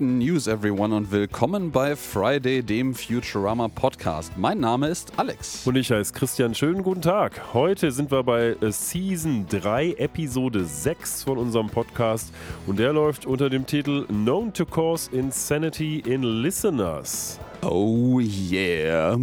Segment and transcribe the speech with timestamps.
[0.00, 4.32] Good News, everyone, und willkommen bei Friday, dem Futurama Podcast.
[4.34, 5.66] Mein Name ist Alex.
[5.66, 6.54] Und ich heiße Christian.
[6.54, 7.52] Schönen guten Tag.
[7.52, 12.32] Heute sind wir bei äh, Season 3, Episode 6 von unserem Podcast.
[12.66, 17.38] Und der läuft unter dem Titel Known to Cause Insanity in Listeners.
[17.60, 19.18] Oh yeah.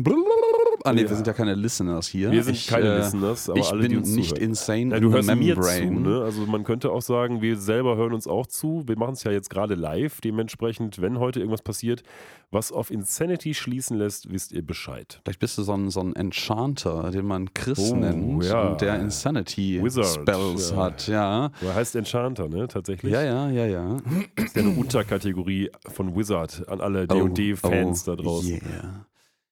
[0.83, 1.09] Ah nee, ja.
[1.09, 2.31] wir sind ja keine Listeners hier.
[2.31, 4.43] Wir sind ich, keine äh, Listeners, aber ich alle, bin nicht zuhören.
[4.43, 6.21] insane ja, du in hörst mir zu, ne?
[6.23, 8.83] Also man könnte auch sagen, wir selber hören uns auch zu.
[8.87, 10.21] Wir machen es ja jetzt gerade live.
[10.21, 12.03] Dementsprechend, wenn heute irgendwas passiert,
[12.51, 15.19] was auf Insanity schließen lässt, wisst ihr Bescheid.
[15.23, 18.69] Vielleicht bist du so ein, so ein Enchanter, den man Chris Oh, nennt ja.
[18.69, 21.51] und der Insanity Wizard, Spells hat, ja.
[21.61, 22.67] Er heißt Enchanter, ne?
[22.67, 23.11] Tatsächlich.
[23.11, 23.97] Ja, ja, ja, ja.
[24.35, 28.51] Das ist ja eine Unterkategorie von Wizard an alle D&D-Fans oh, da draußen.
[28.51, 29.06] Yeah.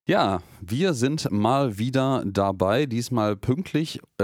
[0.07, 4.23] Ja, wir sind mal wieder dabei, diesmal pünktlich, äh,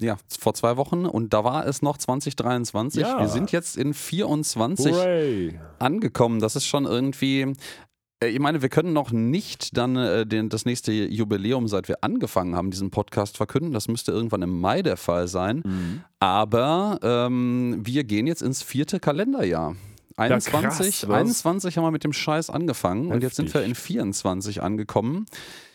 [0.00, 3.02] ja, vor zwei Wochen und da war es noch 2023.
[3.02, 3.20] Ja.
[3.20, 5.60] Wir sind jetzt in 24 Hooray!
[5.78, 6.40] angekommen.
[6.40, 7.52] Das ist schon irgendwie.
[8.20, 12.02] äh, Ich meine, wir können noch nicht dann äh, den, das nächste Jubiläum, seit wir
[12.02, 13.70] angefangen haben, diesen Podcast verkünden.
[13.72, 15.62] Das müsste irgendwann im Mai der Fall sein.
[15.64, 16.00] Mhm.
[16.18, 19.76] Aber ähm, wir gehen jetzt ins vierte Kalenderjahr.
[20.16, 21.16] 21, krass, was?
[21.16, 23.68] 21 haben wir mit dem Scheiß angefangen und jetzt sind wir Heftig.
[23.68, 25.26] in 24 angekommen.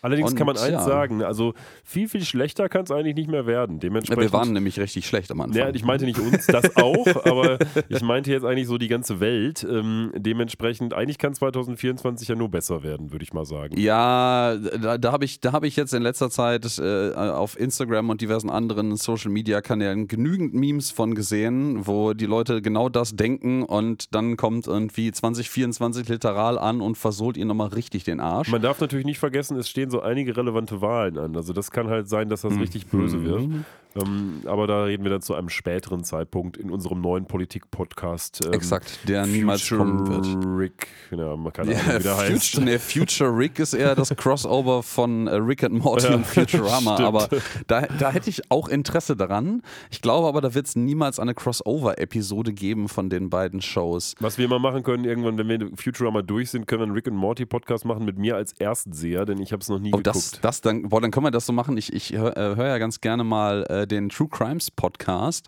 [0.02, 0.82] Allerdings Und, kann man eins ja.
[0.82, 1.54] sagen, also
[1.84, 3.76] viel, viel schlechter kann es eigentlich nicht mehr werden.
[3.76, 4.24] Ja, Dementsprechend.
[4.24, 5.62] wir waren nämlich richtig schlecht am Anfang.
[5.62, 9.20] Ja, ich meinte nicht uns, das auch, aber ich meinte jetzt eigentlich so die ganze
[9.20, 9.66] Welt.
[9.70, 13.80] Ähm, dementsprechend, eigentlich kann 2024 ja nur besser werden, würde ich mal sagen.
[13.80, 18.10] Ja, da, da habe ich, da hab ich jetzt in letzter Zeit äh, auf Instagram
[18.10, 24.16] und diversen anderen Social-Media-Kanälen genügend Memes von gesehen, wo die Leute genau das denken und
[24.16, 28.50] dann kommt irgendwie 2024 literal an und versohlt ihnen nochmal richtig den Arsch.
[28.50, 31.36] Man darf natürlich nicht vergessen, es stehen so einige relevante Wahlen an.
[31.36, 33.48] Also das kann halt sein, dass das richtig böse wird.
[33.94, 38.46] Ähm, aber da reden wir dann zu einem späteren Zeitpunkt in unserem neuen Politik-Podcast.
[38.46, 40.46] Ähm, Exakt, der niemals Future kommen wird.
[40.58, 42.52] Rick, ja, man kann Ahnung, Ja, wie der heißt.
[42.52, 46.26] Future, nee, Future Rick ist eher das Crossover von äh, Rick and Morty Ja, und
[46.26, 47.08] Futurama, stimmt.
[47.08, 47.28] aber
[47.68, 49.62] da, da hätte ich auch Interesse daran.
[49.90, 54.16] Ich glaube aber, da wird es niemals eine Crossover-Episode geben von den beiden Shows.
[54.22, 56.94] Was wir mal machen können, irgendwann, wenn wir in Futurama durch sind, können wir einen
[56.94, 59.90] Rick and Morty Podcast machen mit mir als Erstseher, denn ich habe es noch nie
[59.94, 60.08] Oh, geguckt.
[60.08, 61.76] das, das dann, boah, dann können wir das so machen.
[61.78, 65.48] Ich, ich höre äh, hör ja ganz gerne mal äh, den True Crimes Podcast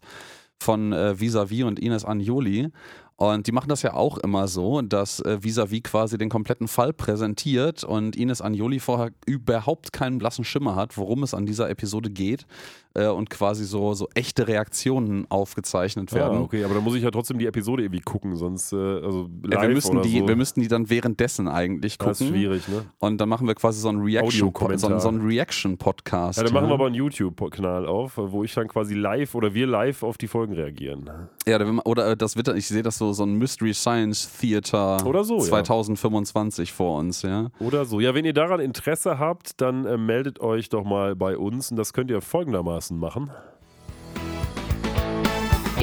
[0.60, 2.70] von äh, Visavi und Ines Agnoli.
[3.16, 6.94] Und die machen das ja auch immer so, dass äh, Visavi quasi den kompletten Fall
[6.94, 12.10] präsentiert und Ines Agnoli vorher überhaupt keinen blassen Schimmer hat, worum es an dieser Episode
[12.10, 12.48] geht
[12.96, 16.38] äh, und quasi so, so echte Reaktionen aufgezeichnet Ah, werden.
[16.40, 19.54] okay, aber dann muss ich ja trotzdem die Episode irgendwie gucken, sonst äh, also live
[19.54, 20.28] Ja, wir, müssten oder die, so.
[20.28, 22.12] wir müssten die dann währenddessen eigentlich gucken.
[22.12, 22.86] das ist schwierig, ne?
[23.00, 26.38] Und dann machen wir quasi so einen Reaction, so so einen Reaction-Podcast.
[26.38, 29.66] Ja, dann machen wir aber einen YouTube-Kanal auf, wo ich dann quasi live oder wir
[29.68, 31.10] live auf die Folgen reagieren.
[31.48, 35.06] Ja, oder, äh, das wird, dann- ich sehe das so, so ein Mystery Science Theater
[35.06, 35.44] Oder so, ja.
[35.44, 37.50] 2025 vor uns, ja.
[37.60, 38.00] Oder so.
[38.00, 41.78] Ja, wenn ihr daran Interesse habt, dann äh, meldet euch doch mal bei uns und
[41.78, 43.32] das könnt ihr folgendermaßen machen.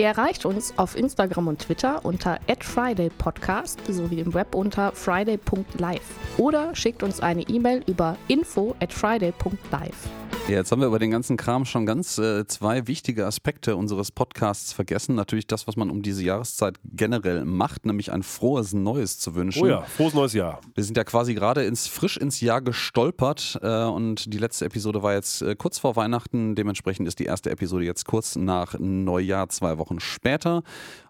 [0.01, 6.01] Ihr erreicht uns auf Instagram und Twitter unter @fridaypodcast sowie im Web unter friday.live
[6.39, 10.09] oder schickt uns eine E-Mail über info at friday.live.
[10.49, 14.11] Ja, jetzt haben wir über den ganzen Kram schon ganz äh, zwei wichtige Aspekte unseres
[14.11, 15.15] Podcasts vergessen.
[15.15, 19.63] Natürlich das, was man um diese Jahreszeit generell macht, nämlich ein frohes Neues zu wünschen.
[19.63, 20.61] Oh ja, frohes neues Jahr.
[20.75, 25.05] Wir sind ja quasi gerade ins frisch ins Jahr gestolpert äh, und die letzte Episode
[25.05, 26.57] war jetzt äh, kurz vor Weihnachten.
[26.57, 30.63] Dementsprechend ist die erste Episode jetzt kurz nach Neujahr, zwei Wochen später.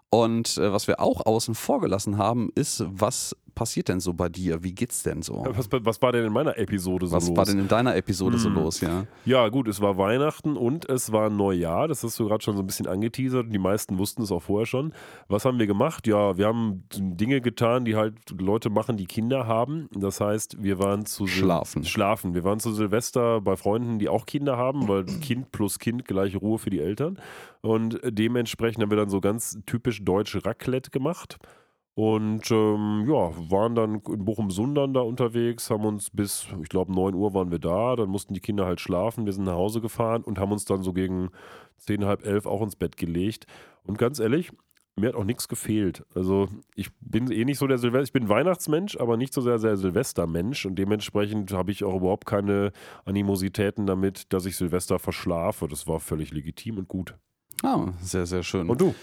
[0.09, 4.29] Und äh, was wir auch außen vor gelassen haben, ist, was passiert denn so bei
[4.29, 4.63] dir?
[4.63, 5.43] Wie geht's denn so?
[5.49, 7.37] Was, was war denn in meiner Episode so Was los?
[7.37, 8.55] war denn in deiner Episode so Hm.
[8.55, 9.05] los, ja?
[9.25, 11.87] Ja, gut, es war Weihnachten und es war Neujahr.
[11.87, 13.47] Das hast du gerade schon so ein bisschen angeteasert.
[13.53, 14.93] Die meisten wussten es auch vorher schon.
[15.27, 16.07] Was haben wir gemacht?
[16.07, 19.89] Ja, wir haben Dinge getan, die halt Leute machen, die Kinder haben.
[19.93, 21.83] Das heißt, wir waren zu Sil- Schlafen.
[21.85, 22.33] Schlafen.
[22.33, 26.37] Wir waren zu Silvester bei Freunden, die auch Kinder haben, weil Kind plus Kind gleiche
[26.37, 27.19] Ruhe für die Eltern.
[27.61, 31.37] Und dementsprechend haben wir dann so ganz typisch deutsch Raclette gemacht.
[32.01, 37.13] Und ähm, ja, waren dann in Bochum-Sundern da unterwegs, haben uns bis, ich glaube, 9
[37.13, 37.95] Uhr waren wir da.
[37.95, 39.27] Dann mussten die Kinder halt schlafen.
[39.27, 41.29] Wir sind nach Hause gefahren und haben uns dann so gegen
[41.77, 43.45] 10, halb elf auch ins Bett gelegt.
[43.83, 44.49] Und ganz ehrlich,
[44.95, 46.03] mir hat auch nichts gefehlt.
[46.15, 49.59] Also ich bin eh nicht so der Silvester, ich bin Weihnachtsmensch, aber nicht so sehr
[49.59, 52.71] der Silvestermensch und dementsprechend habe ich auch überhaupt keine
[53.05, 55.67] Animositäten damit, dass ich Silvester verschlafe.
[55.67, 57.13] Das war völlig legitim und gut.
[57.61, 58.67] Ah, sehr, sehr schön.
[58.71, 58.95] Und du?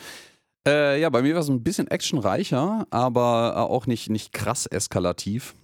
[0.69, 4.67] Äh, ja, bei mir war es ein bisschen actionreicher, aber äh, auch nicht, nicht krass
[4.67, 5.55] eskalativ.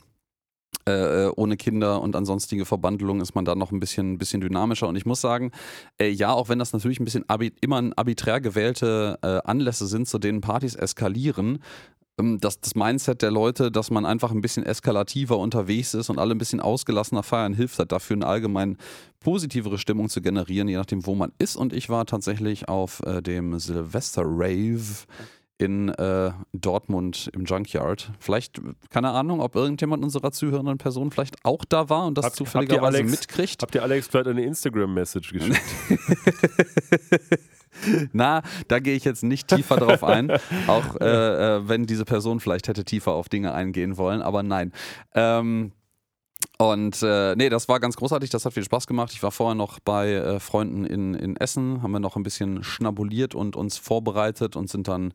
[0.87, 4.89] Äh, äh, ohne Kinder und ansonstige Verbandelung ist man da noch ein bisschen, bisschen dynamischer.
[4.89, 5.51] Und ich muss sagen,
[5.99, 7.25] äh, ja, auch wenn das natürlich ein bisschen
[7.61, 11.61] immer ein arbiträr gewählte äh, Anlässe sind, zu denen Partys eskalieren,
[12.17, 16.35] das, das Mindset der Leute, dass man einfach ein bisschen eskalativer unterwegs ist und alle
[16.35, 18.77] ein bisschen ausgelassener feiern, hilft halt dafür, eine allgemein
[19.21, 21.57] positivere Stimmung zu generieren, je nachdem, wo man ist.
[21.57, 25.07] Und ich war tatsächlich auf äh, dem Silvester-Rave
[25.59, 28.11] in äh, Dortmund im Junkyard.
[28.19, 32.37] Vielleicht, keine Ahnung, ob irgendjemand unserer zuhörenden Personen vielleicht auch da war und das Habt-
[32.37, 33.63] zufälligerweise habt Alex- mitkriegt.
[33.63, 35.61] Habt ihr Alex vielleicht eine Instagram-Message geschickt?
[38.13, 40.31] Na, da gehe ich jetzt nicht tiefer drauf ein,
[40.67, 44.73] auch äh, äh, wenn diese Person vielleicht hätte tiefer auf Dinge eingehen wollen, aber nein.
[45.15, 45.73] Ähm,
[46.59, 49.13] und äh, nee, das war ganz großartig, das hat viel Spaß gemacht.
[49.13, 52.63] Ich war vorher noch bei äh, Freunden in, in Essen, haben wir noch ein bisschen
[52.63, 55.15] schnabuliert und uns vorbereitet und sind dann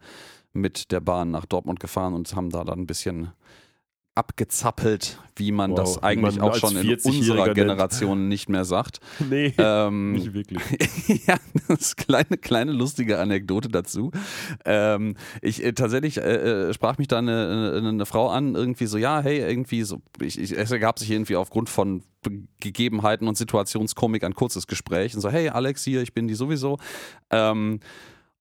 [0.54, 3.32] mit der Bahn nach Dortmund gefahren und haben da dann ein bisschen
[4.20, 7.56] abgezappelt, wie man Wow, das eigentlich man auch schon in 40-Jähriger unserer nennt.
[7.56, 9.00] Generation nicht mehr sagt.
[9.30, 10.62] nee, Ähm, nicht wirklich.
[11.28, 11.38] ja,
[11.68, 14.12] das ist kleine, kleine lustige Anekdote dazu.
[14.66, 18.86] Ähm, ich äh, tatsächlich äh, äh, sprach mich da eine, eine, eine Frau an, irgendwie
[18.86, 23.28] so, ja, hey, irgendwie so, ich, ich, es ergab sich irgendwie aufgrund von Be- Gegebenheiten
[23.30, 26.78] und Situationskomik ein kurzes Gespräch und so, hey Alex hier, ich bin die sowieso.
[27.32, 27.80] Ähm,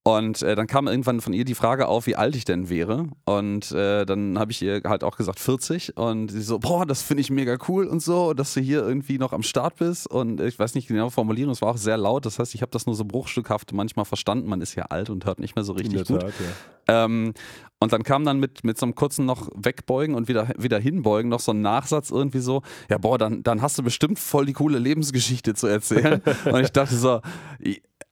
[0.09, 3.09] und äh, dann kam irgendwann von ihr die Frage auf, wie alt ich denn wäre.
[3.27, 5.99] Und äh, dann habe ich ihr halt auch gesagt 40.
[5.99, 9.19] Und sie so, boah, das finde ich mega cool und so, dass du hier irgendwie
[9.19, 10.07] noch am Start bist.
[10.07, 12.25] Und ich weiß nicht genau formulieren, es war auch sehr laut.
[12.25, 14.49] Das heißt, ich habe das nur so bruchstückhaft manchmal verstanden.
[14.49, 16.23] Man ist ja alt und hört nicht mehr so richtig gut.
[16.23, 16.33] Tat,
[16.89, 17.05] ja.
[17.05, 17.35] Ähm,
[17.79, 21.29] und dann kam dann mit, mit so einem kurzen noch wegbeugen und wieder, wieder hinbeugen
[21.29, 24.55] noch so ein Nachsatz irgendwie so, ja boah, dann, dann hast du bestimmt voll die
[24.55, 26.23] coole Lebensgeschichte zu erzählen.
[26.47, 27.21] und ich dachte so,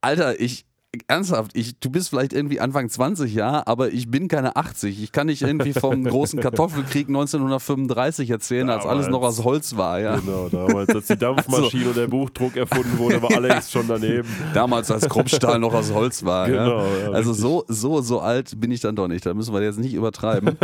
[0.03, 0.67] Alter, ich,
[1.09, 5.03] ernsthaft, ich, du bist vielleicht irgendwie Anfang 20, ja, aber ich bin keine 80.
[5.03, 10.01] Ich kann nicht irgendwie vom großen Kartoffelkrieg 1935 erzählen, als alles noch aus Holz war,
[10.01, 10.17] ja.
[10.17, 14.29] Genau, damals, als die Dampfmaschine und der Buchdruck erfunden wurde, war Alex schon daneben.
[14.55, 16.47] Damals, als Kruppstahl noch aus Holz war.
[16.47, 16.99] Genau, ja.
[17.03, 19.25] ja, also so, so, so alt bin ich dann doch nicht.
[19.27, 20.57] Da müssen wir jetzt nicht übertreiben.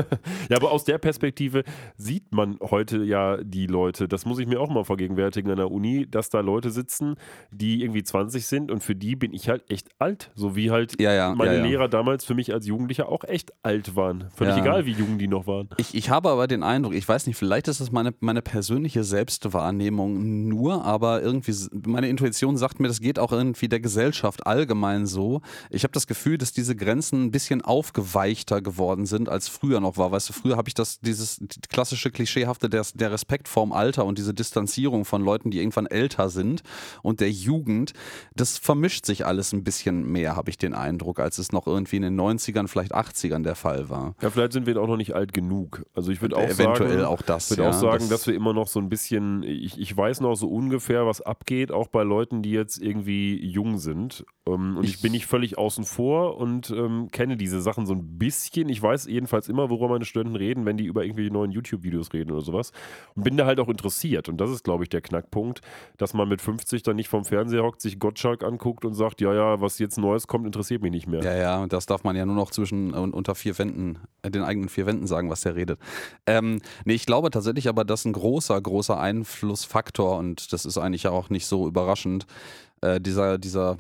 [0.49, 1.65] Ja, aber aus der Perspektive
[1.97, 5.71] sieht man heute ja die Leute, das muss ich mir auch mal vergegenwärtigen an der
[5.71, 7.17] Uni, dass da Leute sitzen,
[7.51, 10.22] die irgendwie 20 sind und für die bin ich halt echt alt.
[10.35, 11.65] So wie halt Ja, ja, meine ja.
[11.65, 14.25] Lehrer damals für mich als Jugendlicher auch echt alt waren.
[14.35, 15.69] Völlig egal, wie jung die noch waren.
[15.77, 19.05] Ich, ich habe aber den Eindruck, ich weiß nicht, vielleicht ist es meine, meine persönliche
[19.05, 21.55] Selbstwahrnehmung nur, aber irgendwie,
[21.87, 25.41] meine Intuition sagt mir, das geht auch irgendwie der Gesellschaft allgemein so.
[25.71, 29.97] Ich habe das Gefühl, dass diese Grenzen ein bisschen aufgeweichter geworden sind, als früher noch
[29.97, 30.13] war.
[30.13, 34.19] Weißt du, früher habe ich das, dieses klassische Klischeehafte, der, der Respekt vorm Alter und
[34.19, 36.63] diese Distanzierung von Leuten, die irgendwann älter sind
[37.03, 37.93] und der Jugend,
[38.35, 41.97] das vermischt sich alles ein bisschen mehr, habe ich den Eindruck, als es noch irgendwie
[41.97, 44.15] in den 90ern, vielleicht 80ern der Fall war.
[44.23, 45.85] Ja, vielleicht sind wir auch noch nicht alt genug.
[45.95, 47.45] Also ich würde auch Eventuell sagen, auch das.
[47.51, 49.97] Ich würde ja, auch sagen, das- dass wir immer noch so ein bisschen, ich, ich
[49.97, 54.25] weiß noch so ungefähr, was abgeht, auch bei Leuten, die jetzt irgendwie jung sind.
[54.47, 57.95] Ähm, und ich, Ich- bin nicht völlig außen vor und ähm, kenne diese Sachen so
[57.95, 58.69] ein bisschen.
[58.69, 62.33] Ich weiß jedenfalls immer, worüber meine Studenten reden, wenn die über irgendwelche neuen YouTube-Videos reden
[62.33, 62.73] oder sowas.
[63.15, 64.29] Und bin da halt auch interessiert.
[64.29, 65.61] Und das ist, glaube ich, der Knackpunkt,
[65.97, 69.33] dass man mit 50 dann nicht vom Fernseher hockt, sich Gottschalk anguckt und sagt, ja,
[69.33, 71.23] ja, was jetzt Neues kommt, interessiert mich nicht mehr.
[71.23, 74.31] Ja, ja, und das darf man ja nur noch zwischen und unter vier Wänden, äh,
[74.31, 75.79] den eigenen vier Wänden sagen, was der redet.
[76.27, 81.05] Ähm, nee, ich glaube tatsächlich aber, dass ein großer, großer Einflussfaktor, und das ist eigentlich
[81.05, 82.27] ja auch nicht so überraschend,
[82.81, 83.79] äh, dieser, dieser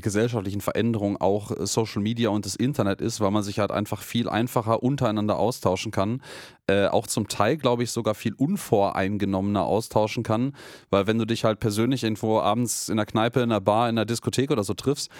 [0.00, 4.02] gesellschaftlichen Veränderung auch äh, Social Media und das Internet ist, weil man sich halt einfach
[4.02, 6.22] viel einfacher untereinander austauschen kann.
[6.66, 10.54] Äh, auch zum Teil, glaube ich, sogar viel unvoreingenommener austauschen kann,
[10.90, 13.96] weil wenn du dich halt persönlich irgendwo abends in der Kneipe, in der Bar, in
[13.96, 15.10] der Diskothek oder so triffst,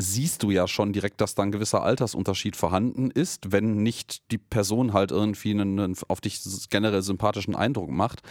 [0.00, 4.38] siehst du ja schon direkt, dass da ein gewisser Altersunterschied vorhanden ist, wenn nicht die
[4.38, 6.40] Person halt irgendwie einen, einen auf dich
[6.70, 8.22] generell sympathischen Eindruck macht.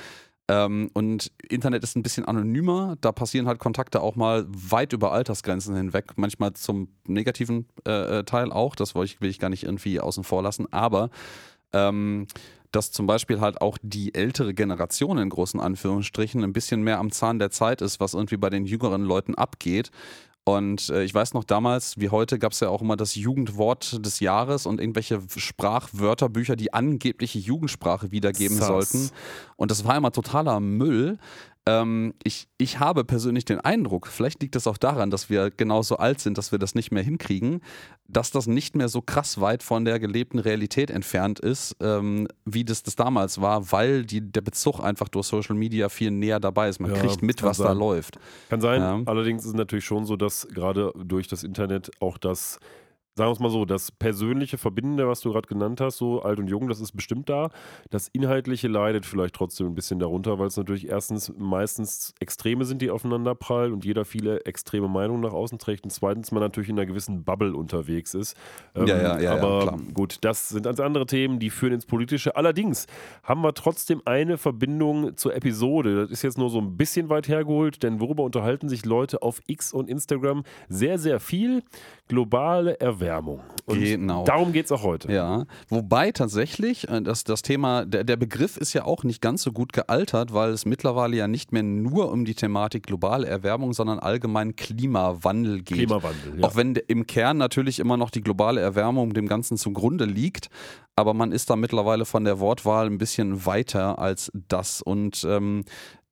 [0.49, 5.11] Ähm, und Internet ist ein bisschen anonymer, da passieren halt Kontakte auch mal weit über
[5.11, 9.49] Altersgrenzen hinweg, manchmal zum negativen äh, äh, Teil auch, das will ich, will ich gar
[9.49, 11.11] nicht irgendwie außen vor lassen, aber
[11.71, 12.25] ähm,
[12.71, 17.11] dass zum Beispiel halt auch die ältere Generation in großen Anführungsstrichen ein bisschen mehr am
[17.11, 19.91] Zahn der Zeit ist, was irgendwie bei den jüngeren Leuten abgeht.
[20.46, 24.03] Und äh, ich weiß noch damals, wie heute, gab es ja auch immer das Jugendwort
[24.03, 28.67] des Jahres und irgendwelche Sprachwörterbücher, die angebliche Jugendsprache wiedergeben Sass.
[28.67, 29.12] sollten.
[29.58, 31.19] Und das war immer totaler Müll.
[31.69, 35.97] Ähm, ich, ich habe persönlich den Eindruck, vielleicht liegt das auch daran, dass wir genauso
[35.97, 37.61] alt sind, dass wir das nicht mehr hinkriegen,
[38.07, 42.63] dass das nicht mehr so krass weit von der gelebten Realität entfernt ist, ähm, wie
[42.65, 46.69] das, das damals war, weil die, der Bezug einfach durch Social Media viel näher dabei
[46.69, 46.79] ist.
[46.79, 47.77] Man Ja, kriegt mit, was da sein.
[47.77, 48.19] läuft.
[48.49, 48.81] Kann sein.
[48.81, 49.01] Ja.
[49.05, 52.59] Allerdings ist es natürlich schon so, dass gerade durch das Internet auch das
[53.19, 56.39] sagen wir es mal so, das persönliche Verbindende, was du gerade genannt hast, so alt
[56.39, 57.49] und jung, das ist bestimmt da.
[57.89, 62.81] Das Inhaltliche leidet vielleicht trotzdem ein bisschen darunter, weil es natürlich erstens meistens Extreme sind,
[62.81, 66.69] die aufeinander prallen und jeder viele extreme Meinungen nach außen trägt und zweitens man natürlich
[66.69, 68.38] in einer gewissen Bubble unterwegs ist.
[68.73, 69.79] Ähm, Ja, ja, ja, ja, aber klar.
[69.93, 72.38] gut, das sind ganz andere Themen, die führen ins Politische.
[72.38, 72.88] Allerdings
[73.23, 76.03] haben wir trotzdem eine Verbindung zur Episode.
[76.03, 79.41] Das ist jetzt nur so ein bisschen weit hergeholt, denn worüber unterhalten sich Leute auf
[79.45, 81.63] X und Instagram sehr, sehr viel?
[82.07, 83.41] Globale Erwärmung.
[83.65, 84.23] Und Genau.
[84.23, 85.11] darum geht es auch heute.
[85.11, 89.43] Ja, wobei tatsächlich äh, das, das Thema, der, der Begriff ist ja auch nicht ganz
[89.43, 93.73] so gut gealtert, weil es mittlerweile ja nicht mehr nur um die Thematik globale Erwärmung,
[93.73, 95.77] sondern allgemein Klimawandel geht.
[95.77, 96.47] Klimawandel, ja.
[96.47, 100.49] Auch wenn im Kern natürlich immer noch die globale Erwärmung dem Ganzen zugrunde liegt,
[100.95, 104.81] aber man ist da mittlerweile von der Wortwahl ein bisschen weiter als das.
[104.81, 105.63] Und ähm,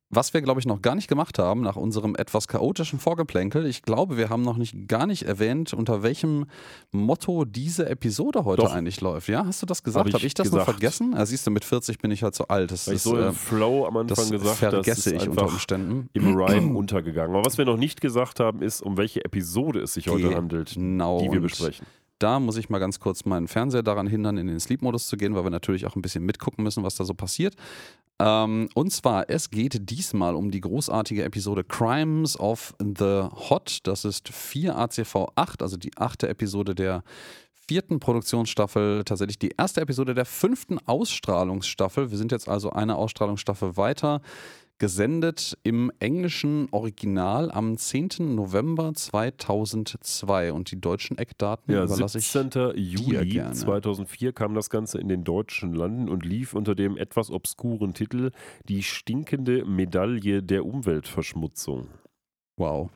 [0.10, 3.82] was wir, glaube ich, noch gar nicht gemacht haben, nach unserem etwas chaotischen Vorgeplänkel, ich
[3.82, 6.46] glaube, wir haben noch nicht gar nicht erwähnt, unter welchem
[6.92, 8.74] Motto diese Episode heute Doch.
[8.74, 9.28] eigentlich läuft.
[9.28, 10.02] Ja, hast du das gesagt?
[10.04, 10.70] Hab ich Habe ich das noch gesagt.
[10.72, 11.14] vergessen?
[11.14, 12.72] Ja, siehst du, mit 40 bin ich halt so alt.
[12.72, 15.30] Das Weil ich ist, so äh, im Flow am Anfang das gesagt vergesse das ich
[15.30, 16.10] unter Umständen.
[16.14, 17.36] im Rhyme untergegangen.
[17.36, 20.74] Aber was wir noch nicht gesagt haben, ist, um welche Episode es sich heute handelt,
[20.76, 21.20] Genau.
[21.20, 21.86] die wir und besprechen.
[22.20, 25.36] Da muss ich mal ganz kurz meinen Fernseher daran hindern, in den Sleep-Modus zu gehen,
[25.36, 27.56] weil wir natürlich auch ein bisschen mitgucken müssen, was da so passiert.
[28.20, 33.80] Ähm, und zwar, es geht diesmal um die großartige Episode Crimes of the Hot.
[33.84, 37.04] Das ist 4 ACV 8, also die achte Episode der
[37.68, 42.10] vierten Produktionsstaffel, tatsächlich die erste Episode der fünften Ausstrahlungsstaffel.
[42.10, 44.22] Wir sind jetzt also eine Ausstrahlungsstaffel weiter.
[44.80, 48.36] Gesendet im englischen Original am 10.
[48.36, 52.74] November 2002 und die deutschen Eckdaten Ja, überlasse ich 17.
[52.76, 53.54] Juli gerne.
[53.54, 58.30] 2004 kam das Ganze in den deutschen Landen und lief unter dem etwas obskuren Titel
[58.70, 61.88] Die stinkende Medaille der Umweltverschmutzung.
[62.58, 62.90] Wow.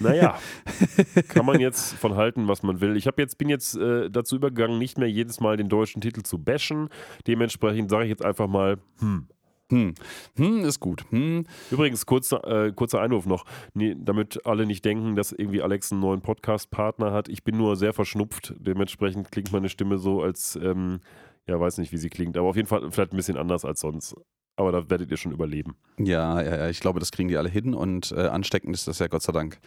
[0.00, 0.38] Naja,
[1.28, 2.96] kann man jetzt von halten, was man will.
[2.96, 6.22] Ich hab jetzt, bin jetzt äh, dazu übergegangen, nicht mehr jedes Mal den deutschen Titel
[6.22, 6.88] zu bashen.
[7.26, 9.26] Dementsprechend sage ich jetzt einfach mal, hm.
[9.70, 9.94] Hm.
[10.36, 11.04] Hm, ist gut.
[11.10, 11.44] Hm.
[11.70, 16.00] Übrigens, kurzer, äh, kurzer Einwurf noch, nee, damit alle nicht denken, dass irgendwie Alex einen
[16.00, 17.28] neuen Podcast-Partner hat.
[17.28, 18.54] Ich bin nur sehr verschnupft.
[18.58, 21.00] Dementsprechend klingt meine Stimme so, als, ähm,
[21.46, 23.80] ja, weiß nicht, wie sie klingt, aber auf jeden Fall vielleicht ein bisschen anders als
[23.80, 24.14] sonst.
[24.56, 25.76] Aber da werdet ihr schon überleben.
[25.98, 28.98] Ja, ja, ja, ich glaube, das kriegen die alle hin und äh, ansteckend ist das
[28.98, 29.58] ja Gott sei Dank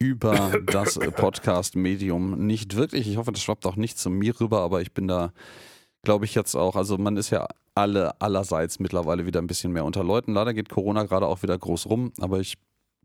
[0.00, 3.08] über das Podcast-Medium nicht wirklich.
[3.08, 5.32] Ich hoffe, das schwappt auch nicht zu mir rüber, aber ich bin da,
[6.02, 7.46] glaube ich, jetzt auch, also man ist ja
[7.80, 10.34] alle allerseits mittlerweile wieder ein bisschen mehr unter Leuten.
[10.34, 12.58] Leider geht Corona gerade auch wieder groß rum, aber ich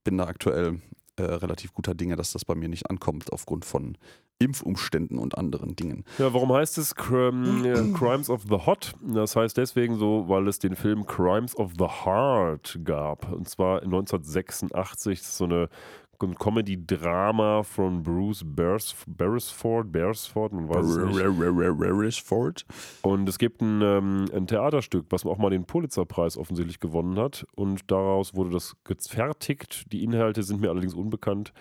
[0.03, 0.81] bin da aktuell
[1.17, 3.97] äh, relativ guter Dinge, dass das bei mir nicht ankommt aufgrund von
[4.37, 6.03] Impfumständen und anderen Dingen.
[6.17, 8.93] Ja, warum heißt es äh, Crimes of the Hot?
[9.01, 13.31] Das heißt deswegen so, weil es den Film Crimes of the Heart gab.
[13.31, 15.19] Und zwar 1986.
[15.19, 15.69] Das ist so eine ein
[16.19, 21.77] Comedy-Drama von Bruce Beres, Beresford, Beresford, man weiß es nicht.
[21.77, 22.65] Beresford.
[23.01, 27.45] Und es gibt ein, ähm, ein Theaterstück, was auch mal den Pulitzerpreis offensichtlich gewonnen hat.
[27.55, 29.91] Und daraus wurde das gefertigt.
[29.91, 31.53] Die Inhalte sind mir allerdings unbekannt.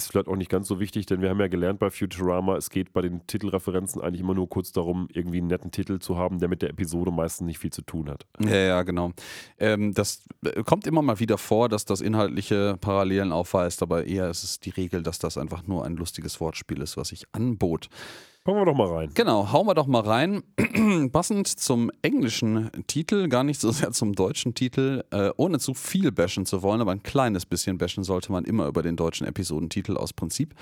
[0.00, 2.70] Ist vielleicht auch nicht ganz so wichtig, denn wir haben ja gelernt bei Futurama, es
[2.70, 6.38] geht bei den Titelreferenzen eigentlich immer nur kurz darum, irgendwie einen netten Titel zu haben,
[6.38, 8.24] der mit der Episode meistens nicht viel zu tun hat.
[8.42, 9.12] Ja, ja, genau.
[9.58, 14.30] Ähm, das äh, kommt immer mal wieder vor, dass das inhaltliche Parallelen aufweist, aber eher
[14.30, 17.90] ist es die Regel, dass das einfach nur ein lustiges Wortspiel ist, was sich anbot.
[18.44, 19.10] Kommen wir doch mal rein.
[19.14, 20.42] Genau, hauen wir doch mal rein.
[21.12, 26.10] Passend zum englischen Titel, gar nicht so sehr zum deutschen Titel, äh, ohne zu viel
[26.10, 29.98] bashen zu wollen, aber ein kleines bisschen bashen sollte man immer über den deutschen Episodentitel
[29.98, 30.54] aus Prinzip.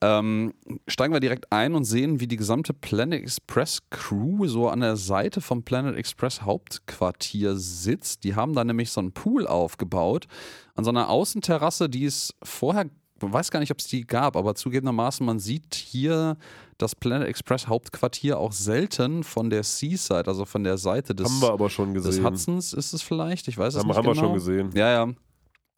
[0.00, 0.54] Ähm,
[0.86, 4.96] steigen wir direkt ein und sehen, wie die gesamte Planet Express Crew so an der
[4.96, 8.24] Seite vom Planet Express Hauptquartier sitzt.
[8.24, 10.28] Die haben da nämlich so einen Pool aufgebaut
[10.76, 12.86] an so einer Außenterrasse, die es vorher,
[13.20, 16.36] weiß gar nicht, ob es die gab, aber zugegebenermaßen, man sieht hier
[16.78, 21.42] das Planet Express Hauptquartier auch selten von der Seaside, also von der Seite des, haben
[21.42, 22.24] wir aber schon des gesehen.
[22.24, 24.14] Hudsons ist es vielleicht, ich weiß es haben nicht haben genau.
[24.14, 24.70] wir schon gesehen.
[24.74, 25.12] Ja, ja.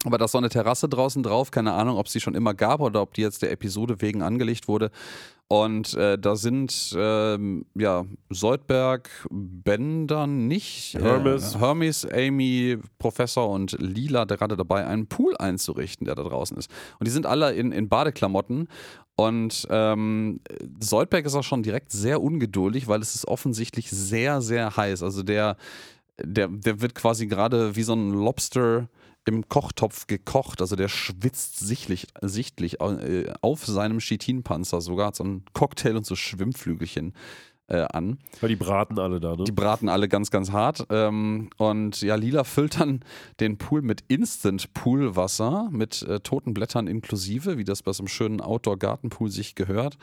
[0.05, 2.55] Aber da ist so eine Terrasse draußen drauf, keine Ahnung, ob es die schon immer
[2.55, 4.91] gab oder ob die jetzt der Episode wegen angelegt wurde.
[5.53, 11.57] Und äh, da sind ähm, ja Soldberg, Bender nicht, Hermes.
[11.57, 16.71] äh, Hermes, Amy, Professor und Lila gerade dabei, einen Pool einzurichten, der da draußen ist.
[17.01, 18.69] Und die sind alle in, in Badeklamotten.
[19.21, 20.41] Und ähm,
[20.81, 25.03] Soldberg ist auch schon direkt sehr ungeduldig, weil es ist offensichtlich sehr, sehr heiß.
[25.03, 25.59] Also der,
[26.19, 28.89] der, der wird quasi gerade wie so ein Lobster
[29.27, 30.63] im Kochtopf gekocht.
[30.63, 36.07] Also der schwitzt sichtlich, sichtlich äh, auf seinem Chitinpanzer sogar, hat so einen Cocktail und
[36.07, 37.13] so Schwimmflügelchen
[37.71, 38.19] äh, an.
[38.41, 39.45] Weil die braten alle da, ne?
[39.45, 40.87] Die braten alle ganz, ganz hart.
[40.91, 43.01] Ähm, und ja, Lila füllt dann
[43.39, 48.41] den Pool mit Instant-Poolwasser, mit äh, toten Blättern inklusive, wie das bei so einem schönen
[48.41, 49.97] Outdoor-Gartenpool sich gehört.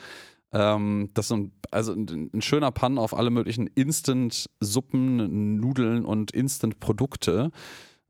[0.53, 6.31] Ähm, das ist ein, also ein, ein schöner Pan auf alle möglichen Instant-Suppen, Nudeln und
[6.31, 7.51] Instant-Produkte.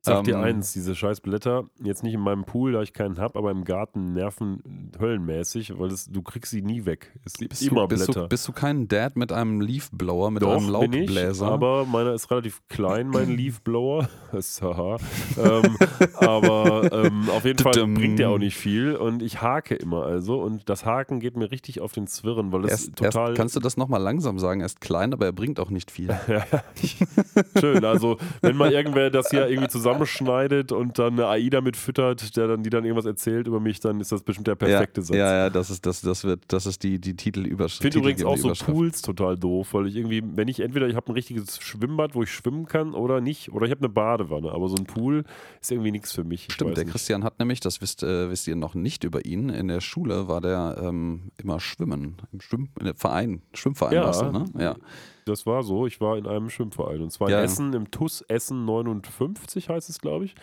[0.02, 3.18] Sag dir Ähm, eins, diese scheiß Blätter, jetzt nicht in meinem Pool, da ich keinen
[3.20, 7.14] hab, aber im Garten nerven höllenmäßig, weil das, du kriegst sie nie weg.
[7.26, 8.22] Es gibt Bist immer du, bist, Blätter.
[8.22, 11.48] du, bist du kein Dad mit einem Leafblower, mit einem Doch, bin ich, Laubbläser?
[11.48, 14.08] aber meiner ist relativ klein, mein Leafblower.
[14.62, 14.98] Haha.
[15.38, 15.78] ähm,
[16.16, 20.42] aber ähm, auf jeden Fall bringt der auch nicht viel und ich hake immer also
[20.42, 23.56] und das Haken geht mir richtig auf den Zwirn, weil das erst, total erst, kannst
[23.56, 24.62] du das nochmal langsam sagen?
[24.62, 26.16] Er ist klein, aber er bringt auch nicht viel.
[27.60, 27.84] schön.
[27.84, 32.48] Also wenn mal irgendwer das hier irgendwie zusammenschneidet und dann eine AI damit füttert, der
[32.48, 35.16] dann die dann irgendwas erzählt über mich, dann ist das bestimmt der perfekte ja, Satz.
[35.16, 37.86] Ja, ja, das ist, das, das wird, das ist die, die Titelüberschrift.
[37.86, 40.96] Ich finde übrigens auch so Pools total doof, weil ich irgendwie, wenn ich entweder ich
[40.96, 44.52] habe ein richtiges Schwimmbad, wo ich schwimmen kann oder nicht, oder ich habe eine Badewanne,
[44.52, 45.24] aber so ein Pool
[45.62, 46.48] ist irgendwie nichts für mich.
[46.48, 46.92] Ich Stimmt, der nicht.
[46.92, 50.28] Christian hat nämlich, das wisst, äh, wisst ihr noch nicht über ihn, in der Schule
[50.28, 54.04] war der ähm, immer schwimmen, im Schwimm, Verein, Schwimmverein Ja.
[54.04, 54.46] warst du, ne?
[54.58, 54.76] Ja.
[55.28, 57.46] Das war so, ich war in einem Schwimmverein und zwar Ja, in.
[57.46, 60.36] Essen, im TUS Essen 59 heißt es, glaube ich.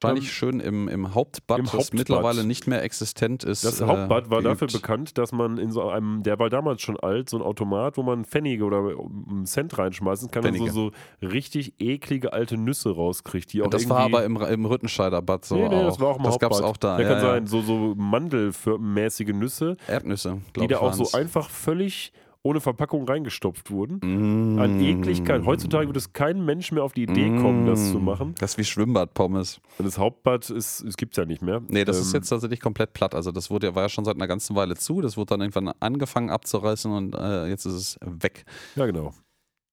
[0.00, 1.94] Wahrscheinlich schön im, im Hauptbad, Im das Hauptbad.
[1.94, 3.64] mittlerweile nicht mehr existent ist.
[3.64, 6.98] Das äh, Hauptbad war dafür bekannt, dass man in so einem, der war damals schon
[6.98, 10.72] alt, so ein Automat, wo man Pfennige oder einen Cent reinschmeißen kann und so, Pfennige.
[10.72, 10.90] so
[11.24, 15.54] richtig eklige alte Nüsse rauskriegt, die auch Das war aber im, im Rüttenscheider Bad so
[15.54, 15.84] nee, nee, auch.
[15.86, 16.50] das war auch im das Hauptbad.
[16.50, 16.98] gab's auch da.
[17.00, 17.20] Ja, kann ja.
[17.20, 22.12] sein, so, so mandelmäßige Nüsse, Erdnüsse, die da auch so einfach völlig
[22.44, 24.00] ohne Verpackung reingestopft wurden.
[24.02, 24.58] Mm.
[24.58, 25.44] An Ekligkeit.
[25.44, 28.04] Heutzutage würde es kein Mensch mehr auf die Idee kommen, das zu Mm.
[28.04, 28.34] machen.
[28.40, 29.60] Das ist wie Schwimmbadpommes.
[29.78, 31.62] Das Hauptbad ist, es gibt es ja nicht mehr.
[31.68, 33.14] Nee, das ist Ähm, jetzt tatsächlich komplett platt.
[33.14, 35.00] Also das wurde, war ja schon seit einer ganzen Weile zu.
[35.00, 38.44] Das wurde dann irgendwann angefangen abzureißen und äh, jetzt ist es weg.
[38.74, 39.12] Ja, genau.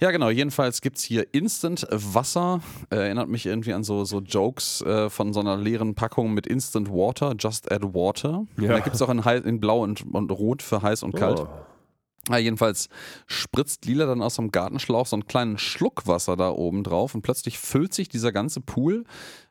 [0.01, 0.29] Ja, genau.
[0.29, 2.61] Jedenfalls gibt es hier Instant Wasser.
[2.89, 6.47] Äh, erinnert mich irgendwie an so, so Jokes äh, von so einer leeren Packung mit
[6.47, 8.45] Instant Water, Just Add Water.
[8.61, 8.69] Ja.
[8.69, 11.39] Da gibt es auch in, in Blau und, und Rot für heiß und kalt.
[11.41, 11.47] Oh.
[12.27, 12.89] Ja, jedenfalls
[13.27, 17.21] spritzt Lila dann aus dem Gartenschlauch so einen kleinen Schluck Wasser da oben drauf und
[17.21, 19.05] plötzlich füllt sich dieser ganze Pool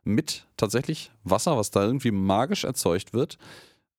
[0.05, 3.39] mit tatsächlich Wasser, was da irgendwie magisch erzeugt wird.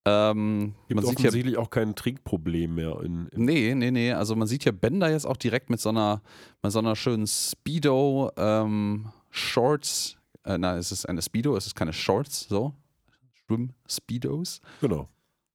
[0.06, 3.01] Ähm, Gibt man sieht offensichtlich auch kein Trinkproblem mehr.
[3.01, 4.14] In, in Nee, nee, nee.
[4.14, 6.22] Also man sieht hier Bender jetzt auch direkt mit so einer,
[6.64, 10.18] mit so einer schönen Speedo ähm, Shorts.
[10.46, 12.74] Äh, nein, es ist eine Speedo, es ist keine Shorts, so.
[13.46, 14.62] Schwimm-Speedos.
[14.79, 15.10] genau.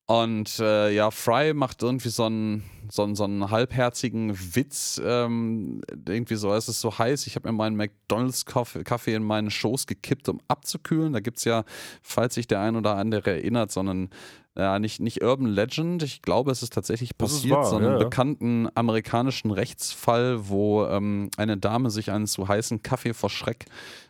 [0.06, 5.00] Und äh, ja, Fry macht irgendwie so einen, so einen, so einen halbherzigen Witz.
[5.02, 7.26] Ähm, irgendwie so, es ist so heiß.
[7.26, 11.14] Ich habe mir meinen McDonalds-Kaffee Kaffee in meinen Schoß gekippt, um abzukühlen.
[11.14, 11.64] Da gibt es ja,
[12.02, 14.10] falls sich der ein oder andere erinnert, so einen,
[14.56, 16.02] ja, nicht, nicht Urban Legend.
[16.02, 17.56] Ich glaube, es ist tatsächlich Das ist passiert.
[17.56, 22.82] wahr, so einen ja, bekannten amerikanischen Rechtsfall, wo ähm, eine Dame sich einen zu heißen
[22.82, 23.66] Kaffee vor Schreck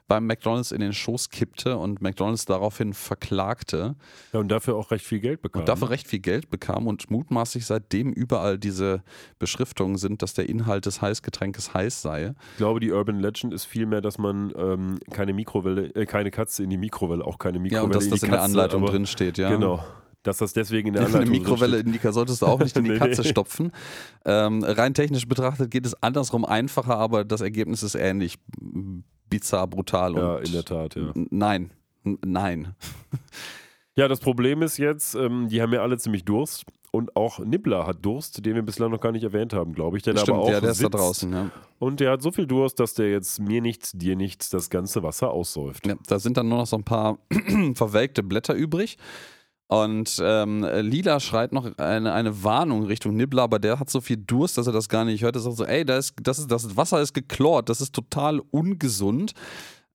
[0.06, 3.96] beim McDonalds in den Schoß kippte und McDonalds daraufhin verklagte
[4.34, 5.60] Ja, und dafür auch recht viel Geld bekam.
[5.60, 9.02] und dafür recht viel Geld bekam und mutmaßlich seitdem überall diese
[9.38, 12.34] Beschriftungen sind, dass der Inhalt des Heißgetränkes heiß sei.
[12.52, 16.62] ich glaube, die Urban Legend ist vielmehr, dass man ähm, keine Mikrowelle, äh, keine Katze
[16.64, 19.06] in die Mikrowelle, auch keine Mikrowelle Ja, und dass in das in der Anleitung drin
[19.06, 19.48] steht, ja.
[19.48, 19.82] Genau.
[20.24, 22.76] Dass das deswegen in der Eine Anleitung Mikrowelle drin in die solltest du auch nicht
[22.76, 23.28] in die Katze nee.
[23.28, 23.70] stopfen.
[24.24, 28.38] Ähm, rein technisch betrachtet geht es andersrum einfacher, aber das Ergebnis ist ähnlich
[29.30, 30.14] bizarr, brutal.
[30.14, 31.12] Ja, in der Tat, ja.
[31.30, 31.70] Nein,
[32.02, 32.74] nein.
[33.96, 36.64] Ja, das Problem ist jetzt, ähm, die haben ja alle ziemlich Durst.
[36.90, 40.04] Und auch Nibbler hat Durst, den wir bislang noch gar nicht erwähnt haben, glaube ich.
[40.04, 40.94] Der Stimmt, aber auch ja, der ist da sitzt.
[40.94, 41.32] draußen.
[41.32, 41.50] Ja.
[41.80, 45.02] Und der hat so viel Durst, dass der jetzt mir nichts, dir nichts, das ganze
[45.02, 45.86] Wasser aussäuft.
[45.86, 47.18] Ja, da sind dann nur noch so ein paar
[47.74, 48.96] verwelkte Blätter übrig.
[49.66, 54.18] Und ähm, Lila schreit noch eine, eine Warnung Richtung Nibbler, aber der hat so viel
[54.18, 55.36] Durst, dass er das gar nicht hört.
[55.36, 58.40] Er sagt so, ey, da ist, das, ist, das Wasser ist geklort, das ist total
[58.50, 59.32] ungesund.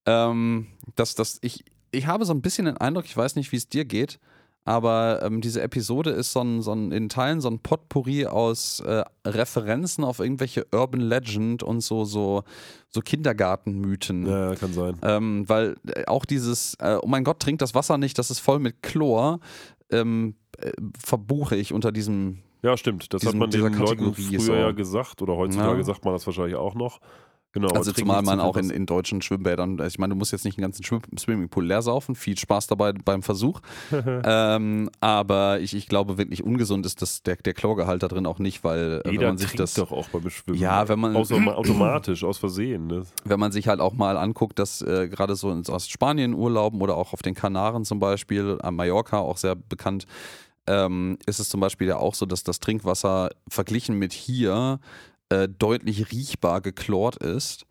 [0.06, 3.58] Ähm, das, das, ich, ich habe so ein bisschen den Eindruck, ich weiß nicht, wie
[3.58, 4.20] es dir geht,
[4.70, 8.82] aber ähm, diese Episode ist so ein, so ein, in Teilen so ein Potpourri aus
[8.82, 12.44] äh, Referenzen auf irgendwelche Urban Legend und so, so,
[12.90, 14.28] so Kindergartenmythen.
[14.28, 14.96] Ja, kann sein.
[15.02, 18.38] Ähm, weil äh, auch dieses, äh, oh mein Gott, trink das Wasser nicht, das ist
[18.40, 19.40] voll mit Chlor,
[19.90, 20.72] ähm, äh,
[21.04, 22.44] verbuche ich unter diesem.
[22.62, 23.12] Ja, stimmt.
[23.12, 24.54] Das Diesem- hat man dieser den Leuten früher so.
[24.54, 25.84] ja gesagt oder heutzutage Ja.
[25.84, 27.00] sagt man das wahrscheinlich auch noch.
[27.52, 27.70] Genau.
[27.70, 30.64] also zumal man auch in, in deutschen Schwimmbädern, ich meine, du musst jetzt nicht einen
[30.64, 33.62] ganzen Schwimm Swimmingpool leer saufen, viel Spaß dabei beim Versuch.
[33.92, 38.38] ähm, aber ich, ich glaube wirklich ungesund ist das, der, der Chlorgehalt da drin auch
[38.38, 39.74] nicht, weil äh, wenn Jeder man sich das.
[39.74, 40.60] doch auch beim Schwimmen.
[40.60, 42.88] Ja, wenn man- Außer automatisch, aus Versehen.
[42.88, 43.04] Ne?
[43.26, 46.98] wenn man sich halt auch mal anguckt, dass äh, gerade so in Spanien Urlauben oder
[46.98, 50.06] auch auf den Kanaren zum Beispiel, am Mallorca auch sehr bekannt,
[50.68, 54.80] ähm, ist es zum Beispiel ja auch so, dass das Trinkwasser verglichen mit hier
[55.30, 57.66] äh, deutlich riechbar geklort ist.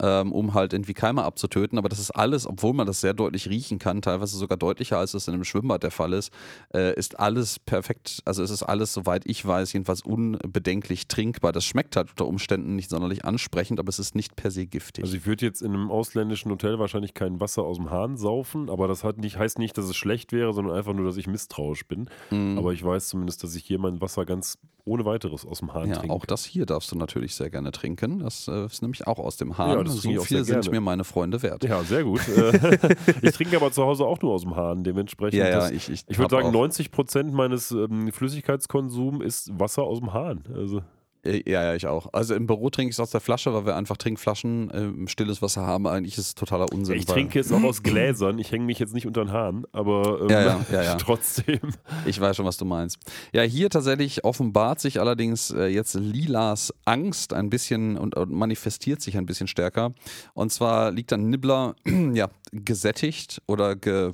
[0.00, 1.78] Ähm, um halt irgendwie Keime abzutöten.
[1.78, 5.14] Aber das ist alles, obwohl man das sehr deutlich riechen kann, teilweise sogar deutlicher, als
[5.14, 6.32] es in einem Schwimmbad der Fall ist,
[6.74, 8.22] äh, ist alles perfekt.
[8.24, 11.52] Also es ist alles, soweit ich weiß, jedenfalls unbedenklich trinkbar.
[11.52, 15.04] Das schmeckt halt unter Umständen nicht sonderlich ansprechend, aber es ist nicht per se giftig.
[15.04, 18.70] Also ich würde jetzt in einem ausländischen Hotel wahrscheinlich kein Wasser aus dem Hahn saufen,
[18.70, 21.86] aber das nicht, heißt nicht, dass es schlecht wäre, sondern einfach nur, dass ich misstrauisch
[21.86, 22.08] bin.
[22.30, 22.58] Mhm.
[22.58, 25.88] Aber ich weiß zumindest, dass ich hier mein Wasser ganz ohne weiteres aus dem Hahn
[25.88, 26.14] ja, trinke.
[26.14, 28.20] auch das hier darfst du natürlich sehr gerne trinken.
[28.20, 29.70] Das äh, ist nämlich auch aus dem Hahn.
[29.70, 30.70] Ja, ich so viel sind gerne.
[30.70, 31.64] mir meine Freunde wert.
[31.64, 32.20] Ja, sehr gut.
[32.30, 35.38] Äh, ich trinke aber zu Hause auch nur aus dem Hahn, dementsprechend.
[35.38, 39.82] Ja, ja, ich, ich, ich würde sagen, auch- 90 Prozent meines ähm, Flüssigkeitskonsums ist Wasser
[39.82, 40.42] aus dem Hahn.
[40.54, 40.82] Also,
[41.24, 42.12] Äh, Ja, ja, ich auch.
[42.12, 45.42] Also im Büro trinke ich es aus der Flasche, weil wir einfach Trinkflaschen, ähm, stilles
[45.42, 45.86] Wasser haben.
[45.86, 46.96] Eigentlich ist es totaler Unsinn.
[46.96, 48.38] ich trinke es auch aus Gläsern.
[48.38, 50.94] Ich hänge mich jetzt nicht unter den Hahn, aber ähm, Ja, ja, ja, ja.
[50.96, 51.60] trotzdem.
[52.06, 52.98] Ich weiß schon, was du meinst.
[53.32, 59.00] Ja, hier tatsächlich offenbart sich allerdings äh, jetzt Lilas Angst ein bisschen und, und manifestiert
[59.02, 59.92] sich ein bisschen stärker.
[60.34, 61.74] Und zwar liegt dann Nibbler
[62.14, 64.12] ja, gesättigt oder ge,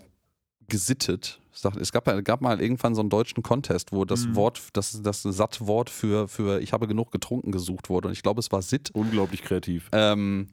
[0.69, 1.40] gesittet.
[1.81, 4.37] Es gab, gab mal irgendwann so einen deutschen Contest, wo das Mhm.
[4.37, 8.09] Wort, das, das Sattwort für, für ich habe genug getrunken gesucht wurde.
[8.09, 8.90] Und ich glaube, es war Sitt.
[8.92, 9.88] Unglaublich kreativ.
[9.92, 10.49] Ähm,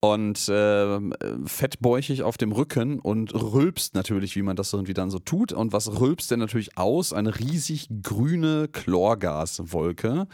[0.00, 5.20] und ähm, fettbäuchig auf dem Rücken und rülpst natürlich, wie man das irgendwie dann so
[5.20, 5.52] tut.
[5.52, 7.12] Und was rülpst denn natürlich aus?
[7.12, 10.26] Eine riesig grüne Chlorgaswolke,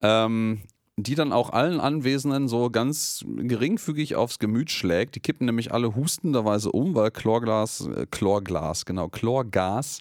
[0.00, 0.60] ähm,
[1.02, 5.14] die dann auch allen Anwesenden so ganz geringfügig aufs Gemüt schlägt.
[5.14, 10.00] Die kippen nämlich alle hustenderweise um, weil Chlorglas, äh, Chlorglas, genau, Chlorgas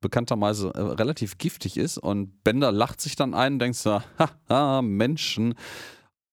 [0.00, 1.98] bekannterweise äh, relativ giftig ist.
[1.98, 4.00] Und Bender lacht sich dann ein und denkt so,
[4.48, 5.54] haha, Menschen.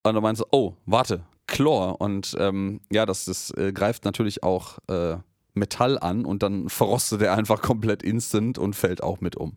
[0.03, 1.99] Und dann meinst du, oh, warte, Chlor.
[1.99, 5.17] Und ähm, ja, das, das äh, greift natürlich auch äh,
[5.53, 9.53] Metall an und dann verrostet er einfach komplett instant und fällt auch mit um.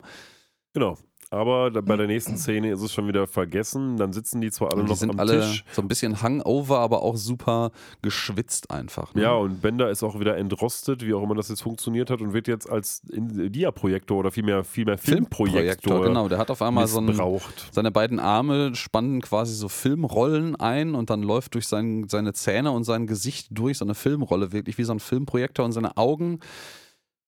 [0.73, 0.97] Genau.
[1.31, 3.97] Aber bei der nächsten Szene ist es schon wieder vergessen.
[3.97, 5.63] Dann sitzen die zwar alle die noch am Tisch.
[5.71, 9.13] so ein bisschen hangover, aber auch super geschwitzt einfach.
[9.13, 9.21] Ne?
[9.21, 12.33] Ja, und Bender ist auch wieder entrostet, wie auch immer das jetzt funktioniert hat, und
[12.33, 16.27] wird jetzt als Dia-Projektor oder vielmehr, vielmehr Filmprojektor genau.
[16.29, 17.69] Der hat auf einmal so ein, missbraucht.
[17.71, 22.71] seine beiden Arme spannen quasi so Filmrollen ein und dann läuft durch sein, seine Zähne
[22.71, 26.39] und sein Gesicht durch so eine Filmrolle, wirklich wie so ein Filmprojektor und seine Augen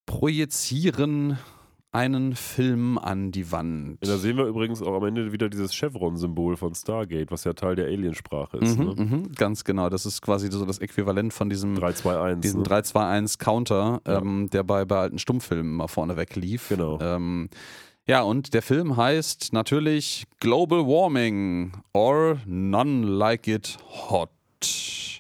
[0.08, 1.38] projizieren
[1.94, 3.98] einen Film an die Wand.
[4.02, 7.76] Da sehen wir übrigens auch am Ende wieder dieses Chevron-Symbol von Stargate, was ja Teil
[7.76, 8.78] der Aliensprache ist.
[8.78, 8.96] Mhm, ne?
[8.98, 9.90] mhm, ganz genau.
[9.90, 12.42] Das ist quasi so das Äquivalent von diesem 321.
[12.42, 12.68] diesen ne?
[12.68, 14.18] 3-2-1-Counter, Ja.
[14.20, 16.70] ähm, der bei, bei alten Stummfilmen mal vorneweg lief.
[16.70, 16.98] Genau.
[17.02, 17.50] Ähm,
[18.08, 23.78] ja, und der Film heißt natürlich Global Warming or None Like It
[24.10, 24.30] Hot.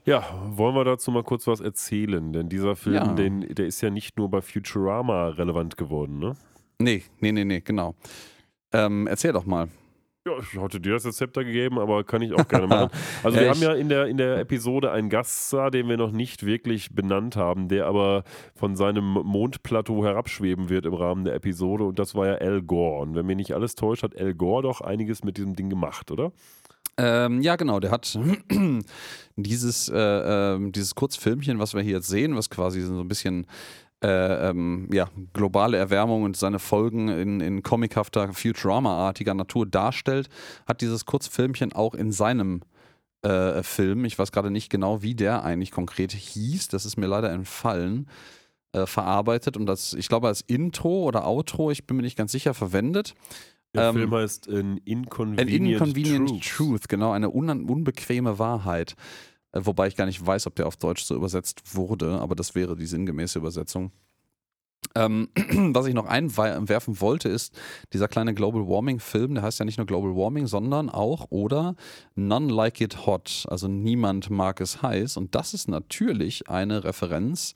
[0.05, 0.23] Ja,
[0.55, 2.34] wollen wir dazu mal kurz was erzählen?
[2.34, 3.13] Denn dieser Film, Ja.
[3.13, 6.34] den, der ist ja nicht nur bei Futurama relevant geworden, ne?
[6.82, 7.96] Nee, nee, nee, nee, genau.
[8.74, 9.67] Ähm, erzähl doch mal.
[10.24, 12.89] Ja, ich hatte dir das Rezepter gegeben, aber kann ich auch gerne machen.
[13.24, 16.12] Also Ja, wir haben ja in der, in der Episode einen Gaststar, den wir noch
[16.12, 21.86] nicht wirklich benannt haben, der aber von seinem Mondplateau herabschweben wird im Rahmen der Episode
[21.86, 23.02] und das war ja Al Gore.
[23.02, 26.12] Und wenn mir nicht alles täuscht, hat Al Gore doch einiges mit diesem Ding gemacht,
[26.12, 26.32] oder?
[26.98, 28.15] Ähm, ja, genau, der hat
[29.36, 33.48] dieses, äh, ähm, dieses Kurzfilmchen, was wir hier jetzt sehen, was quasi so ein bisschen
[34.04, 40.30] äh, ähm, ja, globale Erwärmung und seine Folgen in, in comichafter, Futurama-artiger Natur darstellt,
[40.66, 42.62] hat dieses Kurzfilmchen auch in seinem
[43.22, 47.06] äh, Film, ich weiß gerade nicht genau, wie der eigentlich konkret hieß, das ist mir
[47.08, 48.08] leider entfallen,
[48.74, 52.32] äh, verarbeitet und das, ich glaube, als Intro oder Outro, ich bin mir nicht ganz
[52.32, 53.14] sicher, verwendet.
[53.74, 56.44] Der Ähm, Film heißt An An Inconvenient, Inconvenient Truth.
[56.44, 56.90] Truth.
[56.90, 58.96] genau, eine un unbequeme Wahrheit.
[59.52, 62.56] Äh, wobei ich gar nicht weiß, ob der auf Deutsch so übersetzt wurde, aber das
[62.56, 63.92] wäre die sinngemäße Übersetzung.
[64.96, 65.30] Ähm,
[65.74, 67.58] was ich noch einwerfen wollte, ist
[67.94, 71.76] dieser kleine Global Warming Film, der heißt ja nicht nur Global Warming, sondern auch oder
[72.16, 75.18] None Like It Hot, also niemand mag es heiß.
[75.18, 77.56] Und das ist natürlich eine Referenz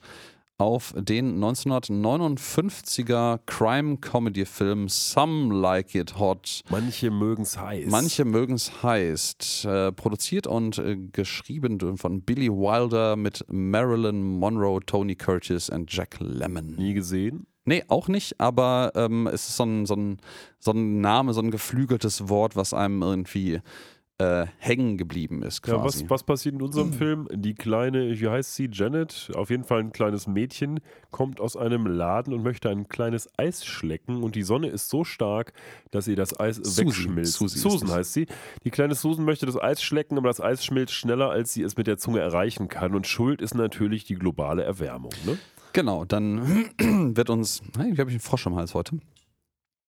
[0.58, 6.62] auf den 1959er Crime-Comedy-Film Some Like It Hot.
[6.70, 7.90] Manche mögen es heiß.
[7.90, 9.64] Manche mögen es heißt.
[9.66, 16.16] Äh, produziert und äh, geschrieben von Billy Wilder mit Marilyn Monroe, Tony Curtis und Jack
[16.20, 16.76] Lemmon.
[16.76, 17.46] Nie gesehen?
[17.68, 20.18] Nee, auch nicht, aber ähm, es ist so ein, so, ein,
[20.60, 23.60] so ein Name, so ein geflügeltes Wort, was einem irgendwie
[24.18, 26.04] äh, hängen geblieben ist Ja, quasi.
[26.04, 27.28] was, was passiert in unserem Film?
[27.32, 31.86] Die kleine, wie heißt sie, Janet, auf jeden Fall ein kleines Mädchen, kommt aus einem
[31.86, 35.52] Laden und möchte ein kleines Eis schlecken und die Sonne ist so stark,
[35.90, 36.86] dass ihr das Eis Susan.
[36.86, 37.34] wegschmilzt.
[37.34, 38.26] Susi Susan heißt sie.
[38.64, 41.76] Die kleine Susan möchte das Eis schlecken, aber das Eis schmilzt schneller, als sie es
[41.76, 45.12] mit der Zunge erreichen kann und schuld ist natürlich die globale Erwärmung.
[45.26, 45.36] Ne?
[45.74, 46.40] Genau, dann
[46.78, 47.60] wird uns.
[47.76, 48.98] Hey, habe ich einen Frosch am Hals heute?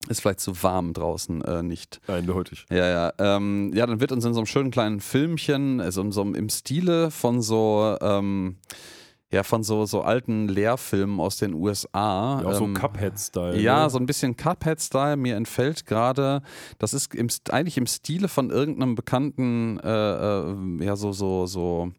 [0.06, 2.00] Ist vielleicht zu warm draußen äh, nicht.
[2.06, 2.66] Eindeutig.
[2.70, 3.12] Ja, ja.
[3.18, 6.34] Ähm, ja, dann wird uns in so einem schönen kleinen Filmchen, also in so einem,
[6.34, 8.56] im Stile von so, ähm,
[9.30, 12.40] ja, von so, so alten Lehrfilmen aus den USA.
[12.40, 13.60] Ja, auch so ähm, Cuphead-Style.
[13.60, 13.90] ja, ne?
[13.90, 15.16] so ein bisschen Cuphead-Style.
[15.16, 16.42] Mir entfällt gerade,
[16.78, 21.92] das ist im, eigentlich im Stile von irgendeinem bekannten, äh, äh, ja, so, so, so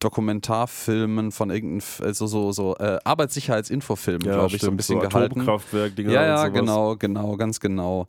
[0.00, 5.08] Dokumentarfilmen von irgendeinem, also so, so äh, Arbeitssicherheitsinfofilm, ja, glaube ich, so ein bisschen so
[5.08, 5.40] gehalten.
[5.40, 6.52] Atomkraftwerk-Dinger Ja, und ja, sowas.
[6.60, 8.06] genau, genau, ganz genau.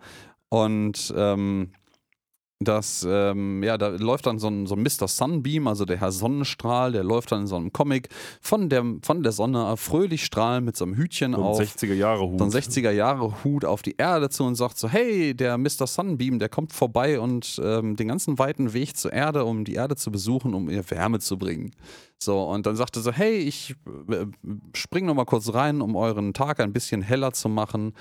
[0.50, 1.72] Und ähm,
[2.60, 5.08] das, ähm, ja, da läuft dann so ein, so ein Mr.
[5.08, 8.10] Sunbeam, also der Herr Sonnenstrahl, der läuft dann in so einem Comic
[8.42, 11.60] von der, von der Sonne fröhlich strahlend mit so einem Hütchen So ein auf.
[11.60, 12.40] 60er-Jahre-Hut.
[12.40, 15.86] So ein 60er-Jahre-Hut auf die Erde zu und sagt so: Hey, der Mr.
[15.86, 19.96] Sunbeam, der kommt vorbei und ähm, den ganzen weiten Weg zur Erde, um die Erde
[19.96, 21.72] zu besuchen, um ihr Wärme zu bringen.
[22.18, 23.76] So, und dann sagte so: Hey, ich
[24.10, 24.26] äh,
[24.74, 27.94] spring noch mal kurz rein, um euren Tag ein bisschen heller zu machen.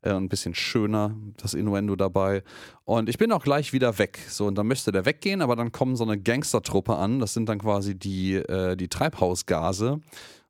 [0.00, 2.44] Äh, ein bisschen schöner, das Innuendo dabei.
[2.84, 4.20] Und ich bin auch gleich wieder weg.
[4.28, 7.18] So, und dann möchte der weggehen, aber dann kommen so eine Gangstertruppe an.
[7.18, 9.94] Das sind dann quasi die, äh, die Treibhausgase.
[9.94, 10.02] Und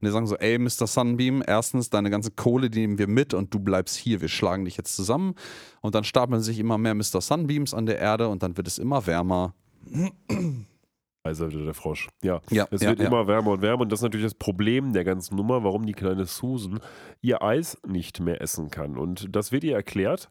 [0.03, 0.87] die sagen so, ey, Mr.
[0.87, 4.21] Sunbeam, erstens, deine ganze Kohle, die nehmen wir mit und du bleibst hier.
[4.21, 5.35] Wir schlagen dich jetzt zusammen.
[5.81, 7.23] Und dann stapeln sich immer mehr Mr.
[7.23, 9.55] Sunbeams an der Erde und dann wird es immer wärmer.
[11.29, 12.09] Also der Frosch.
[12.23, 12.41] Ja.
[12.51, 13.07] Ja, Es ja, wird ja.
[13.07, 15.93] immer wärmer und wärmer und das ist natürlich das Problem der ganzen Nummer, warum die
[15.93, 16.81] kleine Susan
[17.21, 18.97] ihr Eis nicht mehr essen kann.
[18.97, 20.29] Und das wird ihr erklärt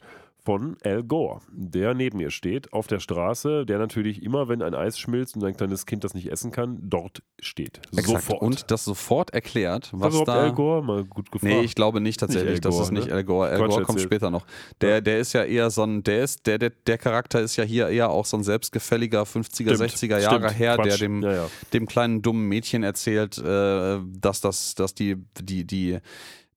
[0.48, 4.74] von Al Gore, der neben ihr steht auf der Straße, der natürlich immer, wenn ein
[4.74, 7.82] Eis schmilzt und ein kleines Kind das nicht essen kann, dort steht.
[7.92, 8.08] Exakt.
[8.08, 8.42] Sofort.
[8.42, 10.44] Und das sofort erklärt, was überhaupt da...
[10.44, 10.86] Al Gore?
[10.86, 11.54] Mal gut gefragt.
[11.54, 12.52] Nee, ich glaube nicht tatsächlich.
[12.52, 13.14] Nicht das ist nicht ne?
[13.16, 13.50] Al Gore.
[13.50, 14.14] Al Quatsch Gore kommt erzählt.
[14.14, 14.46] später noch.
[14.80, 17.66] Der, der ist ja eher so ein, der ist, der, der, der Charakter ist ja
[17.66, 20.60] hier eher auch so ein selbstgefälliger 50er, Stimmt, 60er Jahre stimmt.
[20.60, 21.02] her, der Quatsch.
[21.02, 21.48] dem, Ja, ja.
[21.74, 25.98] dem kleinen dummen Mädchen erzählt, äh, dass das, dass die, die, die,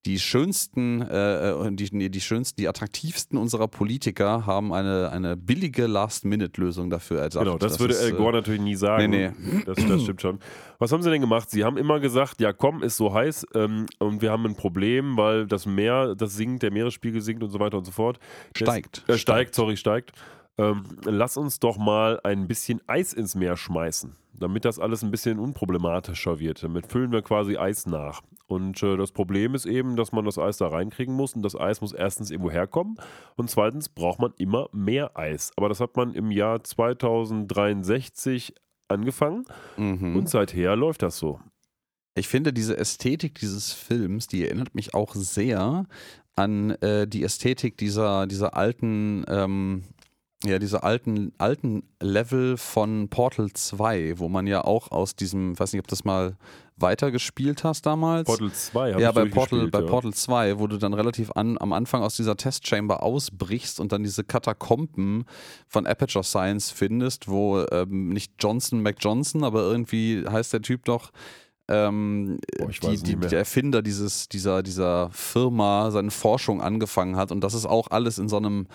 [0.06, 5.86] die schönsten, äh, die, nee, die schönsten, die attraktivsten unserer Politiker haben eine, eine billige
[5.86, 7.44] Last-Minute-Lösung dafür erdacht.
[7.44, 9.10] Genau, das, würde ist, Al äh, Gore natürlich nie sagen.
[9.10, 9.30] nee,
[9.66, 10.38] Das, das stimmt schon.
[10.78, 11.50] Was haben sie denn gemacht?
[11.50, 15.18] Sie haben immer gesagt, ja komm, ist so heiß ähm, und wir haben ein Problem,
[15.18, 18.18] weil das Meer, das sinkt, der Meeresspiegel sinkt und so weiter und so fort.
[18.56, 19.04] Steigt.
[19.06, 20.12] Äh, steigt, sorry, steigt.
[20.56, 25.10] Ähm, lass uns doch mal ein bisschen Eis ins Meer schmeißen, damit das alles ein
[25.10, 26.62] bisschen unproblematischer wird.
[26.62, 28.22] Damit füllen wir quasi Eis nach.
[28.50, 31.54] Und äh, das Problem ist eben, dass man das Eis da reinkriegen muss und das
[31.54, 32.96] Eis muss erstens irgendwo herkommen
[33.36, 35.52] und zweitens braucht man immer mehr Eis.
[35.56, 38.54] Aber das hat man im Jahr 2063
[38.88, 39.44] angefangen
[39.76, 40.16] Mhm.
[40.16, 41.38] und seither läuft das so.
[42.16, 45.86] Ich finde, diese Ästhetik dieses Films, die erinnert mich auch sehr
[46.34, 49.84] an äh, die Ästhetik dieser, dieser alten, ähm,
[50.44, 55.72] ja, dieser alten, alten Level von Portal 2, wo man ja auch aus diesem, weiß
[55.72, 56.36] nicht, ob das mal
[56.80, 58.26] weitergespielt hast damals.
[58.26, 59.86] Portal 2 habe ja, ich bei Portal, bei ja.
[59.86, 64.02] Portal 2, wo du dann relativ an, am Anfang aus dieser Testchamber ausbrichst und dann
[64.02, 65.24] diese Katakomben
[65.66, 71.10] von Aperture Science findest, wo ähm, nicht Johnson McJohnson, aber irgendwie heißt der Typ doch,
[71.70, 77.30] ähm, Boah, die, die, der Erfinder dieses, dieser, dieser Firma seine Forschung angefangen hat.
[77.30, 78.66] Und das ist auch alles in so einem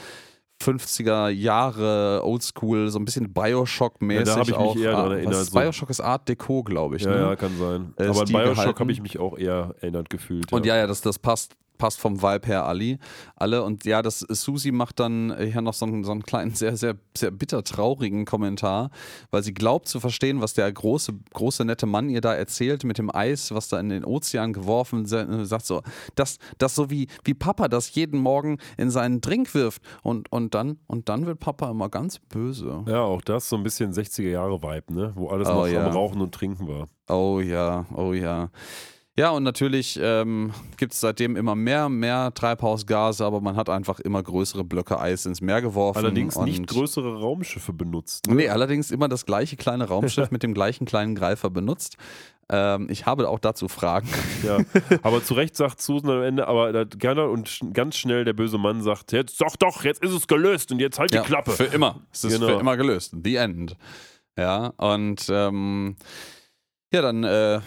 [0.61, 4.75] 50er Jahre Oldschool, so ein bisschen Bioshock-mäßig Ja, da hab ich mich auch.
[4.75, 5.59] eher dran Ah, erinnert, ist so.
[5.59, 7.03] Bioshock ist Art Deco, glaube ich.
[7.03, 7.17] Ja, ne?
[7.19, 7.93] ja, kann sein.
[7.97, 10.51] Äh, Aber an Bioshock habe ich mich auch eher erinnert gefühlt.
[10.51, 12.97] Und ja, ja, das, das passt, passt vom Vibe her Ali,
[13.35, 13.63] alle.
[13.63, 16.95] Und ja, das Susi macht dann hier noch so einen, so einen kleinen, sehr, sehr,
[17.17, 18.89] sehr bitter traurigen Kommentar,
[19.31, 22.97] weil sie glaubt zu verstehen, was der große, große, nette Mann ihr da erzählt mit
[22.97, 25.81] dem Eis, was da in den Ozean geworfen se- sagt so,
[26.15, 29.81] das, das so wie, wie Papa das jeden Morgen in seinen Drink wirft.
[30.03, 32.83] Und, und, dann, und dann wird Papa immer ganz böse.
[32.87, 35.11] Ja, auch das so ein bisschen 60er Jahre Vibe, ne?
[35.15, 35.85] Wo alles Oh, noch ja.
[35.85, 36.87] am Rauchen und Trinken war.
[37.09, 38.49] Oh ja, oh ja.
[39.17, 44.01] Ja, und natürlich ähm, gibt es seitdem immer mehr, mehr Treibhausgase, aber man hat einfach
[44.01, 45.99] immer größere Blöcke Eis ins Meer geworfen.
[45.99, 48.27] Allerdings und nicht größere Raumschiffe benutzt.
[48.27, 48.35] Ne?
[48.35, 51.95] Nee, allerdings immer das gleiche kleine Raumschiff mit dem gleichen kleinen Greifer benutzt.
[52.49, 54.09] Ähm, ich habe auch dazu Fragen.
[54.43, 54.57] Ja.
[55.01, 58.83] Aber zu Recht sagt Susan am Ende, aber gerne und ganz schnell der böse Mann
[58.83, 61.51] sagt, jetzt doch, doch, jetzt ist es gelöst und jetzt halt die Klappe.
[61.51, 62.01] Für immer.
[62.11, 62.47] Es ist Genau.
[62.47, 63.15] für immer gelöst.
[63.23, 63.77] The end.
[64.37, 65.95] Ja, und ähm,
[66.93, 67.61] ja, dann äh,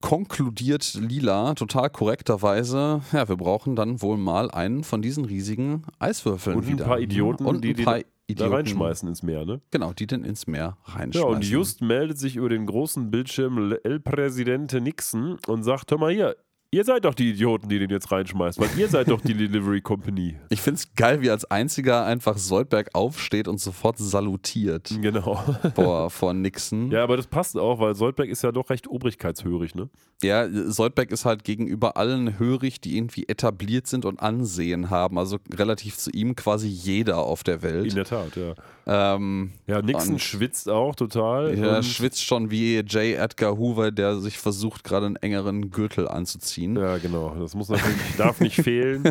[0.00, 6.56] konkludiert Lila total korrekterweise, ja, wir brauchen dann wohl mal einen von diesen riesigen Eiswürfeln
[6.56, 6.84] Und ein wieder.
[6.84, 9.60] paar Idioten, und die ein paar Da Idioten, reinschmeißen ins Meer, ne?
[9.70, 11.28] Genau, die den ins Meer Ja, reinschmeißen.
[11.30, 16.12] und just meldet sich über den großen Bildschirm El Presidente Nixon und sagt, hör mal
[16.12, 16.36] hier,
[16.70, 19.80] Ihr seid doch die Idioten, die den jetzt reinschmeißt, weil ihr seid doch die Delivery
[19.80, 20.36] Company.
[20.50, 25.36] Ich finde es geil, wie als einziger einfach Soldberg aufsteht und sofort salutiert Genau.
[25.74, 26.90] vor, vor Nixon.
[26.90, 29.88] Ja, aber das passt auch, weil Soldberg ist ja doch recht obrigkeitshörig, ne?
[30.22, 35.16] Ja, Soldberg ist halt gegenüber allen hörig, die irgendwie etabliert sind und Ansehen haben.
[35.16, 37.96] Also relativ zu ihm quasi jeder auf der In Welt.
[37.96, 38.54] der Tat, ja.
[39.14, 41.54] Ähm, Ja, Nixon schwitzt auch total.
[41.56, 43.16] er schwitzt schon wie J.
[43.16, 46.57] Edgar Hoover, der sich versucht, gerade einen engeren Gürtel anzuziehen.
[46.66, 47.34] Ja, genau.
[47.38, 49.04] Das muss natürlich, darf nicht fehlen.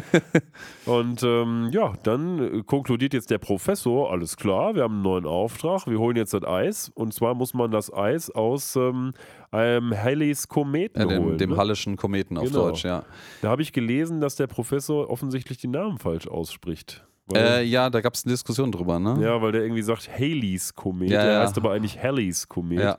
[0.86, 5.26] Und ähm, ja, dann äh, konkludiert jetzt der Professor, alles klar, wir haben einen neuen
[5.26, 6.92] Auftrag, wir holen jetzt das Eis.
[6.94, 9.14] Und zwar muss man das Eis aus ähm,
[9.52, 11.38] einem Halley's Kometen Äh, dem, holen.
[11.38, 11.58] dem ne?
[11.58, 12.70] Hallischen Kometen auf Genau.
[12.70, 13.04] Deutsch, ja.
[13.42, 17.04] Da habe ich gelesen, dass der Professor offensichtlich die Namen falsch ausspricht.
[17.34, 19.18] Äh, ja, da gab es eine Diskussion drüber, ne?
[19.22, 21.10] ja, weil der irgendwie sagt Halley's Komet.
[21.10, 21.40] Ja, der ja.
[21.42, 22.80] heißt aber eigentlich Halley's Komet.
[22.80, 22.98] Ja.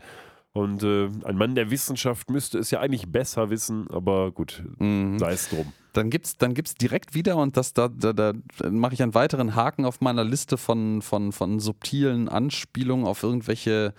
[0.58, 5.18] Und äh, ein Mann der Wissenschaft müsste es ja eigentlich besser wissen, aber gut, Mhm.
[5.18, 5.72] sei es drum.
[5.92, 8.32] Dann gibt's, dann gibt's direkt wieder, und das, da, da, da
[8.70, 13.94] mache ich einen weiteren Haken auf meiner Liste von, von, von subtilen Anspielungen auf irgendwelche,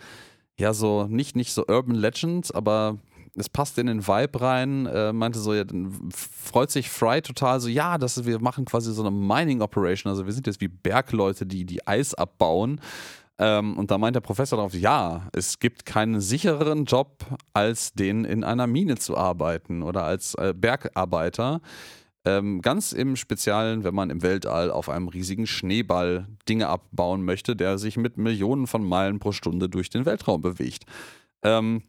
[0.58, 2.98] ja, so, nicht, nicht so Urban Legends, aber
[3.36, 7.60] es passt in den Vibe rein, äh, meinte so, ja, dann freut sich Fry total
[7.60, 10.68] so, ja, das wir machen quasi so eine Mining Operation, also wir sind jetzt wie
[10.68, 12.82] Bergleute, die, die Eis abbauen.
[13.40, 18.26] Ähm, und da meint der Professor darauf, ja, es gibt keinen sichereren Job, als den
[18.26, 21.62] in einer Mine zu arbeiten oder als äh, Bergarbeiter.
[22.26, 27.56] Ähm, ganz im Speziellen, wenn man im Weltall auf einem riesigen Schneeball Dinge abbauen möchte,
[27.56, 30.84] der sich mit Millionen von Meilen pro Stunde durch den Weltraum bewegt.
[31.42, 31.84] Ähm,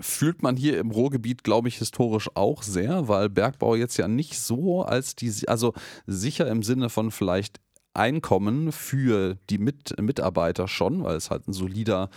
[0.00, 4.40] fühlt man hier im Ruhrgebiet, glaube ich, historisch auch sehr, weil Bergbau jetzt ja nicht
[4.40, 5.74] so als die, also
[6.06, 7.60] sicher im Sinne von vielleicht
[7.94, 12.10] Einkommen für die Mit Mitarbeiter schon, weil es halt ein solider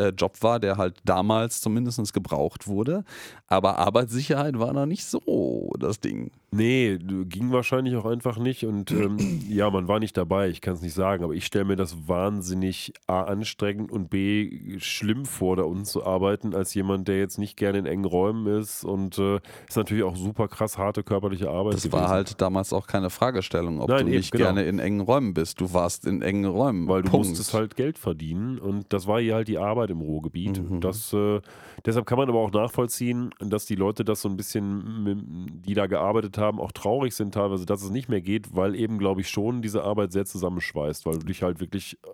[0.00, 3.04] äh, Job war, der halt damals zumindest gebraucht wurde.
[3.46, 6.30] Aber Arbeitssicherheit war noch nicht so das Ding.
[6.52, 8.64] Nee, ging wahrscheinlich auch einfach nicht.
[8.64, 11.64] Und ähm, ja, man war nicht dabei, ich kann es nicht sagen, aber ich stelle
[11.64, 17.08] mir das wahnsinnig A anstrengend und B schlimm vor, da unten zu arbeiten, als jemand,
[17.08, 18.84] der jetzt nicht gerne in engen Räumen ist.
[18.84, 21.74] Und äh, ist natürlich auch super krass harte körperliche Arbeit.
[21.74, 22.00] Das gewesen.
[22.00, 24.46] war halt damals auch keine Fragestellung, ob Nein, du eben, nicht genau.
[24.46, 25.60] gerne in engen Räumen bist.
[25.60, 26.88] Du warst in engen Räumen.
[26.88, 27.28] Weil du Punkt.
[27.28, 30.62] musstest halt Geld verdienen und das war hier halt die Arbeit im Ruhrgebiet.
[30.62, 30.80] Mhm.
[30.80, 31.40] Das, äh,
[31.84, 35.86] deshalb kann man aber auch nachvollziehen, dass die Leute das so ein bisschen, die da
[35.86, 39.28] gearbeitet haben, auch traurig sind teilweise, dass es nicht mehr geht, weil eben, glaube ich,
[39.28, 42.08] schon diese Arbeit sehr zusammenschweißt, weil du dich halt wirklich äh,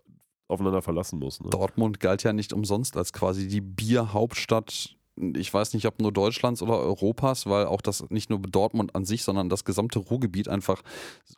[0.49, 1.43] aufeinander verlassen musst.
[1.45, 1.51] Ne?
[1.51, 4.97] Dortmund galt ja nicht umsonst als quasi die Bierhauptstadt.
[5.35, 9.05] Ich weiß nicht, ob nur Deutschlands oder Europas, weil auch das nicht nur Dortmund an
[9.05, 10.83] sich, sondern das gesamte Ruhrgebiet einfach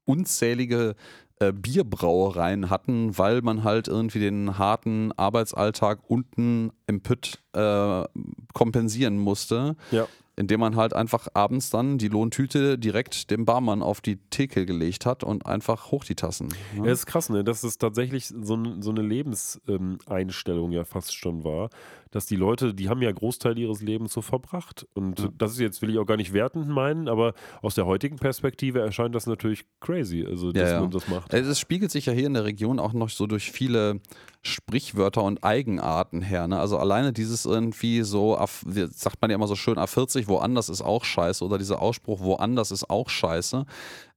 [0.05, 0.97] unzählige
[1.41, 8.05] äh, Bierbrauereien hatten, weil man halt irgendwie den harten Arbeitsalltag unten im Pütt äh,
[8.55, 9.77] kompensieren musste.
[9.91, 10.07] Ja.
[10.37, 15.05] Indem man halt einfach abends dann die Lohntüte direkt dem Barmann auf die Theke gelegt
[15.05, 16.49] hat und einfach hoch die Tassen.
[16.77, 16.87] ne?
[16.87, 17.43] Ja, ist krass, ne?
[17.43, 21.71] dass es tatsächlich so, so eine Lebenseinstellung ja fast schon war,
[22.11, 24.87] dass die Leute, die haben ja Großteil ihres Lebens so verbracht.
[24.95, 25.29] Und Ja.
[25.37, 28.81] das ist jetzt, will ich auch gar nicht wertend meinen, aber aus der heutigen Perspektive
[28.81, 30.81] erscheint das natürlich crazy, also dass Ja, ja.
[30.81, 31.33] man das macht.
[31.35, 34.01] Es spiegelt sich ja hier in der Region auch noch so durch viele
[34.43, 36.49] Sprichwörter und Eigenarten her.
[36.49, 36.59] Ne?
[36.59, 38.39] Also alleine dieses irgendwie so,
[38.91, 42.71] sagt man ja immer so schön, A40, woanders ist auch scheiße, oder dieser Ausspruch, woanders
[42.71, 43.67] ist auch scheiße,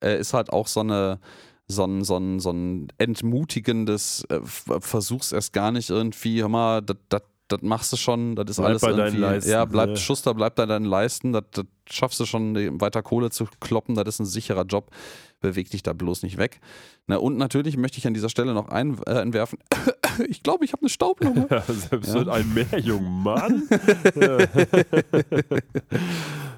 [0.03, 1.19] äh, ist halt auch so eine
[1.67, 6.81] so ein, so ein, so ein entmutigendes äh, Versuch's erst gar nicht irgendwie, hör mal,
[6.81, 9.95] das das machst du schon, das ist Bleib alles bei irgendwie, Leisten, ja, bleib ja.
[9.95, 14.07] Schuster, bleib bei deinen Leisten, das, das schaffst du schon, weiter Kohle zu kloppen, das
[14.07, 14.89] ist ein sicherer Job,
[15.41, 16.59] beweg dich da bloß nicht weg.
[17.07, 19.59] Na, und natürlich möchte ich an dieser Stelle noch ein, äh, entwerfen,
[20.27, 21.47] ich glaube, ich habe eine Staublunge.
[21.49, 22.19] Ja, selbst Ja.
[22.19, 23.63] mit einem Meerjungen Mann.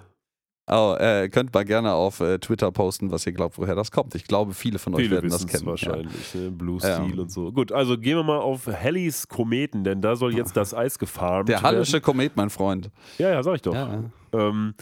[0.66, 4.16] Oh, äh, könnt mal gerne auf äh, Twitter posten, was ihr glaubt, woher das kommt.
[4.16, 5.64] Ich glaube, viele von euch Viele werden das kennen.
[5.66, 5.72] Ja.
[5.72, 6.52] wahrscheinlich, ne?
[6.52, 7.04] Blue Ja.
[7.04, 7.52] Steel und so.
[7.52, 11.50] Gut, also gehen wir mal auf Halley's Kometen, denn da soll jetzt das Eis gefarmt
[11.50, 11.66] Der werden.
[11.66, 12.92] Hallische Komet, mein Freund.
[13.18, 13.74] Ja, ja, sag ich doch.
[13.74, 14.04] Ja.
[14.32, 14.74] Ähm,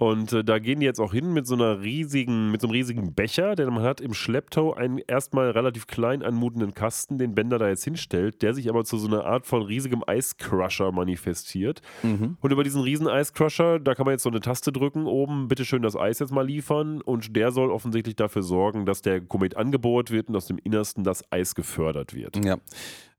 [0.00, 2.72] und äh, da gehen die jetzt auch hin mit so einer riesigen, mit so einem
[2.72, 7.58] riesigen Becher, denn man hat im Schlepptau einen erstmal relativ klein anmutenden Kasten, den Bender
[7.58, 11.82] da jetzt hinstellt, der sich aber zu so einer Art von riesigem Eiscrusher manifestiert.
[12.02, 12.38] Mhm.
[12.40, 15.82] Und über diesen riesen Eiscrusher, da kann man jetzt so eine Taste drücken, oben, bitteschön
[15.82, 17.02] das Eis jetzt mal liefern.
[17.02, 21.04] Und der soll offensichtlich dafür sorgen, dass der Komet angebohrt wird und aus dem Innersten
[21.04, 22.42] das Eis gefördert wird.
[22.42, 22.56] Ja.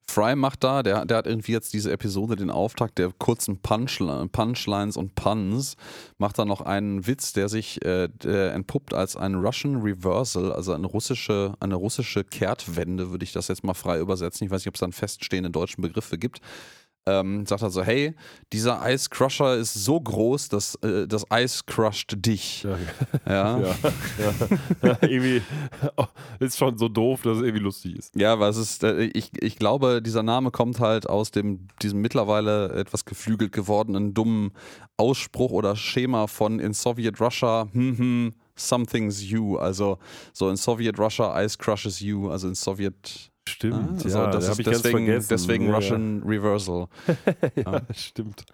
[0.07, 4.27] Fry macht da, der, der hat irgendwie jetzt diese Episode den Auftakt der kurzen Punchli-
[4.27, 5.77] Punchlines und Puns,
[6.17, 10.73] macht da noch einen Witz, der sich äh, der entpuppt als ein Russian Reversal, also
[10.73, 14.45] eine russische, eine russische Kehrtwende, würde ich das jetzt mal frei übersetzen.
[14.45, 16.41] Ich weiß nicht, ob es da einen feststehenden deutschen Begriff gibt.
[17.07, 18.13] Ähm, sagt er so, hey,
[18.53, 22.63] dieser Ice Crusher ist so groß, dass äh, das Eis crusht dich.
[22.63, 22.77] Ja,
[23.25, 23.59] Ja, ja.
[23.59, 23.73] ja,
[24.83, 24.97] ja.
[25.01, 25.41] irgendwie
[25.97, 26.05] oh,
[26.39, 28.15] ist schon so doof, dass es irgendwie lustig ist.
[28.33, 32.71] aber es ist, äh, ich, ich glaube, dieser Name kommt halt aus dem, diesem mittlerweile
[32.73, 34.51] etwas geflügelt gewordenen dummen
[34.97, 39.57] Ausspruch oder Schema von in Soviet Russia, hm, hm, something's you.
[39.57, 39.97] Also
[40.33, 42.29] so in Soviet Russia, Ice crushes you.
[42.29, 45.27] Also in Sowjet Stimmt, also ja, das hab ist ich ganz deswegen, vergessen.
[45.29, 46.87] deswegen ja, Russian Reversal.
[47.55, 48.45] Ja, ja stimmt.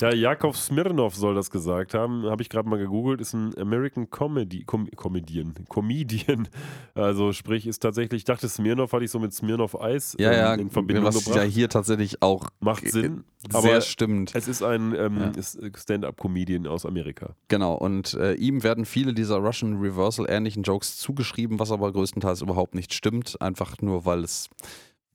[0.00, 2.24] Ja, Jakov Smirnov soll das gesagt haben.
[2.26, 3.20] Habe ich gerade mal gegoogelt.
[3.20, 5.54] Ist ein American Comedy, Com Comedian.
[5.68, 6.48] Comedian.
[6.94, 10.38] Also, sprich, ist tatsächlich, ich dachte, Smirnov hatte ich so mit Smirnov Eis Ja, ähm,
[10.38, 11.36] ja, in Verbindung was gebracht.
[11.36, 13.22] ja hier tatsächlich auch Macht Sinn.
[13.48, 14.32] sehr Aber stimmt.
[14.34, 15.70] es ist ein ähm, Ja.
[15.76, 17.36] Stand-up-Comedian aus Amerika.
[17.46, 22.42] Genau, und äh, ihm werden viele dieser Russian Reversal ähnlichen Jokes zugeschrieben, was aber größtenteils
[22.42, 24.50] überhaupt nicht stimmt, einfach nur weil es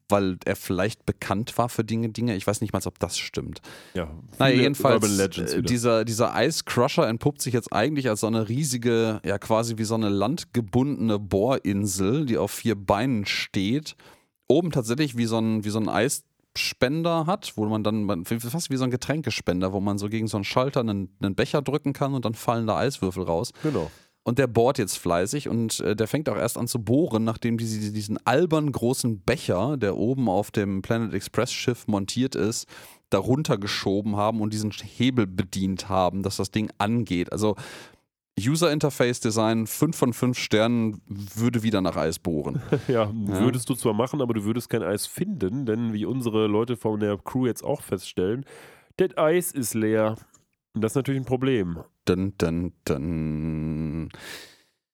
[0.10, 2.36] weil er vielleicht bekannt war für Dinge, Dinge.
[2.36, 3.62] Ich weiß nicht mal, ob das stimmt.
[3.94, 8.50] Ja, Naja, jedenfalls, äh, dieser, dieser Ice Crusher entpuppt sich jetzt eigentlich als so eine
[8.50, 13.96] riesige, ja quasi wie so eine landgebundene Bohrinsel, die auf vier Beinen steht.
[14.48, 18.78] Oben tatsächlich wie so ein, wie so ein Eisspender hat, wo man dann, fast wie
[18.78, 22.14] so ein Getränkespender, wo man so gegen so einen Schalter einen, einen Becher drücken kann
[22.14, 23.52] und dann fallen da Eiswürfel raus.
[23.64, 23.90] Genau.
[24.26, 27.58] Und der bohrt jetzt fleißig und äh, der fängt auch erst an zu bohren, nachdem
[27.58, 32.68] die, die, diesen albern großen Becher, der oben auf dem Planet Express Schiff montiert ist,
[33.10, 37.32] darunter geschoben haben und diesen Hebel bedient haben, dass das Ding angeht.
[37.34, 37.56] Also
[38.40, 42.62] User Interface Design 5 von 5 Sternen würde wieder nach Eis bohren.
[42.88, 46.76] Ja, würdest du zwar machen, aber du würdest kein Eis finden, denn wie unsere Leute
[46.76, 48.46] von der Crew jetzt auch feststellen,
[48.98, 50.16] das Eis ist leer.
[50.74, 51.80] Und das ist natürlich ein Problem.
[52.06, 54.10] Dun, dun, dun.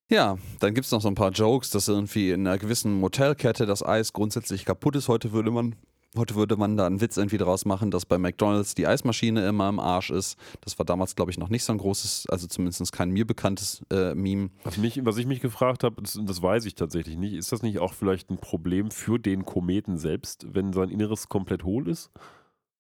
[0.10, 3.66] Ja, dann gibt es noch so ein paar Jokes, dass irgendwie in einer gewissen Motelkette
[3.66, 5.08] das Eis grundsätzlich kaputt ist.
[5.08, 5.76] Heute würde man,
[6.18, 9.70] heute würde man da einen Witz irgendwie draus machen, dass bei McDonalds die Eismaschine immer
[9.70, 10.38] im Arsch ist.
[10.62, 13.84] Das war damals, glaube ich, noch nicht so ein großes, also zumindest kein mir bekanntes
[13.92, 14.50] äh, Meme.
[14.64, 17.62] Was, mich, was ich mich gefragt habe, das, das weiß ich tatsächlich nicht, ist das
[17.62, 22.10] nicht auch vielleicht ein Problem für den Kometen selbst, wenn sein Inneres komplett hohl ist?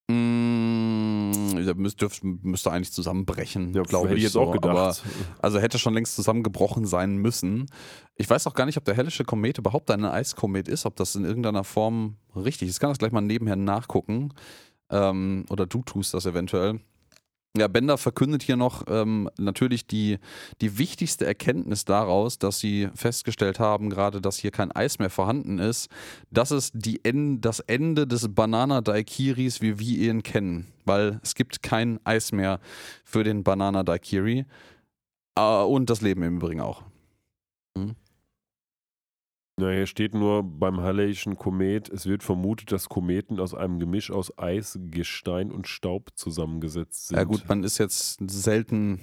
[0.09, 4.23] Mm, der müsste, müsste eigentlich zusammenbrechen, glaube hätte ich.
[4.23, 4.41] jetzt so.
[4.41, 5.03] auch Aber gedacht.
[5.41, 7.67] Also hätte schon längst zusammengebrochen sein müssen.
[8.15, 11.15] Ich weiß auch gar nicht, ob der hellische Komet überhaupt ein Eiskomet ist, ob das
[11.15, 12.75] in irgendeiner Form richtig ist.
[12.75, 14.33] Ich kann das gleich mal nebenher nachgucken.
[14.89, 16.79] Ähm, oder du tust das eventuell.
[17.59, 20.17] Ja, Bender verkündet hier noch ähm, natürlich die,
[20.61, 25.59] die wichtigste Erkenntnis daraus, dass sie festgestellt haben, gerade dass hier kein Eis mehr vorhanden
[25.59, 25.89] ist.
[26.31, 30.67] Das ist die en das Ende des Banana Daiquiris, wie wir ihn kennen.
[30.85, 32.61] Weil es gibt kein Eis mehr
[33.03, 34.45] für den Banana Daiquiri.
[35.35, 36.83] Äh, und das Leben im Übrigen auch.
[39.59, 44.11] Ja, hier steht nur beim Halleischen Komet, es wird vermutet, dass Kometen aus einem Gemisch
[44.11, 47.17] aus Eis, Gestein und Staub zusammengesetzt sind.
[47.17, 48.99] Ja gut, man ist jetzt selten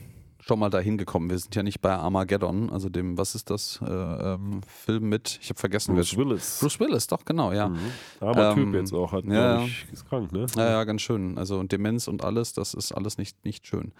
[0.46, 1.28] schon mal dahin gekommen.
[1.28, 5.38] Wir sind ja nicht bei Armageddon, also dem, was ist das, äh, ähm, Film mit,
[5.42, 6.60] ich habe vergessen, Bruce Willis.
[6.60, 7.68] Bruce Willis, doch, genau, ja.
[7.68, 7.78] Mhm.
[8.20, 9.62] Armer Ähm, Typ jetzt auch, hat, ja.
[9.62, 10.46] ich, ist krank, ne?
[10.56, 11.36] Ja, ja, ganz schön.
[11.36, 13.92] Also und Demenz und alles, das ist alles nicht, nicht schön.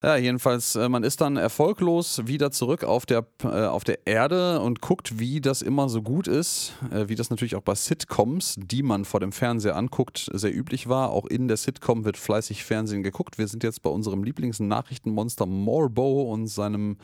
[0.00, 4.60] Ja, jedenfalls, äh, man ist dann erfolglos wieder zurück auf der, äh, auf der Erde
[4.60, 8.54] und guckt, wie das immer so gut ist, äh, wie das natürlich auch bei Sitcoms,
[8.56, 11.10] die man vor dem Fernseher anguckt, sehr üblich war.
[11.10, 13.38] Auch in der Sitcom wird fleißig Fernsehen geguckt.
[13.38, 16.98] Wir sind jetzt bei unserem Lieblingsnachrichtenmonster Morbo und seinem,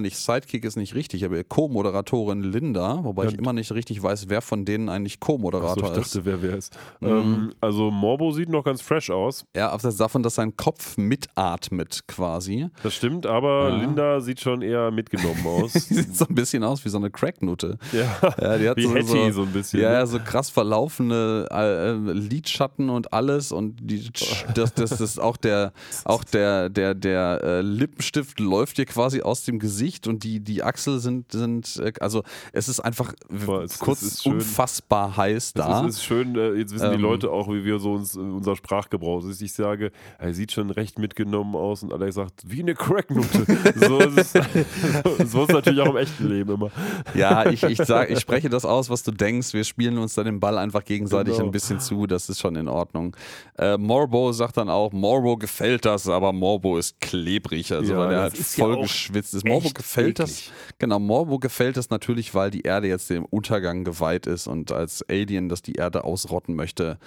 [0.00, 4.28] nicht Sidekick ist nicht richtig, aber Co-Moderatorin Linda, wobei Ja, ich immer nicht richtig weiß,
[4.28, 6.14] wer von denen eigentlich Co-Moderator ich ist.
[6.14, 6.76] dachte, wer wer ist.
[7.00, 7.08] Mhm.
[7.08, 9.46] Ähm, also Morbo sieht noch ganz fresh aus.
[9.56, 12.68] Ja, abseits davon, dass sein Kopf mitatmet quasi.
[12.82, 13.76] Das stimmt, aber Ja.
[13.78, 15.72] Linda sieht schon eher mitgenommen aus.
[15.72, 17.78] Sieht so ein bisschen aus wie so eine Cracknutte.
[17.92, 19.80] ja, Ja, die hat wie so, Hattie so, so ein bisschen.
[19.80, 25.18] ja, so krass verlaufene äh, äh, Lidschatten und alles und die, das, das, das ist
[25.18, 25.72] auch der,
[26.04, 30.62] auch der, der, der äh, Lippenstift läuft dir quasi aus dem Gesicht und die, die
[30.62, 32.22] Achsel sind, sind äh, also
[32.52, 33.12] es ist einfach
[33.44, 35.86] Aber es- kurz es unfassbar heiß da.
[35.86, 37.00] Es ist schön, äh, jetzt wissen die Ähm.
[37.02, 39.40] Leute auch, wie wir so uns, äh, unser Sprachgebrauch ist.
[39.42, 43.46] Ich sage, er sieht schon recht mitgenommen aus und Alex sagt, wie eine Cracknutte.
[43.76, 46.70] so ist es so ist natürlich auch im echten Leben immer.
[47.14, 49.52] Ja, ich, ich, sag, ich spreche das aus, was du denkst.
[49.52, 51.46] Wir spielen uns dann den Ball einfach gegenseitig Genau.
[51.46, 52.06] ein bisschen zu.
[52.06, 53.16] Das ist schon in Ordnung.
[53.58, 58.12] Äh, Morbo sagt dann auch, Morbo gefällt das, aber Morbo ist klebrig, also Ja, weil
[58.12, 59.46] er halt ja voll geschwitzt ist.
[59.46, 60.30] Morbo echt gefällt das.
[60.30, 60.52] eklig.
[60.78, 65.04] Genau, Morbo gefällt das natürlich, weil die Erde jetzt dem Untergang geweiht ist und als
[65.08, 66.98] Alien, das die Erde ausrotten möchte,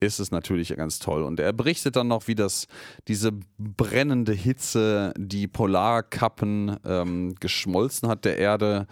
[0.00, 1.22] ist es natürlich ganz toll.
[1.22, 2.66] Und er berichtet dann noch, wie das
[3.08, 8.86] diese brennende Hitze die Polarkappen ähm, geschmolzen hat der Erde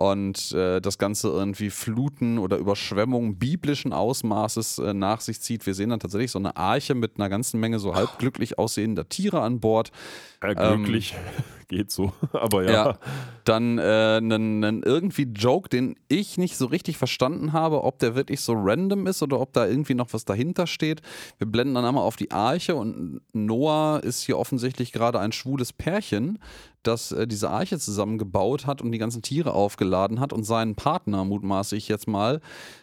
[0.00, 5.66] und äh, das Ganze irgendwie Fluten oder Überschwemmungen biblischen Ausmaßes äh, nach sich zieht.
[5.66, 9.08] Wir sehen dann tatsächlich so eine Arche mit einer ganzen Menge so halb glücklich aussehender
[9.08, 9.92] Tiere an Bord.
[10.40, 12.70] Glücklich ähm, geht so, aber ja.
[12.70, 12.98] ja
[13.44, 18.52] dann äh, irgendwie Joke, den ich nicht so richtig verstanden habe, ob der wirklich so
[18.54, 21.00] random ist oder ob da irgendwie noch was dahinter steht.
[21.38, 25.72] Wir blenden dann einmal auf die Arche und Noah ist hier offensichtlich gerade ein schwules
[25.72, 26.38] Pärchen,
[26.82, 31.24] das äh, diese Arche zusammengebaut hat und die ganzen Tiere aufgeladen hat und seinen Partner,
[31.24, 32.40] mutmaßlich jetzt mal,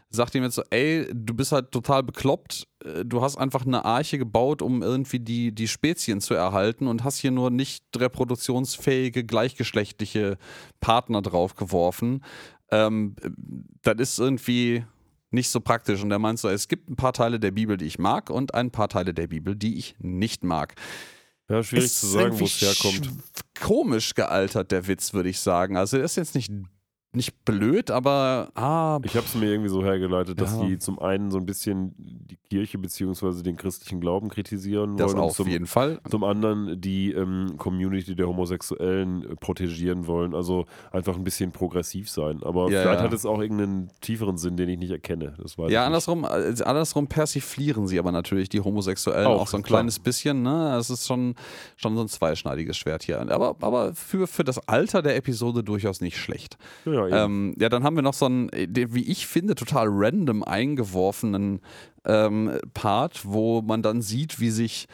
[0.10, 3.86] sagt ihm jetzt so, ey, du bist halt total bekloppt, äh, du hast einfach eine
[3.86, 9.24] Arche gebaut, um irgendwie die, die Spezien zu erhalten und hast hier nur nicht reproduktionsfähige,
[9.24, 10.38] gleichgeschlechtliche
[10.80, 12.24] Partner draufgeworfen.
[12.72, 13.16] Ähm,
[13.82, 14.86] das ist irgendwie
[15.32, 16.02] nicht so praktisch.
[16.02, 18.54] Und er meint so, es gibt ein paar Teile der Bibel, die ich mag und
[18.54, 20.76] ein paar Teile der Bibel, die ich nicht mag.
[21.50, 23.10] Ja, schwierig ist zu sagen, wo es herkommt.
[23.60, 25.78] Komisch gealtert, der Witz, würde ich sagen.
[25.78, 26.52] Also er ist jetzt nicht
[27.14, 30.66] nicht blöd, aber ah, ich habe es mir irgendwie so hergeleitet, dass ja.
[30.66, 33.42] die zum einen so ein bisschen die Kirche bzw.
[33.44, 35.24] den christlichen Glauben kritisieren das wollen.
[35.24, 36.00] Auf zum, jeden Fall.
[36.10, 40.36] Zum anderen die ähm, Community der Homosexuellen äh, protegieren wollen.
[40.36, 42.42] Also einfach ein bisschen progressiv sein.
[42.44, 43.06] Aber ja, vielleicht ja.
[43.06, 45.34] hat es auch irgendeinen tieferen Sinn, den ich nicht erkenne.
[45.42, 49.58] Das weiß ja, andersrum, äh, andersrum persiflieren sie aber natürlich die Homosexuellen auch, auch so
[49.58, 49.80] ein klar.
[49.80, 50.44] kleines bisschen.
[50.44, 50.72] Ne?
[50.76, 51.36] Das ist schon,
[51.78, 53.20] schon so ein zweischneidiges Schwert hier.
[53.32, 56.58] Aber, aber für, für das Alter der Episode durchaus nicht schlecht.
[56.86, 60.44] Ja, ähm, ja, dann haben wir noch so einen, äh, wie ich finde, total random
[60.44, 61.62] eingeworfenen
[62.06, 64.88] ähm, Part, wo man dann sieht, wie sich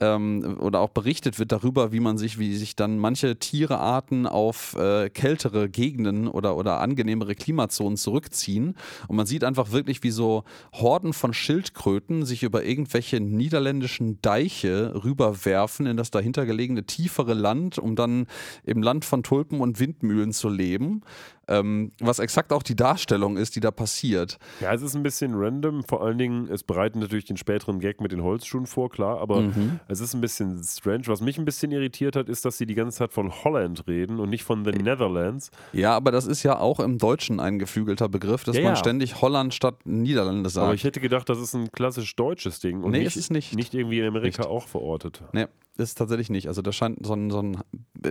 [0.00, 4.74] ähm, oder auch berichtet wird darüber, wie man sich, wie sich dann manche Tierearten auf
[4.76, 8.76] äh, kältere Gegenden oder, oder angenehmere Klimazonen zurückziehen.
[9.08, 15.04] Und man sieht einfach wirklich, wie so Horden von Schildkröten sich über irgendwelche niederländischen Deiche
[15.04, 18.26] rüberwerfen in das dahintergelegene tiefere Land, um dann
[18.64, 21.02] im Land von Tulpen und Windmühlen zu leben.
[21.50, 24.38] Ähm, was exakt auch die Darstellung ist, die da passiert.
[24.60, 25.82] Ja, es ist ein bisschen random.
[25.82, 29.40] Vor allen Dingen, es bereitet natürlich den späteren Gag mit den Holzschuhen vor, klar, aber
[29.40, 29.80] mhm.
[29.88, 31.02] es ist ein bisschen strange.
[31.06, 34.20] Was mich ein bisschen irritiert hat, ist, dass sie die ganze Zeit von Holland reden
[34.20, 35.50] und nicht von the Netherlands.
[35.72, 38.76] Ja, aber das ist ja auch im Deutschen ein geflügelter Begriff, dass ja, man ja.
[38.76, 40.64] ständig Holland statt Niederlande sagt.
[40.66, 43.56] Aber ich hätte gedacht, das ist ein klassisch deutsches Ding und nee, nicht, ist nicht.
[43.56, 44.50] nicht irgendwie in Amerika nicht.
[44.50, 45.20] auch verortet.
[45.32, 45.46] Nee
[45.76, 46.48] ist tatsächlich nicht.
[46.48, 47.58] Also das scheint so ein, so ein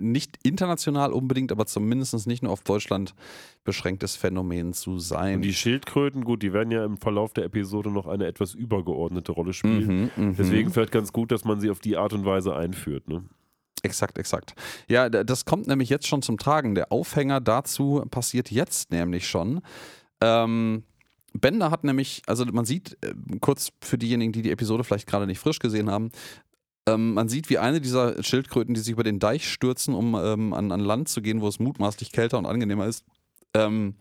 [0.01, 3.13] nicht international unbedingt, aber zumindest nicht nur auf Deutschland
[3.63, 5.35] beschränktes Phänomen zu sein.
[5.35, 9.31] Und die Schildkröten, gut, die werden ja im Verlauf der Episode noch eine etwas übergeordnete
[9.31, 10.11] Rolle spielen.
[10.15, 10.35] Mhm, mhm.
[10.35, 13.07] Deswegen vielleicht ganz gut, dass man sie auf die Art und Weise einführt.
[13.07, 13.23] Ne?
[13.83, 14.55] Exakt, exakt.
[14.87, 16.75] Ja, das kommt nämlich jetzt schon zum Tragen.
[16.75, 19.61] Der Aufhänger dazu passiert jetzt nämlich schon.
[20.21, 20.83] Ähm,
[21.33, 25.27] Bender hat nämlich, also man sieht, äh, kurz für diejenigen, die die Episode vielleicht gerade
[25.27, 26.09] nicht frisch gesehen haben,
[26.89, 30.53] ähm, man sieht, wie eine dieser Schildkröten, die sich über den Deich stürzen, um ähm,
[30.53, 33.05] an, an Land zu gehen, wo es mutmaßlich kälter und angenehmer ist,
[33.53, 33.95] ähm,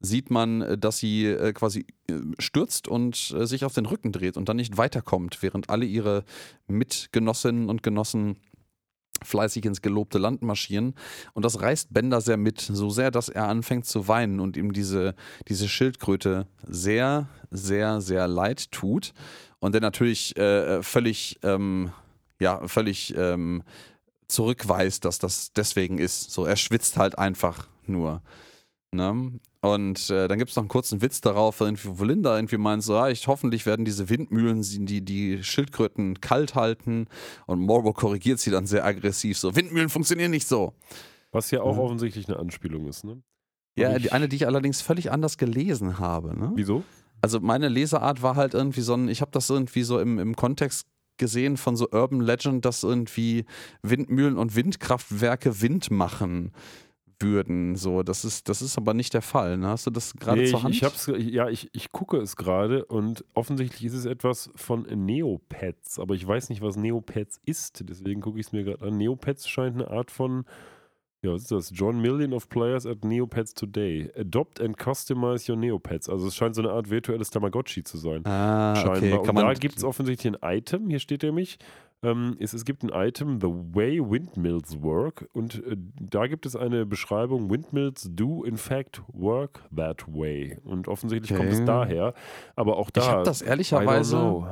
[0.00, 4.36] sieht man, dass sie äh, quasi äh, stürzt und äh, sich auf den Rücken dreht
[4.36, 6.24] und dann nicht weiterkommt, während alle ihre
[6.66, 8.36] Mitgenossinnen und Genossen
[9.22, 10.94] fleißig ins gelobte Land marschieren.
[11.32, 14.72] Und das reißt Bender sehr mit, so sehr, dass er anfängt zu weinen und ihm
[14.72, 15.14] diese,
[15.46, 19.12] diese Schildkröte sehr, sehr, sehr leid tut.
[19.60, 21.92] Und der natürlich äh, völlig ähm,
[22.42, 23.62] ja völlig ähm,
[24.28, 26.30] zurückweist, dass das deswegen ist.
[26.30, 28.22] So, er schwitzt halt einfach nur.
[28.94, 29.40] Ne?
[29.62, 32.94] Und äh, dann gibt es noch einen kurzen Witz darauf, wo Linda irgendwie meint, so,
[32.94, 37.06] ja, ich, hoffentlich werden diese Windmühlen die, die Schildkröten kalt halten.
[37.46, 40.74] Und Morbo korrigiert sie dann sehr aggressiv, so, Windmühlen funktionieren nicht so.
[41.30, 41.80] Was ja auch mhm.
[41.80, 43.22] offensichtlich eine Anspielung ist, ne?
[43.78, 46.38] Ja, die, eine, die ich allerdings völlig anders gelesen habe.
[46.38, 46.52] Ne?
[46.54, 46.82] Wieso?
[47.22, 50.36] Also meine Leseart war halt irgendwie so ein, ich habe das irgendwie so im, im
[50.36, 50.86] Kontext
[51.18, 53.44] gesehen von so Urban Legend, dass irgendwie
[53.82, 56.52] Windmühlen und Windkraftwerke Wind machen
[57.22, 57.76] würden.
[57.76, 59.56] So, das ist, das ist aber nicht der Fall.
[59.56, 59.68] Ne?
[59.68, 60.74] Hast du das gerade nee, zur Hand?
[60.74, 65.98] Ich, hab's, ja, ich, ich gucke es gerade und offensichtlich ist es etwas von Neopets,
[65.98, 67.84] aber ich weiß nicht, was Neopets ist.
[67.88, 68.98] Deswegen gucke ich es mir gerade an.
[68.98, 70.44] Neopets scheint eine Art von
[71.22, 71.70] ja, was ist das?
[71.72, 74.10] John Million of Players at Neopets Today.
[74.18, 76.08] Adopt and customize your Neopets.
[76.08, 78.26] Also es scheint so eine Art virtuelles Tamagotchi zu sein.
[78.26, 79.20] Ah, scheinbar.
[79.20, 79.28] Okay.
[79.28, 81.58] Und da gibt es offensichtlich ein Item, hier steht nämlich,
[82.04, 86.56] ähm, es, es, gibt ein Item, The Way Windmills Work, und äh, da gibt es
[86.56, 90.58] eine Beschreibung, Windmills do in fact work that way.
[90.64, 91.40] Und offensichtlich okay.
[91.40, 92.14] kommt es daher.
[92.56, 93.02] Aber auch da.
[93.02, 94.44] Ich habe das ehrlicherweise,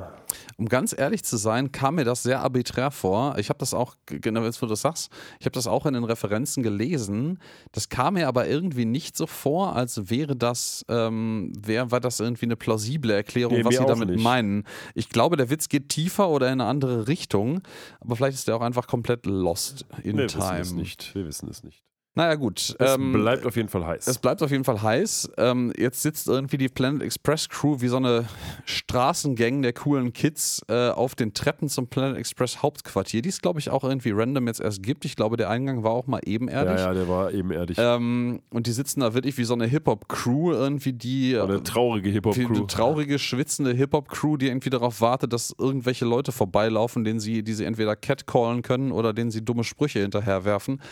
[0.57, 3.37] um ganz ehrlich zu sein, kam mir das sehr arbiträr vor.
[3.39, 5.95] Ich habe das auch, genau jetzt, wo du das sagst, ich habe das auch in
[5.95, 7.39] den Referenzen gelesen.
[7.73, 12.21] Das kam mir aber irgendwie nicht so vor, als wäre das, ähm, wäre, war das
[12.21, 14.23] irgendwie eine plausible Erklärung, nee, was sie damit nicht.
[14.23, 14.65] meinen.
[14.95, 17.21] Ich glaube, der Witz geht tiefer oder in eine andere Richtung.
[17.21, 17.63] Richtung,
[18.01, 20.45] aber vielleicht ist der auch einfach komplett lost in Wir time.
[20.45, 21.15] Wir wissen es nicht.
[21.15, 21.83] Wir wissen es nicht.
[22.17, 22.75] Naja, gut.
[22.79, 24.09] Es ähm, bleibt auf jeden Fall heiß.
[24.09, 25.31] Es bleibt auf jeden Fall heiß.
[25.39, 28.27] Ähm, jetzt sitzt irgendwie die Planet Express Crew wie so eine
[28.65, 33.61] Straßengang der coolen Kids äh, auf den Treppen zum Planet Express Hauptquartier, die es, glaube
[33.61, 35.05] ich, auch irgendwie random jetzt erst gibt.
[35.05, 36.81] Ich glaube, der Eingang war auch mal ebenerdig.
[36.81, 37.77] ja, ja, der war ebenerdig.
[37.81, 41.39] Ähm, und die sitzen da wirklich wie so eine Hip-Hop-Crew irgendwie, die.
[41.39, 42.57] Eine äh, traurige wie Hip-Hop-Crew.
[42.57, 47.55] eine traurige, schwitzende Hip-Hop-Crew, die irgendwie darauf wartet, dass irgendwelche Leute vorbeilaufen, denen sie, die
[47.55, 50.83] sie entweder catcallen können oder denen sie dumme Sprüche hinterherwerfen.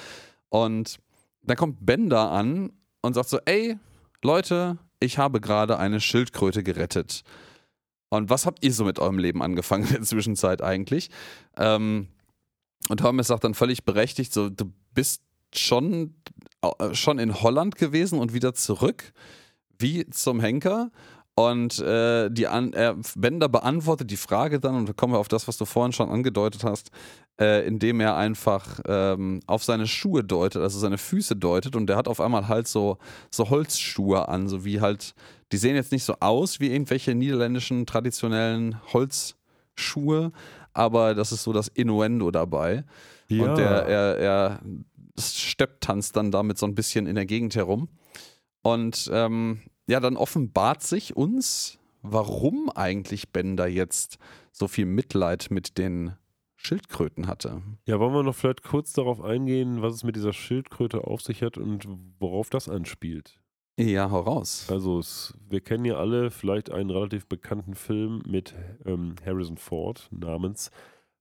[0.50, 1.00] Und
[1.48, 2.72] dann kommt Ben da an
[3.02, 3.76] und sagt so: Ey,
[4.22, 7.22] Leute, ich habe gerade eine Schildkröte gerettet.
[8.10, 11.10] Und was habt ihr so mit eurem Leben angefangen in der Zwischenzeit eigentlich?
[11.56, 12.08] Ähm,
[12.88, 15.22] und Hermes sagt dann völlig berechtigt: so, du bist
[15.54, 16.14] schon,
[16.62, 19.12] äh, schon in Holland gewesen und wieder zurück,
[19.78, 20.90] wie zum Henker.
[21.34, 25.28] Und äh, die An äh, Bender beantwortet die Frage dann, und da kommen wir auf
[25.28, 26.90] das, was du vorhin schon angedeutet hast,
[27.40, 31.76] äh, indem er einfach ähm, auf seine Schuhe deutet, also seine Füße deutet.
[31.76, 32.98] Und der hat auf einmal halt so,
[33.30, 35.14] so Holzschuhe an, so wie halt,
[35.52, 40.32] die sehen jetzt nicht so aus wie irgendwelche niederländischen traditionellen Holzschuhe,
[40.72, 42.84] aber das ist so das Innuendo dabei.
[43.28, 43.44] ja.
[43.44, 44.60] Und der, er, er
[45.18, 47.88] stepptanzt dann damit so ein bisschen in der Gegend herum.
[48.62, 54.18] Und ähm, ja, dann offenbart sich uns, warum eigentlich Bender jetzt
[54.52, 56.12] so viel Mitleid mit den
[56.60, 57.62] Schildkröten hatte.
[57.86, 61.42] ja, wollen wir noch vielleicht kurz darauf eingehen, was es mit dieser Schildkröte auf sich
[61.42, 61.88] hat und
[62.18, 63.40] worauf das anspielt?
[63.78, 64.66] Ja, hau raus.
[64.68, 68.54] Also, es, wir kennen ja alle vielleicht einen relativ bekannten Film mit
[68.84, 70.72] ähm, Harrison Ford namens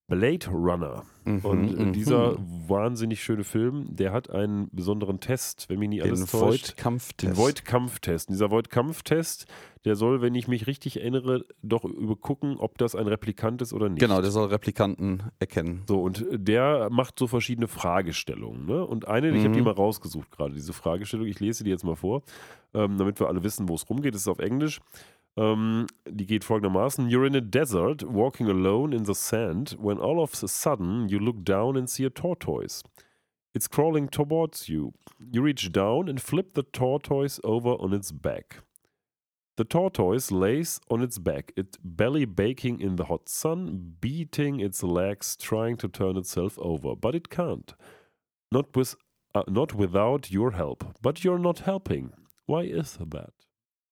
[0.08, 1.04] Blade Runner.
[1.26, 1.94] Mhm, Und mhm.
[1.94, 2.38] dieser
[2.68, 6.82] wahnsinnig schöne Film, der hat einen besonderen Test, wenn mich nicht alles den täuscht.
[7.22, 8.30] Den Void-Kampftest.
[8.30, 9.46] Dieser Void-Kampftest,
[9.84, 13.90] der soll, wenn ich mich richtig erinnere, doch übergucken, ob das ein Replikant ist oder
[13.90, 14.00] nicht.
[14.00, 15.84] Genau, der soll Replikanten erkennen.
[15.88, 18.66] So, und der macht so verschiedene Fragestellungen.
[18.66, 18.86] Ne?
[18.86, 19.66] Und eine, ich habe die Mhm.
[19.66, 22.24] mal rausgesucht gerade, diese Fragestellung, ich lese die jetzt mal vor,
[22.74, 24.14] ähm, damit wir alle wissen, wo es rumgeht.
[24.14, 24.80] Das ist auf Englisch.
[25.38, 30.20] Ähm, die geht folgendermaßen: You're in a desert, walking alone in the sand, when all
[30.20, 32.84] of a sudden you look down and see a tortoise.
[33.54, 34.94] It's crawling towards you.
[35.20, 38.58] You reach down and flip the tortoise over on its back.
[39.58, 44.84] The tortoise lays on its back, it belly baking in the hot sun, beating its
[44.84, 47.74] legs, trying to turn itself over, but it can't.
[48.52, 48.96] Not with,
[49.34, 50.84] uh, not without your help.
[51.02, 52.14] But you're not helping.
[52.46, 53.34] Why is that?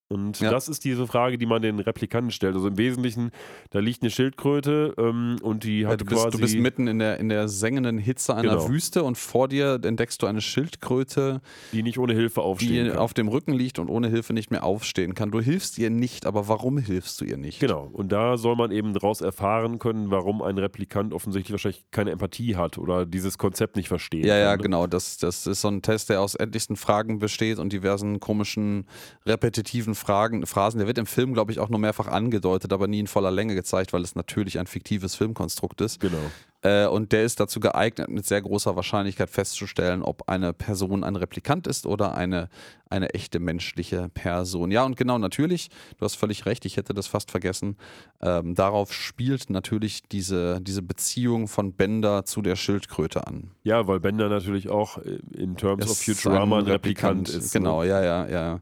[0.08, 0.51] Und Ja.
[0.51, 2.53] das ist diese Frage, die man den Replikanten stellt.
[2.53, 3.32] Also im Wesentlichen,
[3.72, 6.38] da liegt eine Schildkröte ähm, und die Ja, hat du, bist, quasi.
[6.38, 8.70] du bist mitten in der, in der sengenden Hitze einer Genau.
[8.70, 11.41] Wüste und vor dir entdeckst du eine Schildkröte,
[11.72, 12.97] die nicht ohne Hilfe die aufstehen kann.
[12.99, 15.32] auf dem Rücken liegt und ohne Hilfe nicht mehr aufstehen kann.
[15.32, 17.60] Du hilfst ihr nicht, aber warum hilfst du ihr nicht?
[17.60, 22.12] Genau, und da soll man eben daraus erfahren können, warum ein Replikant offensichtlich wahrscheinlich keine
[22.12, 24.26] Empathie hat oder dieses Konzept nicht versteht.
[24.26, 24.64] Ja, ja, kann, ne?
[24.64, 24.86] genau.
[24.86, 28.86] Das, das ist so ein Test, der aus endlichsten Fragen besteht und diversen komischen,
[29.26, 30.78] repetitiven Fragen, Phrasen.
[30.80, 33.56] Der wird im Film, glaube ich, auch nur mehrfach angedeutet, aber nie in voller Länge
[33.56, 36.00] gezeigt, weil es natürlich ein fiktives Filmkonstrukt ist.
[36.00, 36.18] Genau.
[36.66, 41.16] Äh, und der ist dazu geeignet, mit sehr großer Wahrscheinlichkeit festzustellen, ob eine Person ein
[41.16, 42.50] Replikant ist oder eine,
[42.89, 44.72] eine echte menschliche Person.
[44.72, 47.78] Ja, und genau, natürlich, du hast völlig recht, ich hätte das fast vergessen.
[48.20, 53.52] Ähm, darauf spielt natürlich diese, diese Beziehung von Bender zu der Schildkröte an.
[53.64, 57.54] Ja, weil Bender natürlich auch äh, in Terms of Ist Futurama ein Replikant, ist.
[57.54, 57.89] Genau, Ne?
[57.89, 58.62] ja, ja, ja.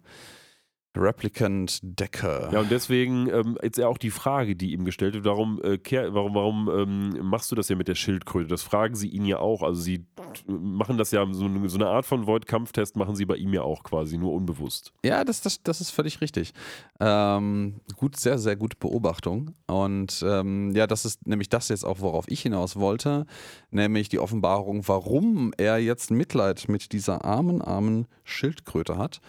[0.96, 2.50] Replicant Decker.
[2.52, 5.80] Ja, und deswegen ähm, jetzt ja auch die Frage, die ihm gestellt wird, warum, äh,
[6.14, 8.48] warum, warum ähm, machst du das ja mit der Schildkröte?
[8.48, 9.64] Das fragen sie ihn ja auch.
[9.64, 10.06] Also sie
[10.48, 13.62] machen das ja, so, eine- so eine Art von Void-Kampftest machen sie bei ihm ja
[13.64, 14.94] auch quasi, nur unbewusst.
[15.04, 16.54] Ja, das, das, das ist völlig richtig.
[17.00, 19.54] Ähm, gut, sehr, sehr gute Beobachtung.
[19.68, 23.26] Und ähm, ja, das ist nämlich das jetzt auch, worauf ich hinaus wollte,
[23.72, 29.22] nämlich die Offenbarung, warum er jetzt Mitleid mit dieser armen, armen Schildkröte hat.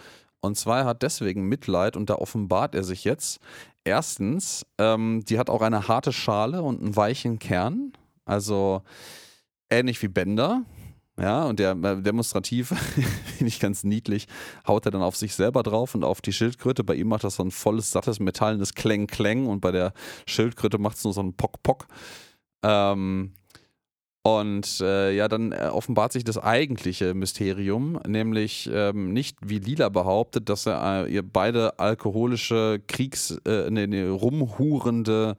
[0.45, 3.39] Und zwar hat deswegen Mitleid und da offenbart er sich jetzt.
[3.83, 7.93] Erstens, ähm, die hat auch eine harte Schale und einen weichen Kern.
[8.25, 8.81] Also
[9.69, 10.63] ähnlich wie Bender.
[11.19, 12.69] Ja, und der äh, demonstrativ,
[13.37, 14.27] finde ich ganz niedlich,
[14.67, 16.83] haut er dann auf sich selber drauf und auf die Schildkröte.
[16.83, 19.93] Bei ihm macht das so ein volles, sattes, metallenes Kläng-Kläng und bei der
[20.27, 21.87] Schildkröte macht es nur so ein Pock-Pock.
[22.63, 23.33] Ähm,
[24.25, 29.89] und äh, ja, dann äh, offenbart sich das eigentliche Mysterium, nämlich ähm, nicht wie Lila
[29.89, 35.37] behauptet, dass er äh, ihr beide alkoholische, Kriegs-, äh, nee, nee, rumhurende,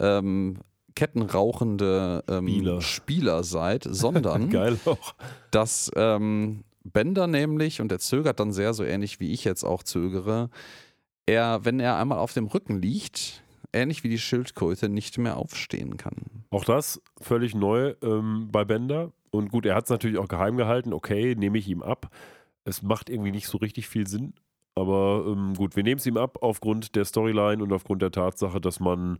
[0.00, 0.56] ähm,
[0.96, 2.80] kettenrauchende ähm, Spieler.
[2.80, 4.50] Spieler seid, sondern
[5.52, 9.84] dass ähm, Bender nämlich, und er zögert dann sehr, so ähnlich wie ich jetzt auch
[9.84, 10.50] zögere,
[11.26, 13.44] er, wenn er einmal auf dem Rücken liegt,
[13.76, 16.14] ähnlich wie die Schildkröte, nicht mehr aufstehen kann.
[16.50, 19.12] Auch das völlig neu ähm, bei Bender.
[19.30, 20.92] Und gut, er hat es natürlich auch geheim gehalten.
[20.92, 22.10] Okay, nehme ich ihm ab.
[22.64, 24.34] Es macht irgendwie nicht so richtig viel Sinn.
[24.74, 28.60] Aber ähm, gut, wir nehmen es ihm ab aufgrund der Storyline und aufgrund der Tatsache,
[28.60, 29.18] dass man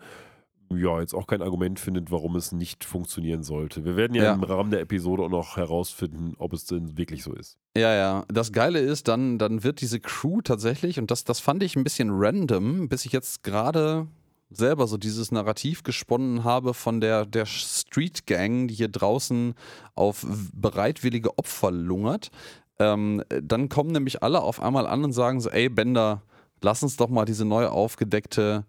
[0.74, 3.84] ja jetzt auch kein Argument findet, warum es nicht funktionieren sollte.
[3.84, 4.32] Wir werden ja, Ja.
[4.34, 7.56] im Rahmen der Episode auch noch herausfinden, ob es denn wirklich so ist.
[7.76, 8.24] Ja, ja.
[8.28, 11.84] Das Geile ist, dann, dann wird diese Crew tatsächlich, und das, das fand ich ein
[11.84, 14.08] bisschen random, bis ich jetzt gerade
[14.56, 19.54] selber so dieses Narrativ gesponnen habe von der, der Street Gang, die hier draußen
[19.94, 22.30] auf bereitwillige Opfer lungert.
[22.78, 26.22] Ähm, dann kommen nämlich alle auf einmal an und sagen so, ey Bender,
[26.60, 28.66] lass uns doch mal diese neu aufgedeckte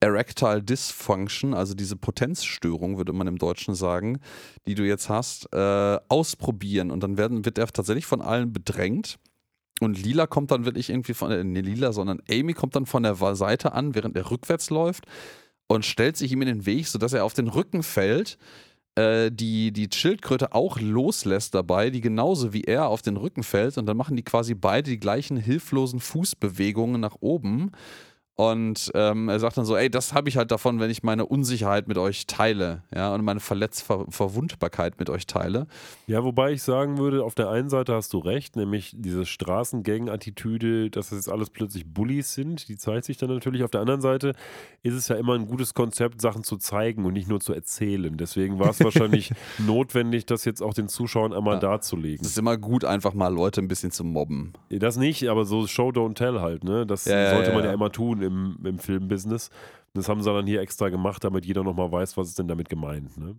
[0.00, 4.18] Erectile Dysfunction, also diese Potenzstörung, würde man im Deutschen sagen,
[4.66, 6.90] die du jetzt hast, äh, ausprobieren.
[6.90, 9.18] Und dann werden, wird er tatsächlich von allen bedrängt.
[9.80, 13.02] Und Lila kommt dann wirklich irgendwie von, äh, nee, Lila, sondern Amy kommt dann von
[13.02, 15.06] der Seite an, während er rückwärts läuft
[15.66, 18.38] und stellt sich ihm in den Weg, sodass er auf den Rücken fällt.
[18.94, 23.78] Äh, die, die Schildkröte auch loslässt dabei, die genauso wie er auf den Rücken fällt.
[23.78, 27.72] Und dann machen die quasi beide die gleichen hilflosen Fußbewegungen nach oben.
[28.36, 31.26] Und ähm, er sagt dann so, ey, das habe ich halt davon, wenn ich meine
[31.26, 35.66] Unsicherheit mit euch teile, ja, und meine Verletz Ver Verwundbarkeit mit euch teile.
[36.06, 40.90] Ja, wobei ich sagen würde, auf der einen Seite hast du recht, nämlich diese Straßengang-Attitüde,
[40.90, 43.62] dass das jetzt alles plötzlich Bullies sind, die zeigt sich dann natürlich.
[43.64, 44.32] Auf der anderen Seite
[44.82, 48.16] ist es ja immer ein gutes Konzept, Sachen zu zeigen und nicht nur zu erzählen.
[48.16, 51.60] Deswegen war es wahrscheinlich notwendig, das jetzt auch den Zuschauern einmal Ja.
[51.60, 52.24] darzulegen.
[52.24, 54.52] Es ist immer gut, einfach mal Leute ein bisschen zu mobben.
[54.70, 56.86] Das nicht, aber so Show, don't tell halt, ne?
[56.86, 57.72] Das Ja, sollte ja, man ja.
[57.72, 59.50] immer tun im, im Filmbusiness.
[59.94, 62.68] Das haben sie dann hier extra gemacht, damit jeder nochmal weiß, was ist denn damit
[62.68, 63.36] gemeint, ne?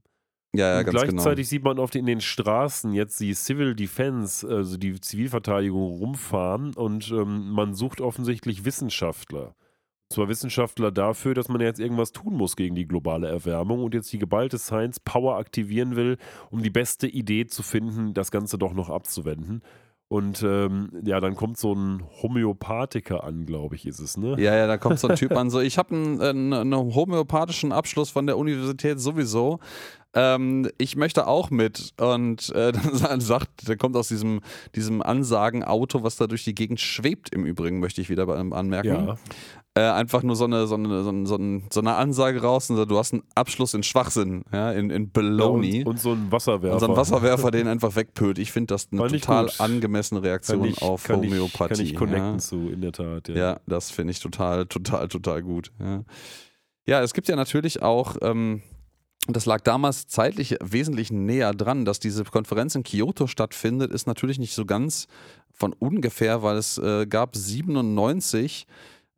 [0.54, 1.12] Ja, ja, Und ganz genau.
[1.14, 6.74] gleichzeitig sieht man oft in den Straßen jetzt die Civil Defense, also die Zivilverteidigung rumfahren
[6.74, 9.56] und ähm, man sucht offensichtlich Wissenschaftler.
[10.12, 13.94] Und zwar Wissenschaftler dafür, dass man jetzt irgendwas tun muss gegen die globale Erwärmung und
[13.94, 16.18] jetzt die geballte Science Power aktivieren will,
[16.50, 19.62] um die beste Idee zu finden, das Ganze doch noch abzuwenden.
[20.12, 24.36] Und ähm, ja, dann kommt so ein Homöopathiker an, glaube ich, ist es, ne?
[24.38, 27.72] Ja, ja, da kommt so ein Typ an, so, ich habe einen, einen, einen homöopathischen
[27.72, 29.62] Abschluss von der Universität sowieso.
[30.14, 31.94] Ähm, ich möchte auch mit.
[32.00, 34.42] Und äh, dann sagt, der kommt aus diesem,
[34.76, 39.08] diesem Ansagen-Auto, was da durch die Gegend schwebt, im Übrigen, möchte ich wieder bei- anmerken.
[39.08, 39.16] Ja.
[39.74, 42.84] Äh, einfach nur so eine, so, eine, so, eine, so, eine, Ansage raus und so,
[42.84, 45.86] du hast einen Abschluss in Schwachsinn, ja, in, in Baloney.
[45.86, 46.74] und, und so ein Wasserwerfer.
[46.74, 48.38] Und so ein Wasserwerfer, den einfach wegpölt.
[48.38, 49.62] Ich finde das eine total gut.
[49.62, 51.74] angemessene Reaktion ich, auf kann Homöopathie.
[51.74, 52.38] Ich, kann ich connecten ja.
[52.40, 53.30] zu, in der Tat.
[53.30, 53.36] Ja.
[53.36, 55.72] Ja, das finde ich total, total, total gut.
[55.80, 56.04] Ja,
[56.86, 58.62] ja es gibt ja natürlich auch, ähm,
[59.36, 64.40] das lag damals zeitlich wesentlich näher dran, dass diese Konferenz in Kyoto stattfindet, ist natürlich
[64.40, 65.08] nicht so ganz
[65.54, 68.66] von ungefähr, weil es äh, gab 97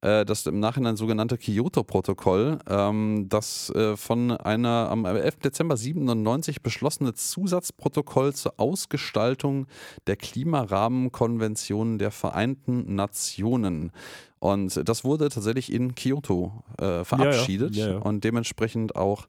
[0.03, 5.37] äh, das im Nachhinein sogenannte Kyoto-Protokoll, ähm, das äh, von einer am 11.
[5.39, 9.65] Dezember 97 beschlossene Zusatzprotokoll zur Ausgestaltung
[10.05, 13.91] der Klimarahmenkonvention der Vereinten Nationen.
[14.39, 17.97] Und das wurde tatsächlich in Kyoto äh, verabschiedet Ja, ja.
[17.99, 19.27] und dementsprechend auch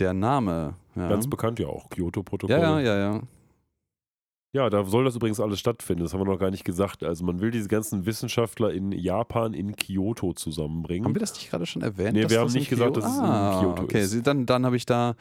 [0.00, 0.74] der Name.
[0.96, 2.56] Ja, Ganz bekannt ja auch, Kyoto-Protokoll.
[2.56, 3.20] ja, ja, ja, ja.
[4.56, 7.02] Ja, da soll das übrigens alles stattfinden, das haben wir noch gar nicht gesagt.
[7.02, 11.06] Also man will diese ganzen Wissenschaftler in Japan, in Kyoto zusammenbringen.
[11.06, 12.12] Haben wir das nicht gerade schon erwähnt?
[12.12, 14.02] Nee, wir haben nicht gesagt, dass es in ah, Kyoto okay.
[14.02, 14.10] ist.
[14.12, 15.16] Sie- Dann, dann habe ich da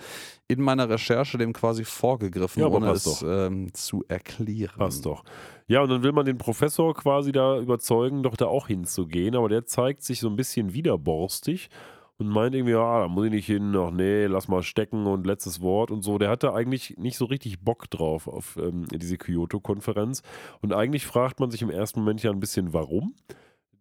[0.47, 3.23] in meiner Recherche dem quasi vorgegriffen, Ja, ohne es doch.
[3.25, 4.77] ähm, zu erklären.
[4.77, 5.23] Passt doch.
[5.65, 9.49] Ja, und dann will man den Professor quasi da überzeugen, doch da auch hinzugehen, aber
[9.49, 11.69] der zeigt sich so ein bisschen widerborstig
[12.17, 15.25] und meint irgendwie, ja, da muss ich nicht hin, ach nee, lass mal stecken und
[15.25, 16.17] letztes Wort und so.
[16.17, 20.21] Der hatte eigentlich nicht so richtig Bock drauf auf ähm, diese Kyoto-Konferenz
[20.61, 23.15] und eigentlich fragt man sich im ersten Moment ja ein bisschen, warum?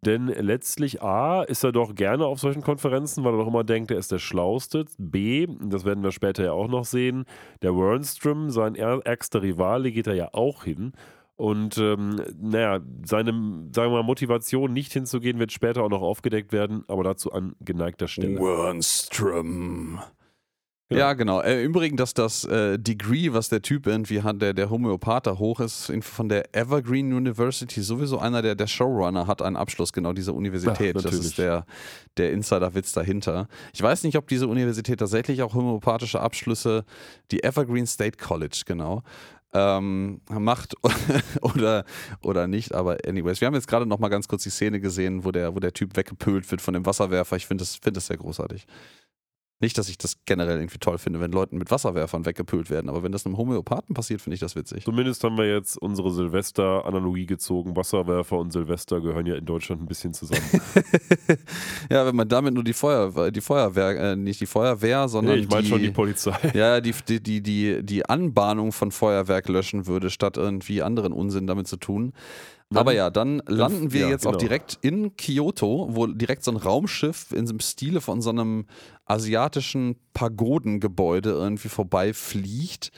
[0.05, 3.93] Denn letztlich A, ist er doch gerne auf solchen Konferenzen, weil er doch immer denkt,
[3.93, 4.87] er ist der Schlauste.
[4.99, 7.25] B, das werden wir später ja auch noch sehen,
[7.63, 10.93] der Wernström, sein är- ärgster Rivale, geht er ja auch hin.
[11.37, 13.33] Und ähm, naja, seine,
[13.73, 17.57] sagen wir mal, Motivation, nicht hinzugehen, wird später auch noch aufgedeckt werden, aber dazu an
[17.61, 18.39] geneigter Stelle.
[18.39, 20.01] Wernström.
[20.93, 21.01] Genau.
[21.01, 21.41] Ja, genau.
[21.41, 25.27] Äh, Im Übrigen, dass das äh, Degree, was der Typ irgendwie hat, der, der Homöopath
[25.27, 29.57] da hoch ist, in, von der Evergreen University, sowieso einer der, der Showrunner hat einen
[29.57, 30.95] Abschluss genau dieser Universität.
[30.99, 31.65] Ach, das ist der,
[32.17, 33.49] der Insider-Witz dahinter.
[33.73, 36.85] Ich weiß nicht, ob diese Universität tatsächlich auch homöopathische Abschlüsse,
[37.31, 39.03] die Evergreen State College, genau,
[39.53, 40.75] ähm, macht
[41.41, 41.85] oder,
[42.23, 42.75] oder nicht.
[42.75, 45.55] Aber anyways, wir haben jetzt gerade noch mal ganz kurz die Szene gesehen, wo der,
[45.55, 47.37] wo der Typ weggepölt wird von dem Wasserwerfer.
[47.37, 48.67] Ich finde das, find das sehr großartig.
[49.63, 53.05] Nicht, dass ich das generell irgendwie toll finde, wenn Leuten mit Wasserwerfern weggepült werden, aber
[53.05, 54.85] wenn das einem Homöopathen passiert, finde ich das witzig.
[54.85, 57.77] Zumindest haben wir jetzt unsere Silvester-Analogie gezogen.
[57.77, 60.43] Wasserwerfer und Silvester gehören ja in Deutschland ein bisschen zusammen.
[61.91, 65.43] ja, wenn man damit nur die Feuerwehr, die Feuerwehr, äh, nicht die Feuerwehr, sondern Nee,
[65.43, 66.37] ich meine schon die Polizei.
[66.55, 71.47] ja, die, die, die, die, die Anbahnung von Feuerwerk löschen würde, statt irgendwie anderen Unsinn
[71.47, 72.15] damit zu tun.
[72.81, 74.41] Aber ja, dann landen wir ja, jetzt auch genau.
[74.41, 78.67] direkt in Kyoto, wo direkt so ein Raumschiff in so einem Stile von so einem
[79.05, 82.93] asiatischen Pagodengebäude irgendwie vorbeifliegt.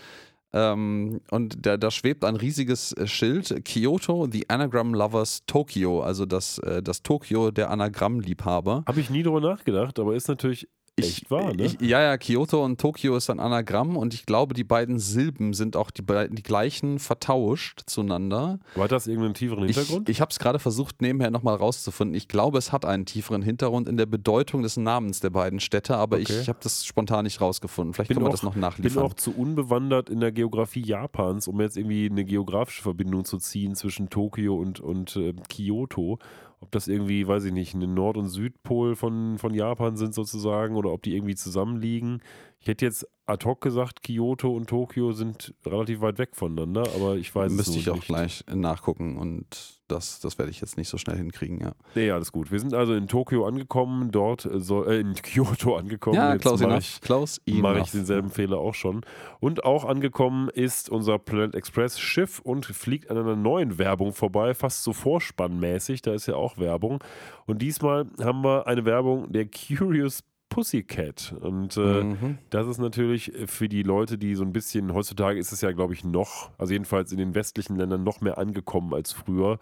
[0.52, 6.26] Ähm, und da, da schwebt ein riesiges äh, Schild: Kyoto, the Anagram Lovers Tokyo, also
[6.26, 8.84] das, äh, das Tokio der Anagrammliebhaber.
[8.86, 11.64] Habe ich nie drüber nachgedacht, aber ist natürlich echt wahr, ne?
[11.64, 15.52] Ich, ja, ja, Kyoto und Tokio ist ein Anagramm und ich glaube, die beiden Silben
[15.52, 18.58] sind auch die, die gleichen vertauscht zueinander.
[18.74, 20.08] Aber hat das irgendeinen tieferen Hintergrund?
[20.08, 22.14] Ich, ich habe es gerade versucht, nebenher nochmal rauszufinden.
[22.14, 25.96] Ich glaube, es hat einen tieferen Hintergrund in der Bedeutung des Namens der beiden Städte,
[25.96, 26.40] aber Okay.
[26.40, 27.92] ich habe das spontan nicht rausgefunden.
[27.94, 29.02] Vielleicht Bin können wir das noch bin nachliefern.
[29.02, 33.74] auch zu unbewandert in der Geografie Japans, um jetzt irgendwie eine geografische Verbindung zu ziehen
[33.74, 36.18] zwischen Tokio und, und äh, Kyoto.
[36.64, 40.76] Ob das irgendwie, weiß ich nicht, ein Nord- und Südpol von, von Japan sind sozusagen
[40.76, 42.22] oder ob die irgendwie zusammenliegen.
[42.64, 47.16] Ich hätte jetzt ad hoc gesagt, Kyoto und Tokio sind relativ weit weg voneinander, aber
[47.16, 48.06] ich weiß es Müsste nur ich auch nicht.
[48.06, 51.72] gleich nachgucken und das, das werde ich jetzt nicht so schnell hinkriegen, ja.
[51.94, 52.50] Nee, alles gut.
[52.50, 56.16] Wir sind also in Tokio angekommen, dort äh, soll, äh, in Kyoto angekommen.
[56.16, 56.78] Ja, Jetzt Klaus mach enough.
[56.78, 59.02] ich, Klaus mache ich denselben Fehler auch schon.
[59.40, 64.54] Und auch angekommen ist unser Planet Express Schiff und fliegt an einer neuen Werbung vorbei,
[64.54, 67.04] fast so vorspannmäßig, da ist ja auch Werbung.
[67.44, 70.24] Und diesmal haben wir eine Werbung der Curious
[70.54, 71.34] Pussycat.
[71.40, 72.38] Und äh, Mhm.
[72.50, 75.94] das ist natürlich für die Leute, die so ein bisschen, heutzutage ist es ja, glaube
[75.94, 79.58] ich, noch, also jedenfalls in den westlichen Ländern noch mehr angekommen als früher.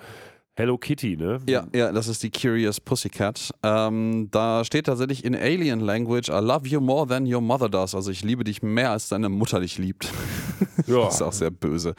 [0.55, 1.41] Hello Kitty, ne?
[1.49, 3.53] Ja, ja, das ist die Curious Pussycat.
[3.63, 7.95] Ähm, da steht tatsächlich in Alien Language, I love you more than your mother does.
[7.95, 10.05] Also ich liebe dich mehr, als deine Mutter dich liebt.
[10.87, 10.97] Ja.
[11.07, 11.95] Das ist auch sehr böse.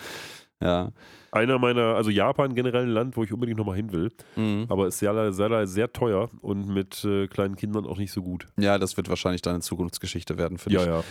[0.61, 0.91] Ja.
[1.33, 4.65] Einer meiner, also Japan generell ein Land, wo ich unbedingt nochmal hin will, Mhm.
[4.69, 8.47] aber ist sehr, sehr, sehr teuer und mit äh, kleinen Kindern auch nicht so gut.
[8.59, 10.79] Ja, das wird wahrscheinlich deine Zukunftsgeschichte werden für dich.
[10.79, 11.03] Ja, ja.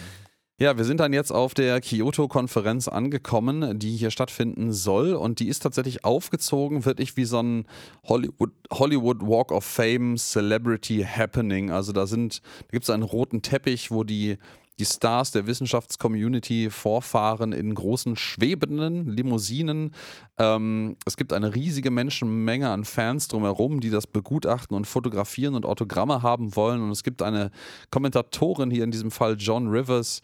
[0.60, 5.14] Ja, wir sind dann jetzt auf der Kyoto-Konferenz angekommen, die hier stattfinden soll.
[5.14, 7.64] Und die ist tatsächlich aufgezogen, wirklich wie so ein
[8.06, 11.70] Hollywood, Hollywood Walk of Fame Celebrity Happening.
[11.72, 14.36] Also da sind, da gibt es einen roten Teppich, wo die,
[14.78, 19.92] die Stars der Wissenschaftscommunity vorfahren in großen schwebenden Limousinen.
[20.38, 25.66] Ähm, es gibt eine riesige Menschenmenge an Fans drumherum, die das begutachten und fotografieren und
[25.66, 26.82] Autogramme haben wollen.
[26.82, 27.50] Und es gibt eine
[27.90, 30.22] Kommentatorin hier in diesem Fall, John Rivers,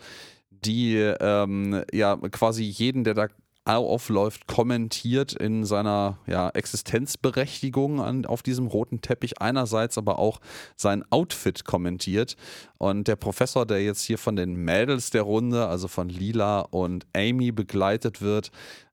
[0.51, 3.29] die ähm, ja quasi jeden, der da
[3.77, 9.41] aufläuft, kommentiert in seiner ja, Existenzberechtigung an, auf diesem roten Teppich.
[9.41, 10.41] Einerseits aber auch
[10.77, 12.37] sein Outfit kommentiert.
[12.79, 17.07] Und der Professor, der jetzt hier von den Mädels der Runde, also von Lila und
[17.14, 18.51] Amy begleitet wird,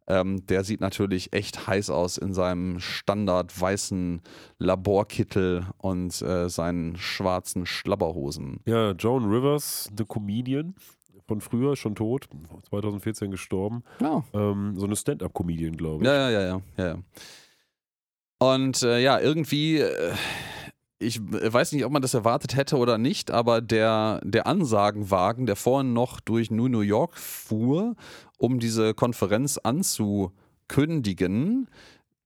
[0.07, 4.21] ähm, der sieht natürlich echt heiß aus in seinem standard weißen
[4.59, 8.59] Laborkittel und äh, seinen schwarzen Schlabberhosen.
[8.65, 10.75] Ja, Joan Rivers, The Comedian,
[11.27, 12.27] von früher, schon tot,
[12.69, 13.83] 2014 gestorben.
[13.99, 16.07] Ja, Ähm, so eine Stand-Up-Comedian, glaube ich.
[16.07, 16.97] Ja, ja, ja, ja, ja.
[18.39, 20.13] Und äh, ja, irgendwie, äh,
[20.99, 25.55] ich weiß nicht, ob man das erwartet hätte oder nicht, aber der, der Ansagenwagen, der
[25.55, 27.95] vorhin noch durch New New York fuhr,
[28.37, 31.69] um diese Konferenz anzukündigen,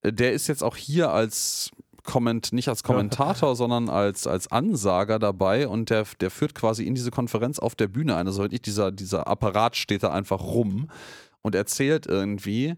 [0.02, 1.72] äh, der ist jetzt auch hier als
[2.04, 6.96] Komment, nicht als Kommentator, sondern als, als Ansager dabei und der, der führt quasi in
[6.96, 8.28] diese Konferenz auf der Bühne ein.
[8.28, 10.90] Also wirklich dieser, dieser Apparat steht da einfach rum
[11.42, 12.76] und erzählt irgendwie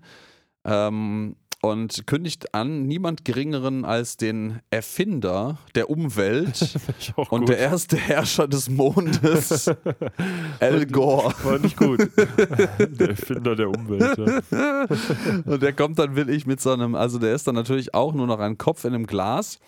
[0.64, 7.50] ähm, und kündigt an, niemand geringeren als den Erfinder der Umwelt Ich und gut.
[7.50, 9.68] der erste Herrscher des Mondes,
[10.60, 11.34] Al Gore.
[11.44, 12.00] War nicht gut.
[12.18, 14.18] der Erfinder der Umwelt.
[14.52, 14.86] Ja.
[15.46, 18.28] Und der kommt dann wirklich mit so einem, also der ist dann natürlich auch nur
[18.28, 19.60] noch ein Kopf in einem Glas,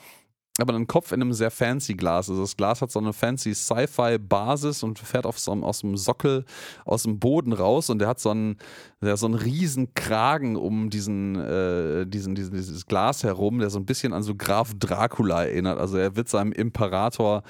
[0.59, 2.29] aber ein Kopf in einem sehr fancy Glas.
[2.29, 5.97] Also das Glas hat so eine fancy Sci-Fi-Basis und fährt auf so einem, aus dem
[5.97, 6.45] Sockel,
[6.85, 8.57] aus dem Boden raus und der hat so einen,
[9.01, 13.71] der hat so einen riesen Kragen um diesen, äh, diesen, diesen, dieses Glas herum, der
[13.71, 15.79] so ein bisschen an so Graf Dracula erinnert.
[15.79, 17.41] Also er wird seinem Imperator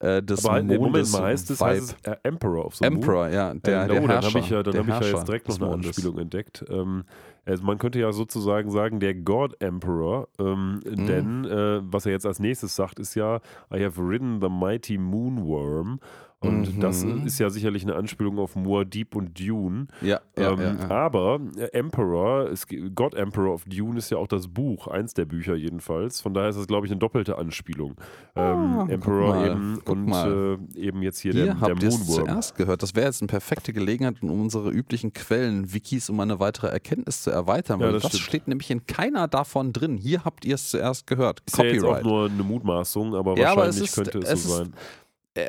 [0.00, 1.64] äh, des Aber halt, nee, Moment Mondes mal, heißt Vibe.
[1.64, 2.94] heißt es äh, Emperor of the Moon?
[2.94, 4.28] Emperor, ja, der, äh, der oh, dann Herrscher.
[4.30, 5.86] habe ich ja, dann hab ich ja Herrscher jetzt direkt noch eine Mondes.
[5.88, 6.64] Anspielung entdeckt.
[6.68, 7.04] Ähm,
[7.46, 11.06] also man könnte ja sozusagen sagen, der God Emperor, ähm, Mhm.
[11.06, 13.40] denn äh, was er jetzt als nächstes sagt, ist ja,
[13.74, 16.00] I have ridden the mighty moonworm.
[16.42, 16.80] Und Mhm.
[16.80, 19.88] das ist ja sicherlich eine Anspielung auf Muad'Dib und Dune.
[20.00, 20.90] Ja, ja, ähm, ja, ja.
[20.90, 25.26] Aber äh, Emperor, es, God Emperor of Dune ist ja auch das Buch, eins der
[25.26, 26.22] Bücher jedenfalls.
[26.22, 27.94] Von daher ist das, glaube ich, eine doppelte Anspielung.
[28.34, 31.88] Ah, ähm, Emperor mal, eben und äh, eben jetzt hier, Hier der, der habt ihr
[31.90, 32.24] es Moonworm.
[32.26, 32.82] zuerst gehört.
[32.82, 37.30] Das wäre jetzt eine perfekte Gelegenheit, um unsere üblichen Quellen-Wikis um eine weitere Erkenntnis zu
[37.30, 37.80] erweitern.
[37.80, 39.98] Ja, Weil das das, steht nämlich in keiner davon drin.
[39.98, 41.42] Hier habt ihr es zuerst gehört.
[41.44, 42.04] Ist ja jetzt auch Copyright.
[42.06, 44.72] nur eine Mutmaßung, aber aber wahrscheinlich es ist- könnte es, es so sein.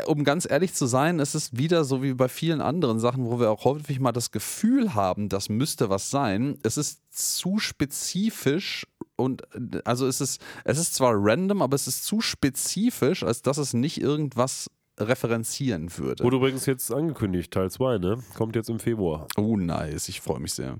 [0.05, 3.39] Um ganz ehrlich zu sein, es ist wieder so wie bei vielen anderen Sachen, wo
[3.39, 6.59] wir auch häufig mal das Gefühl haben, das müsste was sein.
[6.63, 11.87] Es ist zu spezifisch und äh, also es ist, es ist zwar random, aber es
[11.87, 14.69] ist zu spezifisch, als dass es nicht irgendwas
[14.99, 16.23] referenzieren würde.
[16.23, 18.23] Wurde übrigens jetzt angekündigt, Teil 2, ne?
[18.35, 19.27] Kommt jetzt im Februar.
[19.37, 20.09] Oh, nice.
[20.09, 20.77] Ich freue mich sehr.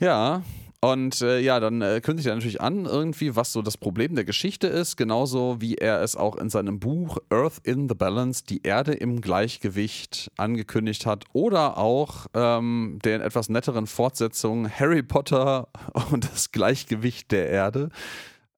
[0.00, 0.42] Ja,
[0.80, 4.24] und äh, ja, dann äh, kündigt er natürlich an, irgendwie, was so das Problem der
[4.24, 8.62] Geschichte ist, genauso wie er es auch in seinem Buch Earth in the Balance, die
[8.62, 15.68] Erde im Gleichgewicht angekündigt hat, oder auch ähm, den etwas netteren Fortsetzungen Harry Potter
[16.12, 17.90] und das Gleichgewicht der Erde.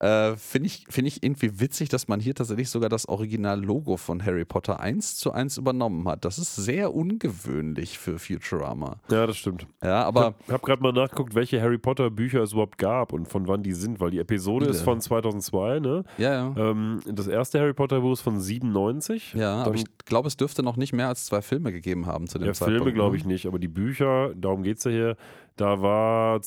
[0.01, 4.25] Äh, Finde ich, find ich irgendwie witzig, dass man hier tatsächlich sogar das Original-Logo von
[4.25, 6.25] Harry Potter eins zu eins übernommen hat.
[6.25, 8.97] Das ist sehr ungewöhnlich für Futurama.
[9.11, 9.67] Ja, das stimmt.
[9.83, 13.13] Ja, Aber aber ich habe gerade mal nachgeguckt, welche Harry Potter Bücher es überhaupt gab
[13.13, 14.75] und von wann die sind, weil die Episode Viele.
[14.77, 16.03] ist von 2002, ne?
[16.17, 16.55] ja, ja.
[16.57, 19.33] Ähm, das erste Harry Potter Buch ist von 97.
[19.35, 22.27] Ja, aber Dann- ich glaube, es dürfte noch nicht mehr als zwei Filme gegeben haben
[22.27, 22.79] zu dem Ja, Zeitpunkt.
[22.83, 23.33] Filme glaube ich ne?
[23.33, 25.17] nicht, aber die Bücher, darum geht es ja hier,
[25.55, 26.39] da war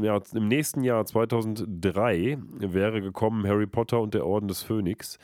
[0.00, 5.18] ja, im nächsten Jahr 2003 wäre gekommen Harry Potter und der Orden des Phönix.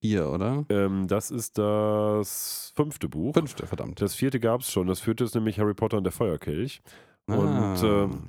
[0.00, 0.66] Hier, oder?
[0.68, 3.32] Ähm, das ist das fünfte Buch.
[3.34, 4.00] Fünfte, verdammt.
[4.02, 4.86] Das vierte gab es schon.
[4.86, 6.82] Das vierte ist nämlich Harry Potter und der Feuerkelch.
[7.26, 7.76] Und Ah.
[7.82, 8.28] ähm,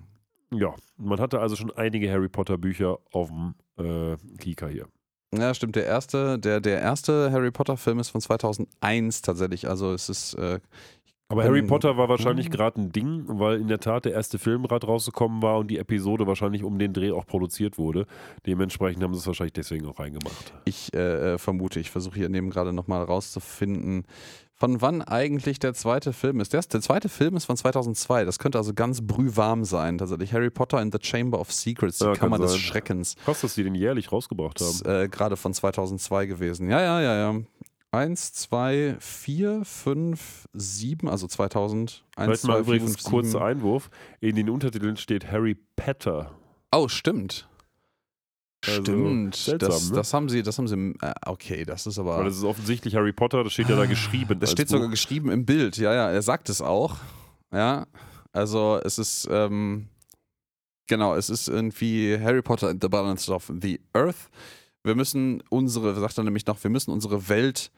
[0.52, 4.88] ja, man hatte also schon einige Harry Potter Bücher auf dem äh, Kika hier.
[5.34, 5.76] Ja, stimmt.
[5.76, 9.68] Der erste, der, der erste Harry Potter-Film ist von 2001 tatsächlich.
[9.68, 10.34] Also es ist.
[10.36, 10.62] Äh,
[11.36, 12.52] Aber Harry Potter war wahrscheinlich hm.
[12.54, 15.78] gerade ein Ding, weil in der Tat der erste Film gerade rausgekommen war und die
[15.78, 18.06] Episode wahrscheinlich um den Dreh auch produziert wurde.
[18.46, 20.54] Dementsprechend haben sie es wahrscheinlich deswegen auch reingemacht.
[20.64, 24.06] ich äh, äh, vermute, ich versuche hier neben gerade nochmal rauszufinden,
[24.58, 26.54] von wann eigentlich der zweite Film ist.
[26.54, 28.24] Der, der zweite Film ist von 2002.
[28.24, 29.98] Das könnte also ganz brühwarm sein.
[29.98, 32.58] Tatsächlich Harry Potter in the Chamber of Secrets, die Ja, Kammer des.
[32.58, 33.16] Schreckens.
[33.26, 35.04] Krass, dass die den jährlich rausgebracht Das ist haben.
[35.04, 36.70] äh, gerade von 2002 gewesen.
[36.70, 37.40] Ja, ja, ja, ja.
[37.96, 42.04] Eins, zwei, vier, fünf, sieben, also 2000.
[42.18, 43.44] Eins, Vielleicht mal zwei, vier, übrigens fünf, kurzer sieben.
[43.44, 43.90] Einwurf.
[44.20, 46.32] In den Untertiteln steht Harry Potter.
[46.74, 47.48] Oh, stimmt.
[48.68, 49.36] Also, Stimmt.
[49.36, 49.96] seltsam, das, ne?
[49.96, 52.18] das haben sie, das haben sie, äh, okay, das ist aber.
[52.18, 54.40] Weil das ist offensichtlich Harry Potter, das steht ja da geschrieben.
[54.40, 54.74] Das steht Buch.
[54.74, 56.98] sogar geschrieben im Bild, ja, ja, er sagt es auch.
[57.54, 57.86] Ja,
[58.34, 59.88] also es ist, ähm,
[60.88, 64.30] genau, es ist irgendwie Harry Potter and the Balance of the Earth.
[64.86, 67.72] Wir müssen unsere, sagt er nämlich noch, wir müssen unsere Welt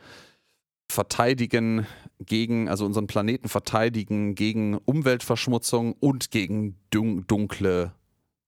[0.92, 1.86] verteidigen
[2.20, 7.94] gegen, also unseren Planeten verteidigen gegen Umweltverschmutzung und gegen dun dunkle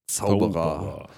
[0.06, 1.08] Zauberer.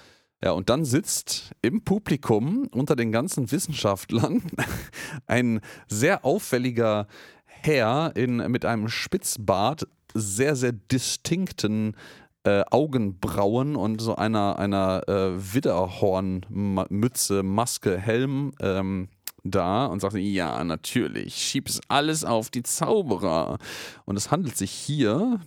[0.43, 4.43] Ja, und dann sitzt im Publikum unter den ganzen Wissenschaftlern
[5.25, 7.07] ein sehr auffälliger
[7.45, 11.95] Herr in, mit einem Spitzbart, sehr, sehr distinkten
[12.43, 19.07] äh, Augenbrauen und so einer, einer äh, Widderhornmütze, Maske, Helm ähm,
[19.43, 23.57] da und sagte, ja, natürlich, schieb es alles auf die Zauberer.
[24.05, 25.39] Und es handelt sich hier,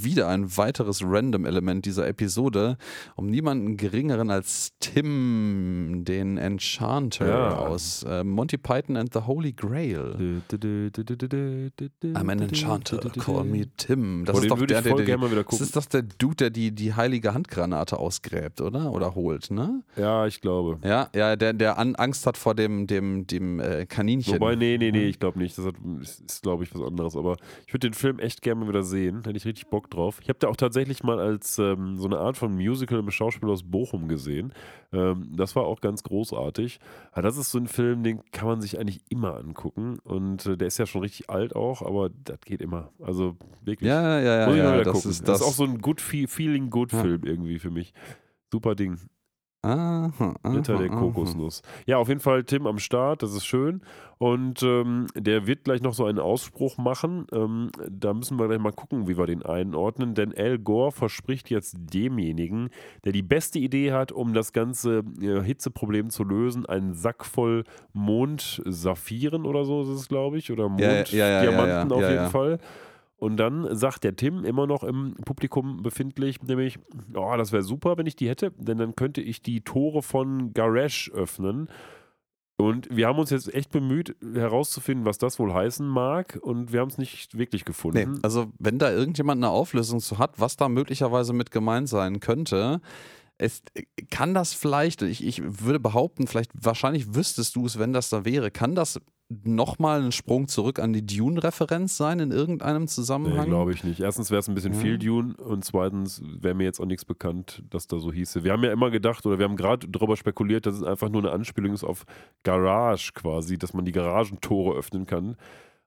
[0.00, 2.76] wieder ein weiteres Random-Element dieser Episode,
[3.14, 7.56] um niemanden geringeren als Tim, den Enchanter Ja.
[7.56, 10.40] aus äh, Monty Python and the Holy Grail.
[10.50, 14.24] I'm an Enchanter, call me Tim.
[14.24, 17.34] Das ist doch der, der, der, das ist doch der Dude, der die, die heilige
[17.34, 18.92] Handgranate ausgräbt, oder?
[18.92, 19.82] Oder holt, ne?
[19.96, 20.78] Ja, ich glaube.
[20.86, 24.34] Ja, ja, der, der an Angst hat vor dem, dem, dem äh, Kaninchen.
[24.34, 25.56] Wobei, nee, nee, nee, ich glaube nicht.
[25.58, 27.16] Das hat, ist, ist glaube ich, was anderes.
[27.16, 27.36] Aber
[27.66, 29.22] ich würde den Film echt gerne mal wieder sehen.
[29.24, 30.18] Hätte ich richtig Bock drauf.
[30.22, 33.48] Ich habe da auch tatsächlich mal als ähm, so eine Art von Musical im Schauspiel
[33.50, 34.52] aus Bochum gesehen.
[34.92, 36.80] Ähm, das war auch ganz großartig.
[37.12, 39.98] Aber das ist so ein Film, den kann man sich eigentlich immer angucken.
[40.04, 42.90] Und äh, der ist ja schon richtig alt auch, aber das geht immer.
[43.00, 43.88] Also wirklich.
[43.88, 45.40] Ja, ja, ja, ja, wieder das ist das das.
[45.40, 47.02] ist auch so ein good fe Feeling Good Ja.
[47.02, 47.92] Film irgendwie für mich.
[48.50, 48.98] Super Ding.
[49.64, 50.10] Aha,
[50.44, 50.98] Hinter aha, der aha.
[50.98, 51.62] Kokosnuss.
[51.86, 53.80] Ja, auf jeden Fall Tim am Start, das ist schön.
[54.18, 57.26] Und ähm, der wird gleich noch so einen Ausspruch machen.
[57.32, 60.14] Ähm, da müssen wir gleich mal gucken, wie wir den einordnen.
[60.14, 62.70] Denn Al Gore verspricht jetzt demjenigen,
[63.04, 67.64] der die beste Idee hat, um das ganze äh, Hitzeproblem zu lösen, einen Sack voll
[67.92, 70.50] Mondsaphiren oder so ist es, glaube ich.
[70.52, 72.30] Oder Ja, ja, ja, ja, Monddiamanten ja, auf ja, jeden ja.
[72.30, 72.58] Fall.
[73.22, 76.80] Und dann sagt der Tim, immer noch im Publikum befindlich, nämlich,
[77.14, 80.52] oh, das wäre super, wenn ich die hätte, denn dann könnte ich die Tore von
[80.54, 81.68] Garage öffnen.
[82.56, 86.36] Und wir haben uns jetzt echt bemüht, herauszufinden, was das wohl heißen mag.
[86.42, 88.14] Und wir haben es nicht wirklich gefunden.
[88.14, 92.18] Nee, also wenn da irgendjemand eine Auflösung zu hat, was da möglicherweise mit gemeint sein
[92.18, 92.80] könnte,
[93.38, 93.62] es
[94.10, 98.24] kann das vielleicht, ich, ich würde behaupten, vielleicht wahrscheinlich wüsstest du es, wenn das da
[98.24, 99.00] wäre, kann das
[99.44, 103.44] nochmal ein Sprung zurück an die Dune-Referenz sein in irgendeinem Zusammenhang?
[103.44, 104.00] Nee, glaube ich nicht.
[104.00, 104.78] Erstens wäre es ein bisschen Ja.
[104.80, 108.44] viel Dune und zweitens wäre mir jetzt auch nichts bekannt, dass da so hieße.
[108.44, 111.22] Wir haben ja immer gedacht oder wir haben gerade darüber spekuliert, dass es einfach nur
[111.22, 112.04] eine Anspielung ist auf
[112.42, 115.36] Garage quasi, dass man die Garagentore öffnen kann.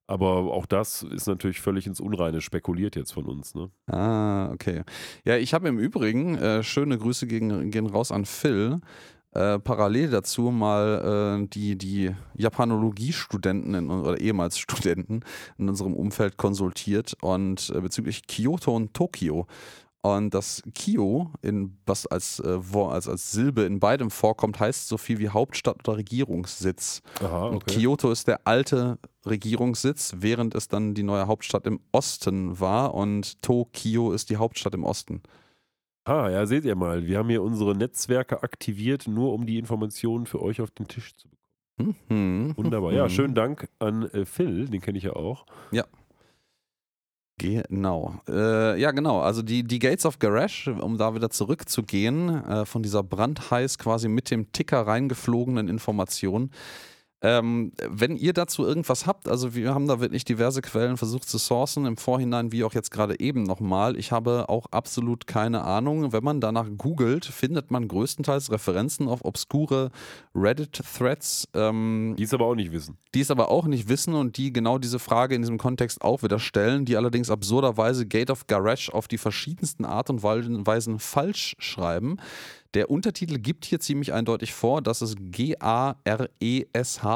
[0.07, 3.55] Aber auch das ist natürlich völlig ins Unreine spekuliert jetzt von uns.
[3.55, 3.71] Ne?
[3.87, 4.83] Ah, okay.
[5.23, 8.81] Ja, ich habe im Übrigen, äh, schöne Grüße gehen, gehen raus an Phil,
[9.35, 15.21] äh, parallel dazu mal äh, die, die Japanologie-Studenten oder ehemals Studenten
[15.57, 19.45] in unserem Umfeld konsultiert und äh, bezüglich Kyoto und Tokio.
[20.01, 24.99] Und das Kyo, in, was als, äh, als, als Silbe in beidem vorkommt, heißt so
[24.99, 27.01] viel wie Hauptstadt oder Regierungssitz.
[27.21, 32.59] Aha, Und Kyoto ist der alte Regierungssitz, während es dann die neue Hauptstadt im Osten
[32.59, 35.23] war und Tokio ist die Hauptstadt im Osten.
[36.05, 40.27] Ah, ja, seht ihr mal, wir haben hier unsere Netzwerke aktiviert, nur um die Informationen
[40.27, 41.95] für euch auf den Tisch zu bekommen.
[42.09, 42.53] Mhm.
[42.55, 42.93] Wunderbar.
[42.93, 45.45] Ja, schönen Dank an äh, Phil, den kenne ich ja auch.
[47.37, 48.21] Genau.
[48.29, 49.19] Äh, ja, genau.
[49.19, 54.07] Also die, die Gates of Garage, um da wieder zurückzugehen, äh, von dieser brandheiß quasi
[54.07, 56.51] mit dem Ticker reingeflogenen Information.
[57.27, 61.39] Ähm, wenn ihr dazu irgendwas habt, also wir haben da wirklich diverse Quellen versucht zu
[61.39, 63.97] sourcen, im Vorhinein wie auch jetzt gerade eben nochmal.
[63.97, 66.13] Ich habe auch absolut keine Ahnung.
[66.13, 69.89] Wenn man danach googelt, findet man größtenteils Referenzen auf obskure
[70.35, 71.47] Reddit-Threads.
[71.55, 72.95] Ähm, Die es aber auch nicht wissen.
[73.15, 76.21] die es aber auch nicht wissen und die genau diese Frage in diesem Kontext auch
[76.21, 81.55] wieder stellen, die allerdings absurderweise Gate of Garage auf die verschiedensten Art und Weisen falsch
[81.57, 82.17] schreiben.
[82.75, 85.63] Der Untertitel gibt hier ziemlich eindeutig vor, dass es G-A-R-E-S-H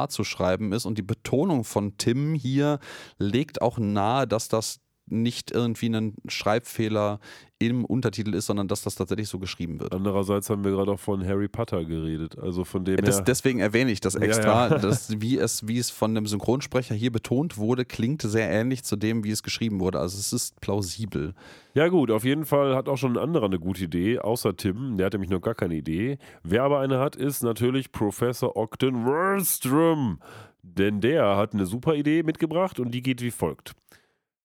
[0.08, 0.86] zu schreiben ist.
[0.86, 2.80] Und die Betonung von Tim hier
[3.18, 7.20] legt auch nahe, dass das nicht irgendwie ein Schreibfehler
[7.62, 9.94] im Untertitel ist, sondern dass das tatsächlich so geschrieben wird.
[9.94, 12.38] Andererseits haben wir gerade auch von Harry Potter geredet.
[12.40, 13.26] Also von dem Das, her.
[13.26, 14.70] deswegen erwähne ich das Ja, extra.
[14.70, 14.78] ja.
[14.80, 18.96] Das, wie, es, wie es von dem Synchronsprecher hier betont wurde, klingt sehr ähnlich zu
[18.96, 20.00] dem, wie es geschrieben wurde.
[20.00, 21.34] Also es ist plausibel.
[21.74, 24.96] Ja gut, auf jeden Fall hat auch schon ein anderer eine gute Idee, außer Tim,
[24.98, 26.18] der hat nämlich noch gar keine Idee.
[26.44, 30.20] Wer aber eine hat, ist natürlich Professor Ogden Wernstrom.
[30.64, 33.74] Denn der hat eine super Idee mitgebracht und die geht wie folgt.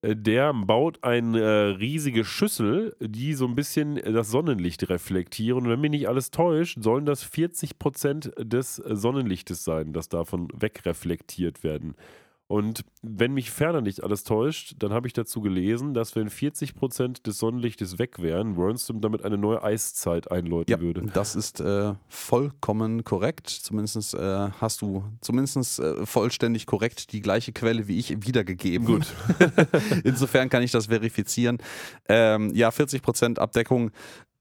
[0.05, 1.47] Äh, Der baut eine äh,
[1.77, 5.65] riesige Schüssel, die so ein bisschen das Sonnenlicht reflektieren.
[5.65, 11.65] Und wenn mich nicht alles täuscht, sollen das 40% des Sonnenlichtes sein, das davon wegreflektiert
[11.65, 11.95] werden.
[12.47, 17.23] Und wenn mich ferner nicht alles täuscht, dann habe ich dazu gelesen, dass wenn 40%
[17.23, 21.03] des Sonnenlichtes weg wären, Wernstrom damit eine neue Eiszeit einläuten Ja, würde.
[21.15, 23.49] das ist äh, vollkommen korrekt.
[23.49, 28.87] Zumindest äh, hast du zumindest äh, vollständig korrekt die gleiche Quelle wie ich wiedergegeben.
[28.87, 29.07] Gut.
[30.05, 31.59] Insofern kann ich das verifizieren.
[32.11, 33.91] Ähm, ja, 40% Abdeckung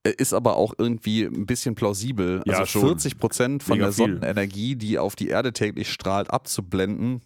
[0.04, 2.42] äh, ist aber auch irgendwie ein bisschen plausibel.
[2.46, 2.82] Ja, also schon.
[2.82, 3.94] 40 Prozent von Mega der.
[3.94, 7.22] Sonnenenergie, die auf die Erde täglich strahlt, abzublenden,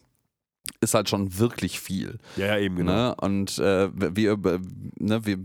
[0.81, 2.17] ist halt schon wirklich viel.
[2.35, 2.91] Ja, ja, eben, genau.
[2.91, 3.15] Ne?
[3.15, 4.37] Und äh, wir,
[4.99, 5.37] ne, wir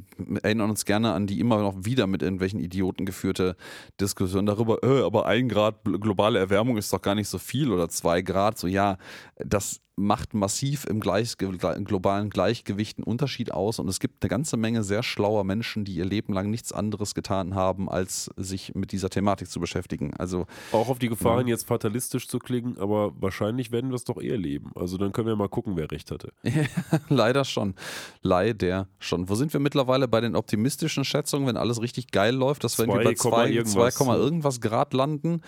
[0.42, 3.56] erinnern uns gerne an die immer noch wieder mit irgendwelchen Idioten geführte
[4.00, 7.88] Diskussion darüber, äh, aber ein Grad globale Erwärmung ist doch gar nicht so viel oder
[7.88, 8.58] zwei Grad.
[8.58, 8.98] So ja,
[9.36, 14.56] das macht massiv im Gleich, globalen Gleichgewicht einen Unterschied aus und es gibt eine ganze
[14.56, 18.92] Menge sehr schlauer Menschen, die ihr Leben lang nichts anderes getan haben, als sich mit
[18.92, 20.14] dieser Thematik zu beschäftigen.
[20.14, 21.38] Also Auch auf die Gefahr Ja.
[21.40, 24.70] hin, jetzt fatalistisch zu klingen, aber wahrscheinlich werden wir es doch eher leben.
[24.74, 26.32] Also dann können wir mal gucken, wer recht hatte.
[27.08, 27.74] Leider schon.
[28.22, 29.28] Leider schon.
[29.28, 32.86] Wo sind wir mittlerweile bei den optimistischen Schätzungen, wenn alles richtig geil läuft, dass wir
[32.86, 33.94] bei 2, 2, irgendwas.
[33.96, 35.42] 2, irgendwas Grad landen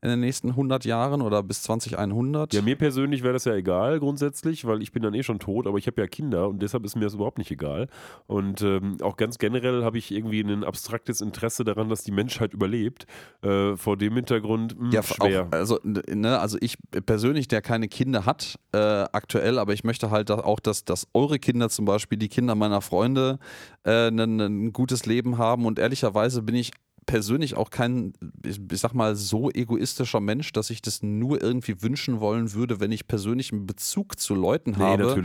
[0.00, 2.54] in den nächsten 100 Jahren oder bis 2100?
[2.54, 5.66] Ja, mir persönlich wäre das ja egal grundsätzlich, weil ich bin dann eh schon tot,
[5.66, 7.88] aber ich habe ja Kinder und deshalb ist mir das überhaupt nicht egal.
[8.26, 12.52] Und ähm, auch ganz generell habe ich irgendwie ein abstraktes Interesse daran, dass die Menschheit
[12.54, 13.06] überlebt.
[13.42, 15.48] Äh, vor dem Hintergrund mh, Ja, schwer.
[15.48, 16.76] Auch, also, ne, also ich
[17.06, 21.38] persönlich, der keine Kinder hat, äh, aktuell, aber ich möchte halt auch, dass, dass eure
[21.38, 23.38] Kinder zum Beispiel, die Kinder meiner Freunde,
[23.84, 25.66] äh, ein, ein gutes Leben haben.
[25.66, 26.72] Und ehrlicherweise bin ich
[27.08, 28.12] persönlich auch kein,
[28.44, 32.80] ich, ich sag mal, so egoistischer Mensch, dass ich das nur irgendwie wünschen wollen würde,
[32.80, 35.24] wenn ich persönlich einen Bezug zu Leuten nee, habe,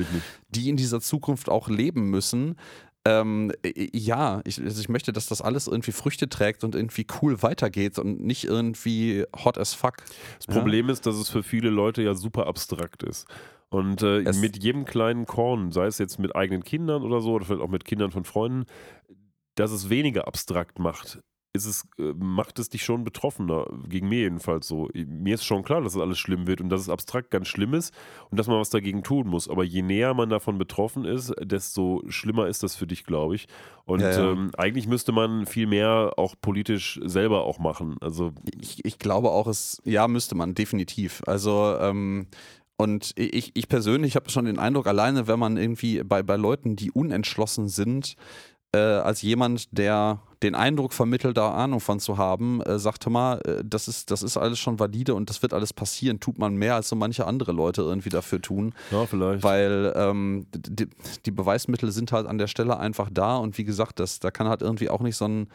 [0.49, 2.55] die in dieser Zukunft auch leben müssen.
[3.05, 7.05] Ähm, äh, ja, ich, also ich möchte, dass das alles irgendwie Früchte trägt und irgendwie
[7.21, 9.97] cool weitergeht und nicht irgendwie hot as fuck.
[10.37, 13.27] Das Problem ist, dass es für viele Leute ja super abstrakt ist.
[13.69, 17.43] Und äh, mit jedem kleinen Korn, sei es jetzt mit eigenen Kindern oder so, oder
[17.43, 18.67] vielleicht auch mit Kindern von Freunden,
[19.55, 21.19] dass es weniger abstrakt macht.
[21.55, 24.89] Ist es, äh, macht es dich schon betroffener, gegen mir jedenfalls so.
[24.93, 27.75] Mir ist schon klar, dass es alles schlimm wird und dass es abstrakt ganz schlimm
[27.75, 27.93] ist
[28.31, 29.47] und dass man was dagegen tun muss.
[29.47, 33.47] Aber je näher man davon betroffen ist, desto schlimmer ist das für dich, glaube ich.
[33.85, 34.31] Und Ja, ja.
[34.31, 37.97] Ähm, eigentlich müsste man viel mehr auch politisch selber auch machen.
[38.01, 41.21] Also Ich, ich glaube auch, es, ja, müsste man, definitiv.
[41.27, 42.27] Also, ähm,
[42.77, 46.75] und ich, ich persönlich habe schon den Eindruck, alleine wenn man irgendwie bei, bei Leuten,
[46.75, 48.15] die unentschlossen sind,
[48.73, 53.11] äh, als jemand, der den Eindruck vermittelt, da Ahnung von zu haben, äh, sagt, hör
[53.11, 56.37] mal, äh, das ist, das ist alles schon valide und das wird alles passieren, tut
[56.37, 58.73] man mehr als so manche andere Leute irgendwie dafür tun.
[58.91, 59.43] ja, vielleicht.
[59.43, 60.89] Weil ähm, die,
[61.25, 64.47] die Beweismittel sind halt an der Stelle einfach da und wie gesagt, das, da kann
[64.47, 65.47] halt irgendwie auch nicht so ein,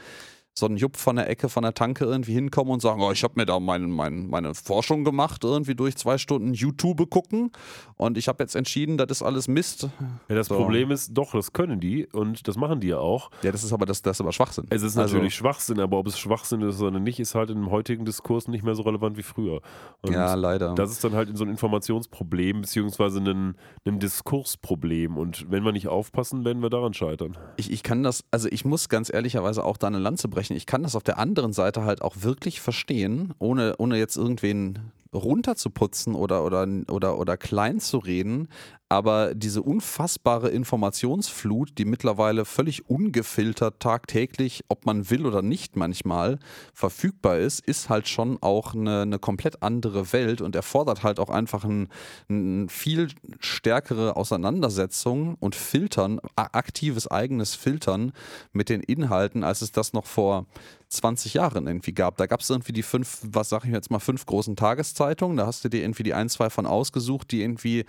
[0.59, 3.23] so ein Jupp von der Ecke, von der Tanke irgendwie hinkommen und sagen, oh, ich
[3.25, 7.51] habe mir da mein, mein, meine Forschung gemacht, irgendwie durch zwei Stunden YouTube gucken
[7.97, 9.89] und ich habe jetzt entschieden, das ist alles Mist.
[10.29, 10.57] ja, das so.
[10.57, 13.31] Problem ist, doch, das können die und das machen die ja auch.
[13.43, 14.67] Ja, das ist aber das, das ist aber Schwachsinn.
[14.71, 17.71] Es ist Also- natürlich Schwachsinn, aber ob es Schwachsinn ist oder nicht, ist halt im
[17.71, 19.61] heutigen Diskurs nicht mehr so relevant wie früher.
[20.03, 20.75] Und ja, leider.
[20.75, 23.57] Das ist dann halt so ein Informationsproblem, beziehungsweise ein,
[23.87, 25.17] ein Diskursproblem.
[25.17, 27.37] Und wenn wir nicht aufpassen, werden wir daran scheitern.
[27.57, 30.48] ich, ich kann das, also ich muss ganz ehrlicherweise auch da eine Lanze brechen.
[30.57, 34.93] Ich kann das auf der anderen Seite halt auch wirklich verstehen, ohne, ohne jetzt irgendwen
[35.13, 38.49] runterzuputzen oder, oder, oder, oder klein zu reden.
[38.91, 46.39] Aber diese unfassbare Informationsflut, die mittlerweile völlig ungefiltert tagtäglich, ob man will oder nicht manchmal,
[46.73, 51.29] verfügbar ist, ist halt schon auch eine, eine komplett andere Welt und erfordert halt auch
[51.29, 51.89] einfach ein,
[52.31, 53.09] ein viel
[53.41, 58.13] stärkere Auseinandersetzung und Filtern, aktives eigenes Filtern
[58.53, 60.47] mit den Inhalten, als es das noch vor
[60.89, 62.17] 20 Jahren irgendwie gab.
[62.17, 65.37] Da gab es irgendwie die fünf, was sag ich jetzt mal, fünf großen Tageszeitungen.
[65.37, 67.85] Da hast du dir irgendwie die ein, zwei von ausgesucht, die irgendwie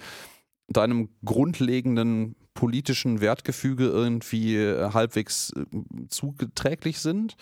[0.69, 5.63] deinem grundlegenden politischen Wertgefüge irgendwie äh, halbwegs äh,
[6.09, 7.35] zuträglich sind.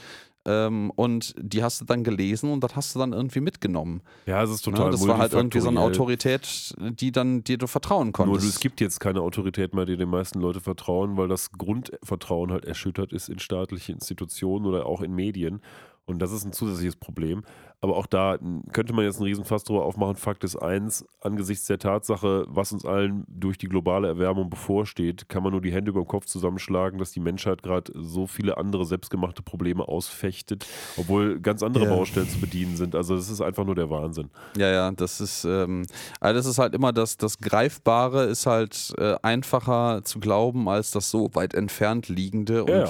[0.46, 4.02] Ähm, und die hast du dann gelesen und das hast du dann irgendwie mitgenommen.
[4.26, 4.74] Ja, es ist Ne?
[4.74, 5.82] total Das war halt irgendwie so eine.
[5.82, 8.46] Autorität, die dann dir du vertrauen Nur konntest.
[8.46, 12.52] du, es gibt jetzt keine Autorität mehr, die den meisten Leute vertrauen, weil das Grundvertrauen
[12.52, 15.62] halt erschüttert ist in staatliche Institutionen oder auch in Medien.
[16.08, 17.44] Und das ist ein zusätzliches Problem.
[17.80, 20.16] Aber auch da m, könnte man jetzt einen Riesenfass drüber aufmachen.
[20.16, 25.44] Fakt ist eins, angesichts der Tatsache, was uns allen durch die globale Erwärmung bevorsteht, kann
[25.44, 28.86] man nur die Hände über den Kopf zusammenschlagen, dass die Menschheit gerade so viele andere
[28.86, 30.66] selbstgemachte Probleme ausfechtet,
[30.96, 31.90] obwohl ganz andere Ja.
[31.92, 32.96] Baustellen zu bedienen sind.
[32.96, 34.32] Also das ist einfach nur der Wahnsinn.
[34.58, 35.86] Ja, ja, das ist, ähm,
[36.20, 40.90] also das ist halt immer das, das Greifbare ist halt äh, einfacher zu glauben als
[40.90, 42.90] das so weit entfernt liegende und ja.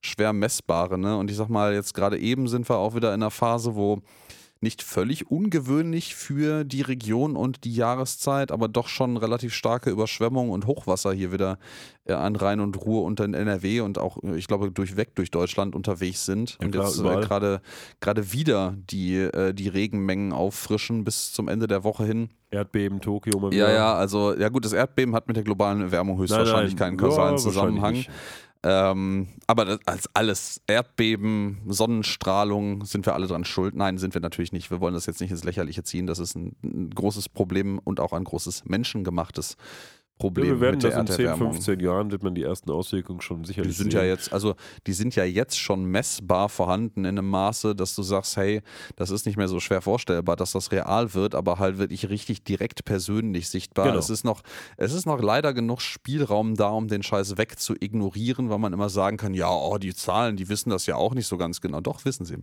[0.00, 0.98] Schwer messbare.
[0.98, 1.16] Ne?
[1.16, 4.00] Und ich sag mal, jetzt gerade eben sind wir auch wieder in einer Phase, wo
[4.60, 10.50] nicht völlig ungewöhnlich für die Region und die Jahreszeit, aber doch schon relativ starke Überschwemmungen
[10.50, 11.58] und Hochwasser hier wieder
[12.06, 15.30] äh, an Rhein und Ruhr und in NRW und auch, äh, ich glaube, durchweg durch
[15.30, 16.58] Deutschland unterwegs sind.
[16.60, 17.60] Ja, und klar, jetzt äh, gerade
[18.00, 22.30] gerade wieder die, die Regenmengen auffrischen bis zum Ende der Woche hin.
[22.50, 23.74] Erdbeben, Tokio mal Ja, wieder.
[23.74, 27.42] ja, also ja gut, das Erdbeben hat mit der globalen Erwärmung höchstwahrscheinlich keinen kausalen ja,
[27.42, 28.04] Zusammenhang.
[28.70, 33.74] Ähm, aber das, als alles, Erdbeben, Sonnenstrahlung, sind wir alle dran schuld?
[33.74, 34.70] Nein, sind wir natürlich nicht.
[34.70, 36.06] Wir wollen das jetzt nicht ins Lächerliche ziehen.
[36.06, 39.64] Das ist ein, ein großes Problem und auch ein großes menschengemachtes Ja,
[40.18, 41.52] Problem wir werden mit der das in 10, Erderwärmung.
[41.54, 44.00] 15 Jahren, wird man die ersten Auswirkungen schon Die sicherlich sind sehen.
[44.00, 44.54] ja jetzt, also
[44.86, 48.62] die sind ja jetzt schon messbar vorhanden in einem Maße, dass du sagst, hey,
[48.96, 52.42] das ist nicht mehr so schwer vorstellbar, dass das real wird, aber halt wirklich richtig
[52.42, 53.86] direkt persönlich sichtbar.
[53.86, 53.98] Genau.
[53.98, 54.42] Es ist noch,
[54.76, 58.72] es ist noch leider genug Spielraum da, um den Scheiß weg zu ignorieren, weil man
[58.72, 61.60] immer sagen kann, ja, oh, die Zahlen, die wissen das ja auch nicht so ganz
[61.60, 61.80] genau.
[61.80, 62.38] Doch, wissen sie.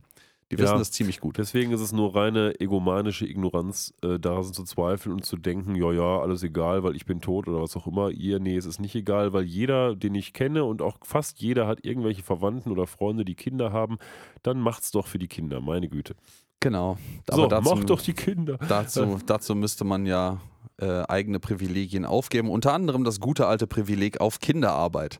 [0.52, 0.78] Die wissen Ja.
[0.78, 1.40] das ziemlich gut.
[1.40, 5.92] Deswegen ist es nur reine egomanische Ignoranz, äh, daran zu zweifeln und zu denken, ja,
[5.92, 8.12] ja, alles egal, weil ich bin tot oder was auch immer.
[8.12, 11.66] Ihr, nee, es ist nicht egal, weil jeder, den ich kenne und auch fast jeder
[11.66, 13.98] hat irgendwelche Verwandten oder Freunde, die Kinder haben,
[14.44, 16.16] dann macht's doch für die Kinder, meine Güte.
[16.60, 16.98] Genau.
[17.30, 18.58] so, dazu, mach doch die Kinder.
[18.70, 20.42] Dazu, dazu müsste man ja
[20.78, 22.50] äh, eigene Privilegien aufgeben.
[22.50, 25.20] Unter anderem das gute alte Privileg auf Kinderarbeit.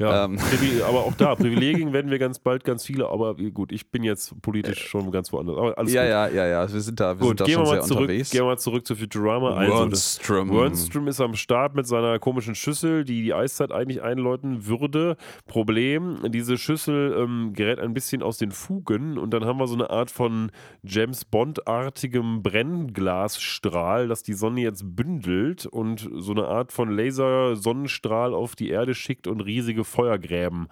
[0.00, 0.38] Ja, Ähm.
[0.86, 4.40] Aber auch da, Privilegien werden wir ganz bald ganz viele, aber gut, ich bin jetzt
[4.42, 5.56] politisch schon ganz woanders.
[5.56, 6.10] Aber alles ja, gut.
[6.10, 6.72] ja, ja, ja.
[6.72, 8.30] Wir sind da, wir Gut, sind da gehen schon wir sehr mal zurück, unterwegs.
[8.30, 9.54] gehen wir mal zurück zu Futurama.
[9.54, 9.90] Also.
[9.90, 15.16] Wernstrom ist am Start mit seiner komischen Schüssel, die die Eiszeit eigentlich einläuten würde.
[15.46, 19.74] Problem, diese Schüssel ähm, gerät ein bisschen aus den Fugen und dann haben wir so
[19.74, 20.52] eine Art von
[20.84, 28.54] James Bond-artigem Brennglasstrahl, das die Sonne jetzt bündelt und so eine Art von Laser-Sonnenstrahl auf
[28.54, 30.68] die Erde schickt und riesige Feuergräben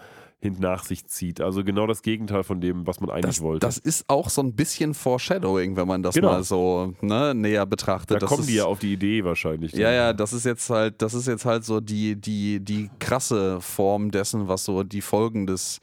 [0.59, 1.41] nach sich zieht.
[1.41, 3.67] Also genau das Gegenteil von dem, was man eigentlich das, wollte.
[3.67, 6.29] das ist auch so ein bisschen Foreshadowing, wenn man das Genau.
[6.33, 8.17] mal so ne, näher betrachtet.
[8.17, 9.73] da das kommen ist, die ja auf die Idee wahrscheinlich.
[9.73, 13.61] Ja, ja, das ist jetzt halt, das ist jetzt halt so die, die, die krasse
[13.61, 15.81] Form dessen, was so die Folgen des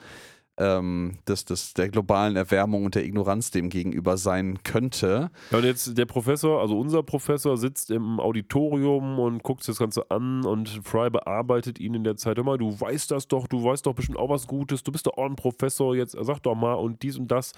[0.57, 5.31] ähm, des, des, der globalen Erwärmung und der Ignoranz dem gegenüber sein könnte.
[5.51, 9.79] Ja, und jetzt der Professor, also unser Professor, sitzt im Auditorium und guckt sich das
[9.79, 12.37] Ganze an und Fry bearbeitet ihn in der Zeit.
[12.43, 15.17] Mal, du weißt das doch, du weißt doch bestimmt auch was Gutes, du bist doch
[15.17, 17.53] auch ein Professor, jetzt sag doch mal und dies und das.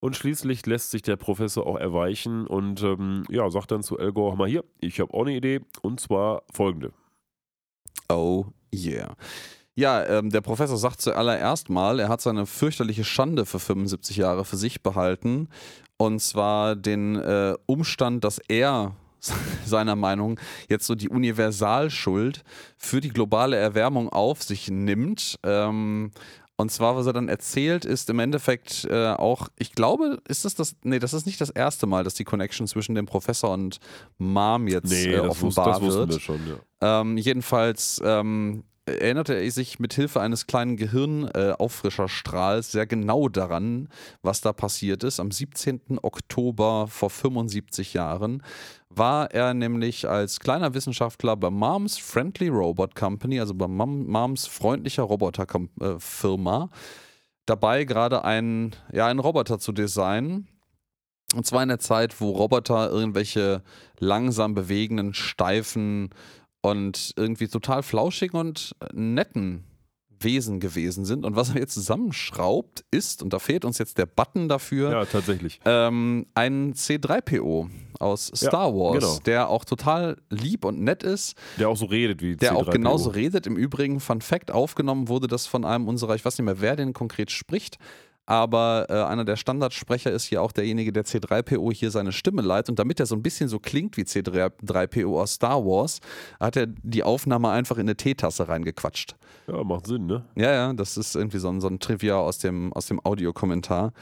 [0.00, 4.36] Und schließlich lässt sich der Professor auch erweichen und ähm, ja, sagt dann zu Elgor,
[4.36, 6.92] mal hier, ich habe auch eine Idee und zwar folgende.
[8.10, 9.16] Oh yeah.
[9.76, 14.44] Ja, ähm, der Professor sagt zuallererst mal, er hat seine fürchterliche Schande für 75 Jahre
[14.44, 15.48] für sich behalten.
[15.96, 18.94] Und zwar den äh, Umstand, dass er
[19.64, 20.38] seiner Meinung
[20.68, 22.44] jetzt so die Universalschuld
[22.76, 25.38] für die globale Erwärmung auf sich nimmt.
[25.42, 26.12] Ähm,
[26.56, 30.54] und zwar, was er dann erzählt, ist im Endeffekt äh, auch, ich glaube, ist das
[30.54, 33.80] das, nee, das ist nicht das erste Mal, dass die Connection zwischen dem Professor und
[34.18, 36.10] Mom jetzt nee, äh, offenbar das wird.
[36.10, 37.00] Wir schon, ja.
[37.00, 43.88] ähm, jedenfalls ähm, erinnerte er sich mit Hilfe eines kleinen Gehirnauffrischerstrahls äh, sehr genau daran,
[44.22, 45.20] was da passiert ist.
[45.20, 45.98] Am 17.
[46.02, 48.42] Oktober vor 75 Jahren
[48.90, 55.04] war er nämlich als kleiner Wissenschaftler bei Moms Friendly Robot Company, also bei Moms freundlicher
[55.04, 56.76] Roboterfirma, äh,
[57.46, 60.48] dabei gerade einen, ja, einen Roboter zu designen.
[61.34, 63.62] Und zwar in der Zeit, wo Roboter irgendwelche
[63.98, 66.10] langsam bewegenden, steifen
[66.64, 69.64] und irgendwie total flauschigen und netten
[70.18, 71.26] Wesen gewesen sind.
[71.26, 75.04] Und was er jetzt zusammenschraubt, ist, und da fehlt uns jetzt der Button dafür, ja,
[75.04, 75.60] tatsächlich.
[75.66, 77.68] Ähm, ein C3PO
[78.00, 79.18] aus Star ja, Wars, genau.
[79.26, 81.36] der auch total lieb und nett ist.
[81.58, 82.56] Der auch so redet wie Der C3PO.
[82.56, 83.46] auch genauso redet.
[83.46, 86.76] Im Übrigen, Fun Fact, aufgenommen wurde das von einem unserer, ich weiß nicht mehr, wer
[86.76, 87.76] den konkret spricht,
[88.26, 92.70] aber äh, einer der Standardsprecher ist hier auch derjenige, der C3PO hier seine Stimme leitet.
[92.70, 96.00] Und damit er so ein bisschen so klingt wie C3PO aus Star Wars,
[96.40, 99.16] hat er die Aufnahme einfach in eine Teetasse reingequatscht.
[99.46, 100.24] Ja, macht Sinn, ne?
[100.36, 103.92] Ja, ja, das ist irgendwie so ein, so ein Trivia aus dem, aus dem Audiokommentar.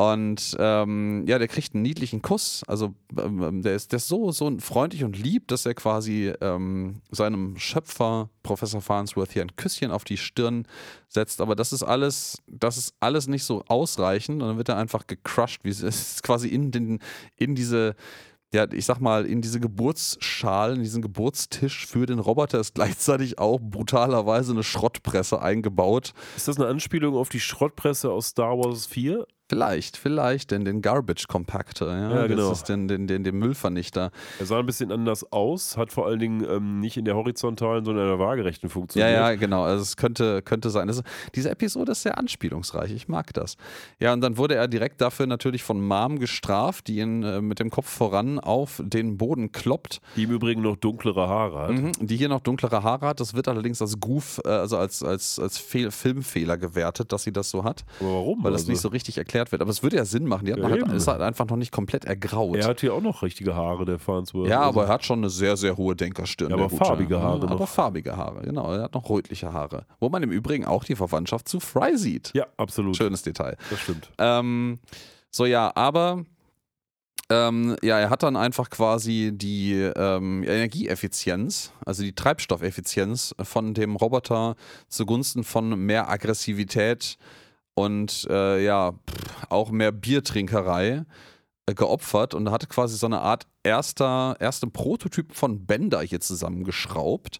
[0.00, 2.62] Und ähm, ja, der kriegt einen niedlichen Kuss.
[2.68, 7.02] Also ähm, der, ist, der ist so, so freundlich und lieb, dass er quasi ähm,
[7.10, 10.68] seinem Schöpfer, Professor Farnsworth, hier ein Küsschen auf die Stirn
[11.08, 11.40] setzt.
[11.40, 14.40] Aber das ist alles, das ist alles nicht so ausreichend.
[14.40, 17.00] Und dann wird er einfach gecrushed, wie es ist quasi in, den,
[17.34, 17.96] in diese
[18.54, 23.38] ja, ich sag mal, in diese Geburtsschale, in diesen Geburtstisch für den Roboter ist gleichzeitig
[23.38, 26.14] auch brutalerweise eine Schrottpresse eingebaut.
[26.36, 29.26] Ist das eine Anspielung auf die Schrottpresse aus Star Wars 4?
[29.48, 32.50] Vielleicht, vielleicht, denn den Garbage Compactor, ja, ja genau.
[32.50, 34.10] das ist den, den, den, den Müllvernichter.
[34.38, 37.82] Er sah ein bisschen anders aus, hat vor allen Dingen ähm, nicht in der horizontalen,
[37.82, 39.10] sondern in der waagerechten funktioniert.
[39.10, 39.62] Ja, ja, genau.
[39.62, 40.86] Also es könnte, könnte sein.
[40.86, 41.02] Das,
[41.34, 42.92] diese Episode ist sehr anspielungsreich.
[42.92, 43.56] Ich mag das.
[43.98, 47.58] Ja, und dann wurde er direkt dafür natürlich von Mom gestraft, die ihn äh, mit
[47.58, 50.02] dem Kopf voran auf den Boden kloppt.
[50.16, 51.70] Die im Übrigen noch dunklere Haare hat.
[51.70, 53.20] Mhm, die hier noch dunklere Haare hat.
[53.20, 57.32] Das wird allerdings als Goof, äh, also als, als, als Fehl Filmfehler gewertet, dass sie
[57.32, 57.86] das so hat.
[58.00, 58.44] Aber warum?
[58.44, 58.72] Weil das also?
[58.72, 59.62] nicht so richtig erklärt erklärt wird.
[59.62, 60.46] Aber es würde ja Sinn machen.
[60.46, 62.56] Die hat ja, halt, ist halt einfach noch nicht komplett ergraut.
[62.56, 64.48] Er hat hier auch noch richtige Haare, der Farnsworth.
[64.48, 66.50] Ja, aber er hat schon eine sehr, sehr hohe Denkerstirn.
[66.50, 67.46] Ja, aber farbige Haare.
[67.46, 68.72] Ja, aber farbige Haare, genau.
[68.72, 69.86] Er hat noch rötliche Haare.
[70.00, 72.32] Wo man im Übrigen auch die Verwandtschaft zu Fry sieht.
[72.34, 72.96] Ja, absolut.
[72.96, 73.56] Schönes Detail.
[73.70, 74.10] Das stimmt.
[74.18, 74.78] Ähm,
[75.30, 76.24] so, ja, aber.
[77.30, 83.96] Ähm, ja, er hat dann einfach quasi die ähm, Energieeffizienz, also die Treibstoffeffizienz von dem
[83.96, 84.56] Roboter
[84.88, 87.18] zugunsten von mehr Aggressivität
[87.78, 88.94] und äh, ja,
[89.50, 91.04] auch mehr Biertrinkerei
[91.66, 97.38] äh, geopfert und hatte quasi so eine Art erster, ersten Prototyp von Bender hier zusammengeschraubt.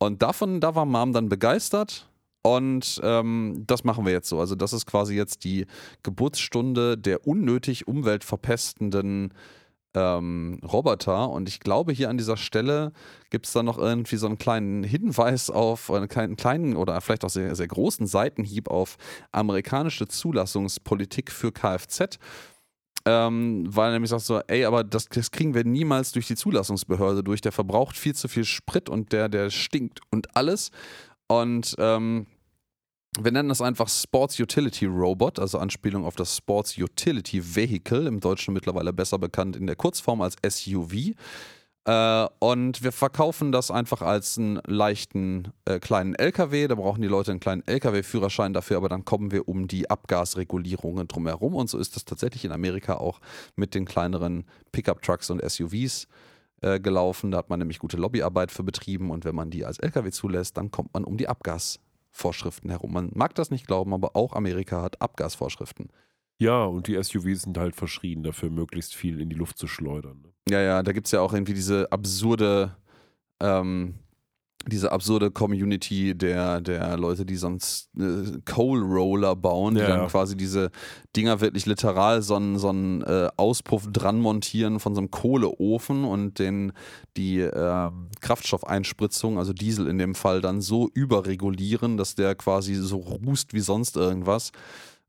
[0.00, 2.10] Und davon, da war Mom dann begeistert.
[2.42, 4.40] Und ähm, das machen wir jetzt so.
[4.40, 5.66] Also, das ist quasi jetzt die
[6.02, 9.32] Geburtsstunde der unnötig umweltverpestenden
[9.94, 11.30] ähm, Roboter.
[11.30, 12.92] Und ich glaube, hier an dieser Stelle
[13.30, 17.30] gibt es dann noch irgendwie so einen kleinen Hinweis auf, einen kleinen, oder vielleicht auch
[17.30, 18.96] sehr, sehr großen Seitenhieb auf
[19.32, 22.18] amerikanische Zulassungspolitik für Kfz.
[23.04, 27.22] Ähm, weil nämlich sagt so, ey, aber das, das, kriegen wir niemals durch die Zulassungsbehörde
[27.22, 27.40] durch.
[27.40, 30.70] Der verbraucht viel zu viel Sprit und der, der stinkt und alles.
[31.26, 32.26] Und ähm,
[33.24, 38.20] wir nennen das einfach Sports Utility Robot, also Anspielung auf das Sports Utility Vehicle, im
[38.20, 41.14] Deutschen mittlerweile besser bekannt in der Kurzform als SUV.
[41.84, 46.68] Äh, und wir verkaufen das einfach als einen leichten äh, kleinen LKW.
[46.68, 51.08] Da brauchen die Leute einen kleinen LKW-Führerschein dafür, aber dann kommen wir um die Abgasregulierungen
[51.08, 51.54] drumherum.
[51.54, 53.20] Und so ist das tatsächlich in Amerika auch
[53.56, 56.08] mit den kleineren Pickup-Trucks und SUVs
[56.60, 57.30] äh, gelaufen.
[57.30, 60.58] Da hat man nämlich gute Lobbyarbeit für betrieben und wenn man die als LKW zulässt,
[60.58, 61.80] dann kommt man um die Abgas
[62.18, 62.92] Vorschriften herum.
[62.92, 65.88] Man mag das nicht glauben, aber auch Amerika hat Abgasvorschriften.
[66.40, 70.22] Ja, und die SUVs sind halt verschrien dafür, möglichst viel in die Luft zu schleudern.
[70.22, 70.32] Ne?
[70.48, 72.76] Ja, ja, da gibt es ja auch irgendwie diese absurde,
[73.40, 73.94] ähm,
[74.66, 80.00] diese absurde Community der, der Leute, die sonst äh, Coal Roller bauen, die Ja, dann
[80.00, 80.06] ja.
[80.06, 80.70] quasi diese
[81.16, 86.04] Dinger wirklich literal so einen, so einen äh, Auspuff dran montieren von so einem Kohleofen
[86.04, 86.72] und den
[87.16, 92.98] die ähm, Kraftstoffeinspritzung, also Diesel in dem Fall, dann so überregulieren, dass der quasi so
[92.98, 94.52] rußt wie sonst irgendwas.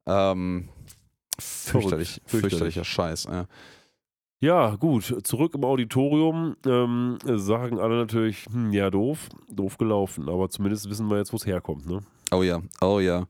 [0.06, 0.70] Ähm,
[1.40, 2.52] fürchterlich, Fürchterlich.
[2.52, 3.26] fürchterlicher Scheiß.
[3.26, 3.46] Ja.
[4.42, 10.50] Ja, gut, zurück im Auditorium ähm, sagen alle natürlich, hm, ja, doof, doof gelaufen, aber
[10.50, 12.00] zumindest wissen wir jetzt, wo es herkommt, ne?
[12.32, 13.26] Oh ja, oh ja.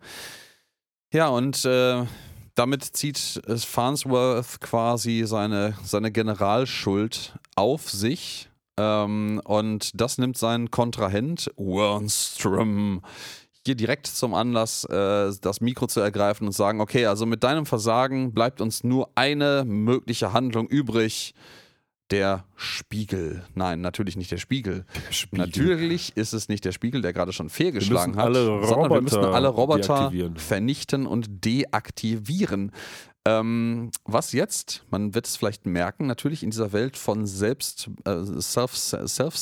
[1.12, 2.06] Ja, und äh,
[2.54, 8.50] damit zieht es Farnsworth quasi seine, seine Generalschuld auf sich.
[8.78, 13.02] Ähm, und das nimmt sein Kontrahent Wernstrom
[13.70, 17.68] hier direkt zum Anlass, äh, das Mikro zu ergreifen und sagen, okay, also mit deinem
[17.68, 21.36] Versagen bleibt uns nur eine mögliche Handlung übrig.
[22.10, 23.44] Der Spiegel.
[23.54, 24.84] Nein, natürlich nicht der Spiegel.
[25.30, 29.50] Natürlich ist es nicht der Spiegel, der gerade schon fehlgeschlagen hat, sondern wir müssen alle
[29.50, 32.72] Roboter vernichten und deaktivieren.
[33.26, 34.84] Ähm, was jetzt?
[34.90, 39.36] Man wird es vielleicht merken, natürlich in dieser Welt von selbst äh, self, self.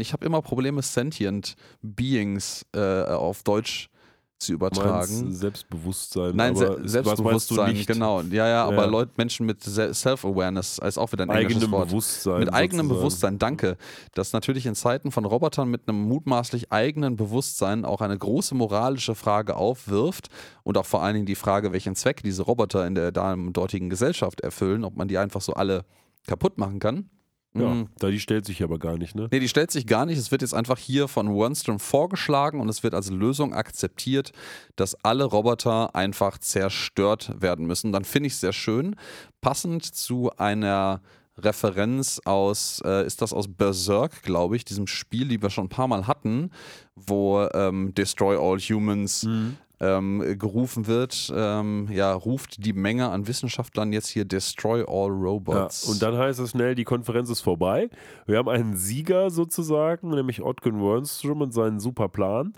[0.00, 3.90] Ich habe immer Probleme, sentient Beings äh, auf Deutsch
[4.38, 5.32] zu übertragen.
[5.32, 6.36] Selbstbewusstsein.
[6.36, 8.20] Nein, Se Selbstbewusstsein, genau.
[8.22, 8.86] Ja, ja, aber Ja.
[8.86, 11.88] Leute, Menschen mit Se- Self-Awareness ist auch wieder ein englisches Eigenem Wort.
[11.88, 12.38] Bewusstsein.
[12.40, 12.98] Mit eigenem sozusagen.
[13.00, 13.76] Bewusstsein, danke.
[14.14, 19.14] Dass natürlich in Zeiten von Robotern mit einem mutmaßlich eigenen Bewusstsein auch eine große moralische
[19.14, 20.28] Frage aufwirft
[20.62, 24.40] und auch vor allen Dingen die Frage, welchen Zweck diese Roboter in der dortigen Gesellschaft
[24.40, 25.84] erfüllen, ob man die einfach so alle
[26.26, 27.08] kaputt machen kann.
[27.56, 27.88] Ja, Mm.
[27.98, 29.28] da die stellt sich aber gar nicht, ne?
[29.30, 30.18] Nee, die stellt sich gar nicht.
[30.18, 34.32] Es wird jetzt einfach hier von Wernstrom vorgeschlagen und es wird als Lösung akzeptiert,
[34.74, 37.92] dass alle Roboter einfach zerstört werden müssen.
[37.92, 38.96] Dann finde ich es sehr schön.
[39.40, 41.00] Passend zu einer
[41.38, 45.68] Referenz aus, äh, ist das aus Berserk, glaube ich, diesem Spiel, die wir schon ein
[45.68, 46.50] paar Mal hatten,
[46.96, 49.26] wo ähm, Destroy All Humans
[49.84, 51.32] ähm, gerufen wird.
[51.34, 55.84] Ähm, ja, ruft die Menge an Wissenschaftlern jetzt hier Destroy All Ja, Robots.
[55.84, 57.90] und dann heißt es schnell, die Konferenz ist vorbei.
[58.26, 62.54] Wir haben einen Sieger sozusagen, nämlich Otgen Wernstrom und seinen super Plan.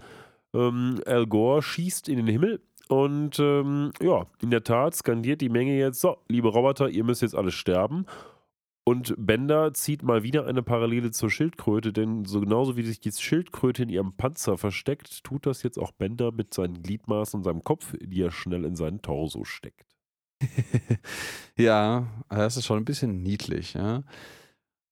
[0.54, 5.48] Ähm, Al Gore schießt in den Himmel und ähm, ja, in der Tat skandiert die
[5.48, 8.06] Menge jetzt, so, liebe Roboter, ihr müsst jetzt alle sterben.
[8.88, 13.10] Und Bender zieht mal wieder eine Parallele zur Schildkröte, denn so genauso wie sich die
[13.10, 17.64] Schildkröte in ihrem Panzer versteckt, tut das jetzt auch Bender mit seinen Gliedmaßen und seinem
[17.64, 19.96] Kopf, die er schnell in seinen Torso steckt.
[21.58, 24.04] Ja, das ist schon ein bisschen niedlich, ja.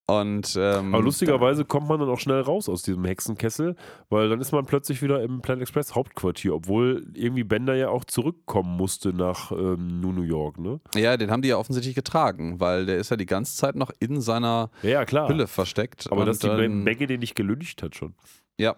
[0.07, 3.75] Und ähm, Aber lustigerweise kommt man dann auch schnell raus aus diesem Hexenkessel,
[4.11, 8.05] weil dann ist man plötzlich wieder im Planet Express Hauptquartier, obwohl irgendwie Bender ja auch
[8.05, 10.81] zurückkommen musste nach ähm, New York, ne?
[10.95, 13.91] ja, den haben die ja offensichtlich getragen, weil der ist ja die ganze Zeit noch
[13.99, 15.07] in seiner Ja.
[15.07, 16.13] Hülle versteckt.
[16.13, 18.15] Aber dass die dann, Menge den nicht gelüncht hat schon.
[18.59, 18.77] Ja.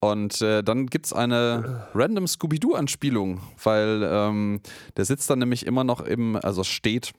[0.00, 4.60] Und äh, dann gibt es eine random Scooby-Doo-Anspielung, weil ähm,
[4.96, 7.12] der sitzt dann nämlich immer noch im, also steht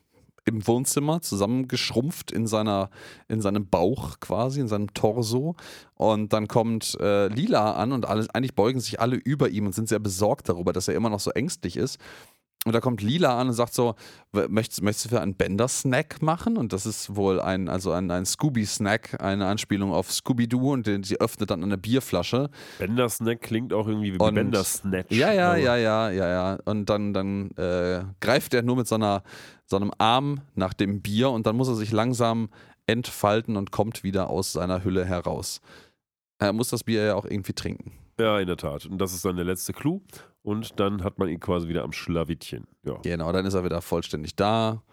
[0.45, 2.89] im Wohnzimmer, zusammengeschrumpft in, seiner,
[3.27, 5.55] in seinem Bauch quasi, in seinem Torso.
[5.95, 9.73] Und dann kommt äh, Lila an und alle, eigentlich beugen sich alle über ihm und
[9.73, 11.99] sind sehr besorgt darüber, dass er immer noch so ängstlich ist.
[12.67, 13.93] Und da kommt Lila an und sagt so,
[14.31, 16.57] "W- möchtest, möchtest du für einen Bender-Snack machen?
[16.57, 21.03] Und das ist wohl ein, also ein, ein Scooby-Snack, eine Anspielung auf Scooby-Doo und den,
[21.03, 22.49] sie öffnet dann eine Bierflasche.
[22.79, 25.11] Bender Snack klingt auch irgendwie wie Und- Bender Snatch.
[25.15, 26.57] Ja, ja, aber- ja, ja, ja, ja.
[26.65, 29.21] Und dann, dann äh, greift er nur mit so, einer,
[29.67, 32.49] so einem Arm nach dem Bier und dann muss er sich langsam
[32.87, 35.61] entfalten und kommt wieder aus seiner Hülle heraus.
[36.39, 37.91] Er muss das Bier ja auch irgendwie trinken.
[38.19, 38.87] Ja, in der Tat.
[38.87, 40.01] Und das ist dann der letzte Clou.
[40.45, 42.67] Und dann hat man ihn quasi wieder am Schlawittchen.
[42.83, 42.99] Ja.
[43.01, 44.83] Genau, dann ist er wieder vollständig da.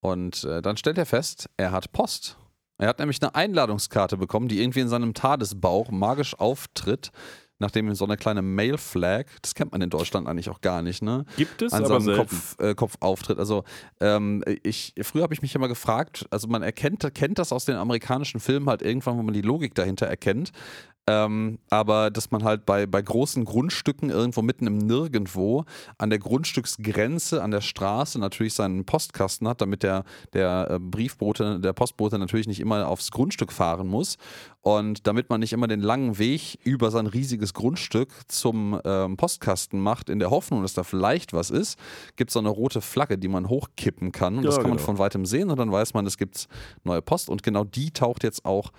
[0.00, 2.38] Und äh, dann stellt er fest, er hat Post.
[2.78, 7.12] Er hat nämlich eine Einladungskarte bekommen, die irgendwie in seinem Tadesbauch magisch auftritt,
[7.58, 11.02] nachdem ihm so eine kleine Mail-Flag, das kennt man in Deutschland eigentlich auch gar nicht,
[11.02, 11.24] ne?
[11.36, 12.20] Gibt es, an seinem selten.
[12.20, 13.38] Kopf, äh, Kopf auftritt.
[13.38, 13.64] Also
[14.00, 17.76] ähm, ich, früher habe ich mich immer gefragt, also man erkennt kennt das aus den
[17.76, 20.52] amerikanischen Filmen halt irgendwann, wo man die Logik dahinter erkennt.
[21.06, 25.64] Ähm, aber dass man halt bei, bei großen Grundstücken irgendwo mitten im Nirgendwo
[25.98, 31.60] an der Grundstücksgrenze, an der Straße natürlich seinen Postkasten hat, damit der, der äh, Briefbote,
[31.60, 34.16] der Postbote natürlich nicht immer aufs Grundstück fahren muss.
[34.62, 39.78] Und damit man nicht immer den langen Weg über sein riesiges Grundstück zum ähm, Postkasten
[39.78, 41.78] macht, in der Hoffnung, dass da vielleicht was ist,
[42.16, 44.38] gibt es so eine rote Flagge, die man hochkippen kann.
[44.38, 44.86] Und Ja, das kann man genau.
[44.86, 46.48] von weitem sehen und dann weiß man, es gibt
[46.82, 47.28] neue Post.
[47.28, 48.70] Und genau die taucht jetzt auch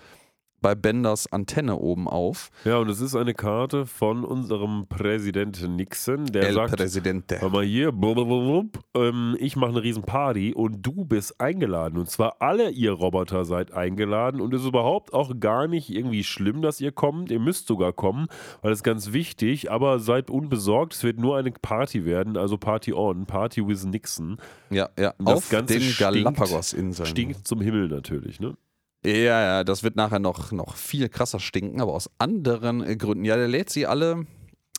[0.60, 2.50] bei Benders Antenne oben auf.
[2.64, 7.40] Ja, und es ist eine Karte von unserem Präsidenten Nixon, der El sagt, Presidente.
[7.40, 11.98] hör mal hier, blub, ähm, ich mache eine riesen Party und du bist eingeladen.
[11.98, 16.24] Und zwar alle ihr Roboter seid eingeladen und es ist überhaupt auch gar nicht irgendwie
[16.24, 17.30] schlimm, dass ihr kommt.
[17.30, 18.26] Ihr müsst sogar kommen,
[18.62, 22.56] weil das ist ganz wichtig, aber seid unbesorgt, es wird nur eine Party werden, also
[22.58, 24.38] Party on, Party with Nixon.
[24.70, 25.14] Ja, ja.
[25.18, 27.06] Das auf Ganze den Galapagos-Inseln.
[27.06, 28.56] Stinkt zum Himmel natürlich, ne?
[29.04, 33.24] Ja, ja, das wird nachher noch, noch viel krasser stinken, aber aus anderen Gründen.
[33.24, 34.26] Ja, der lädt sie alle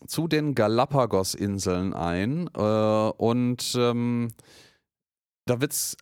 [0.06, 2.60] zu den Galapagos-Inseln ein äh,
[3.18, 4.30] und ähm,
[5.46, 5.98] da wird es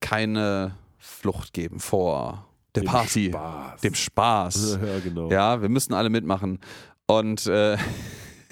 [0.00, 3.80] keine Flucht geben vor der Dem Party, Spaß.
[3.80, 4.78] dem Spaß.
[4.84, 5.30] Ja, genau.
[5.30, 6.58] Ja, wir müssen alle mitmachen.
[7.06, 7.76] Und äh,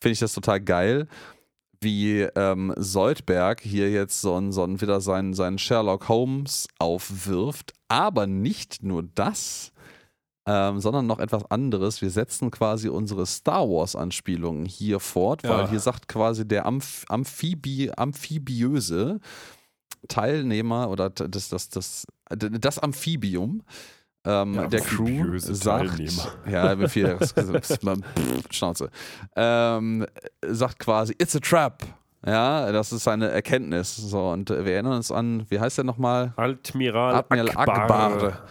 [0.00, 1.06] finde ich das total geil,
[1.80, 7.72] wie ähm, Soldberg hier jetzt so, ein, so ein, wieder seinen, seinen Sherlock Holmes aufwirft.
[7.88, 9.72] Aber nicht nur das,
[10.46, 12.02] ähm, sondern noch etwas anderes.
[12.02, 15.68] Wir setzen quasi unsere Star Wars-Anspielungen hier fort, weil Ja.
[15.70, 19.20] hier sagt quasi der Amph Amphibi amphibiöse
[20.08, 23.62] Teilnehmer oder das, das, das, das Amphibium
[24.24, 25.98] ähm, Der der Crew sagt,
[26.50, 27.78] ja, das, das,
[28.50, 28.90] Schnauze,
[29.36, 30.06] ähm,
[30.46, 31.82] sagt quasi, it's a trap.
[32.26, 33.96] Ja, das ist eine Erkenntnis.
[33.96, 36.34] So, und wir erinnern uns an, wie heißt der nochmal?
[36.36, 38.12] Admiral, Admiral Akbar.
[38.12, 38.42] Akbar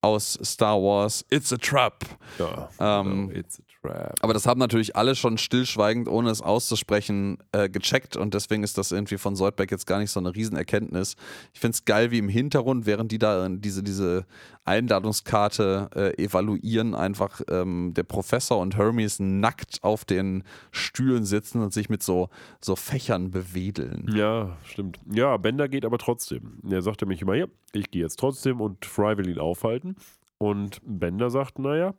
[0.00, 2.04] aus Star Wars, it's a trap.
[2.38, 4.14] Ja, Ähm, genau, it's a trap.
[4.20, 8.78] Aber das haben natürlich alle schon stillschweigend, ohne es auszusprechen, äh, gecheckt und deswegen ist
[8.78, 11.16] das irgendwie von Soldberg jetzt gar nicht so eine Riesenerkenntnis.
[11.52, 14.26] Ich finde es geil, wie im Hintergrund, während die da äh, diese, diese
[14.64, 21.72] Einladungskarte äh, evaluieren, einfach ähm, der Professor und Hermes nackt auf den Stühlen sitzen und
[21.72, 22.28] sich mit so,
[22.60, 24.10] so Fächern bewedeln.
[24.14, 24.98] Ja, stimmt.
[25.10, 26.60] Ja, Bender geht aber trotzdem.
[26.68, 29.96] Er sagte mich immer, ja, ich gehe jetzt trotzdem und Fry will ihn aufhalten.
[30.38, 31.94] Und Bender sagt, naja,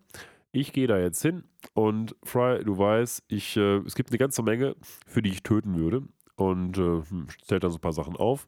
[0.51, 1.43] ich gehe da jetzt hin
[1.73, 4.76] und Fry, du weißt, ich, äh, es gibt eine ganze Menge,
[5.07, 6.03] für die ich töten würde.
[6.36, 8.48] Und äh, hm, stellt dann so ein paar Sachen auf.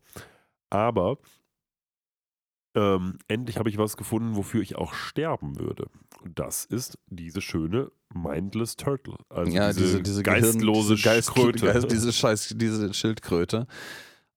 [0.70, 1.18] Aber
[2.74, 5.88] ähm, endlich habe ich was gefunden, wofür ich auch sterben würde.
[6.24, 9.16] Und das ist diese schöne Mindless Turtle.
[9.28, 11.66] Also ja, diese, diese Gehirn- geistlose diese Geist- Kröte.
[11.66, 13.68] Geist- diese scheiß, diese Schildkröte.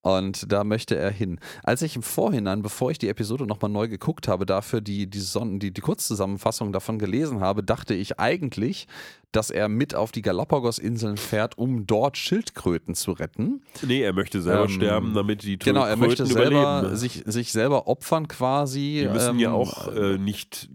[0.05, 1.41] Und da möchte er hin.
[1.63, 5.19] Als ich im Vorhinein, bevor ich die Episode nochmal neu geguckt habe, dafür die, die,
[5.19, 8.87] Son die, die Kurzzusammenfassung davon gelesen habe, dachte ich eigentlich,
[9.33, 13.63] dass er mit auf die Galapagos-Inseln fährt, um dort Schildkröten zu retten.
[13.81, 17.89] Nee, er möchte selber Ähm, sterben, damit die Genau, er möchte selber sich, sich selber
[17.89, 19.01] opfern quasi.
[19.05, 20.69] Die müssen ähm, ja auch äh, nicht,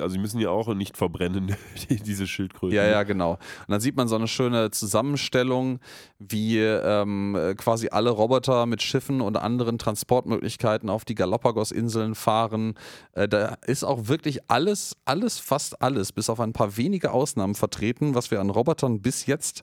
[0.00, 1.56] also die müssen ja auch nicht verbrennen,
[1.88, 2.76] die, diese Schildkröten.
[2.76, 3.32] Ja, ja, genau.
[3.32, 5.80] Und dann sieht man so eine schöne Zusammenstellung,
[6.18, 12.74] wie ähm, äh, quasi alle Roboter mit Schiffen und anderen Transportmöglichkeiten auf die Galapagos-Inseln fahren.
[13.12, 17.54] Äh, da ist auch wirklich alles, alles, fast alles, bis auf ein paar wenige Ausnahmen
[17.54, 19.62] vertreten, was wir an Robotern bis jetzt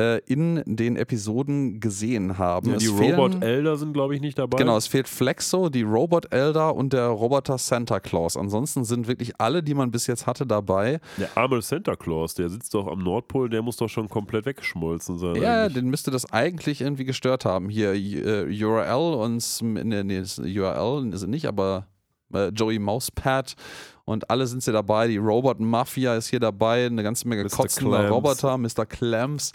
[0.00, 2.70] äh, in den Episoden gesehen haben.
[2.70, 4.56] Ja, die fehlen- Robot-Elder sind, glaube ich, nicht dabei.
[4.56, 8.36] Genau, es fehlt Flexo, die Robot Elder und der Roboter Santa Claus.
[8.36, 11.00] Ansonsten sind wirklich alle, die man bis jetzt hatte, dabei.
[11.18, 15.18] Der arme Santa Claus, der sitzt doch am Nordpol, der muss doch schon komplett weggeschmolzen
[15.18, 15.36] sein.
[15.36, 15.74] Ja, eigentlich.
[15.74, 17.68] den müsste das eigentlich irgendwie gestört haben.
[17.68, 21.86] Hier äh, URL und nee, nee, ist URL ist nicht, aber
[22.32, 23.54] äh, Joey Mousepad
[24.10, 25.08] und alle sind hier dabei.
[25.08, 27.50] Die Robot Mafia ist hier dabei, eine ganze Menge Mr.
[27.50, 28.12] kotzender Clams.
[28.12, 28.86] Roboter, Mr.
[28.86, 29.52] Clams.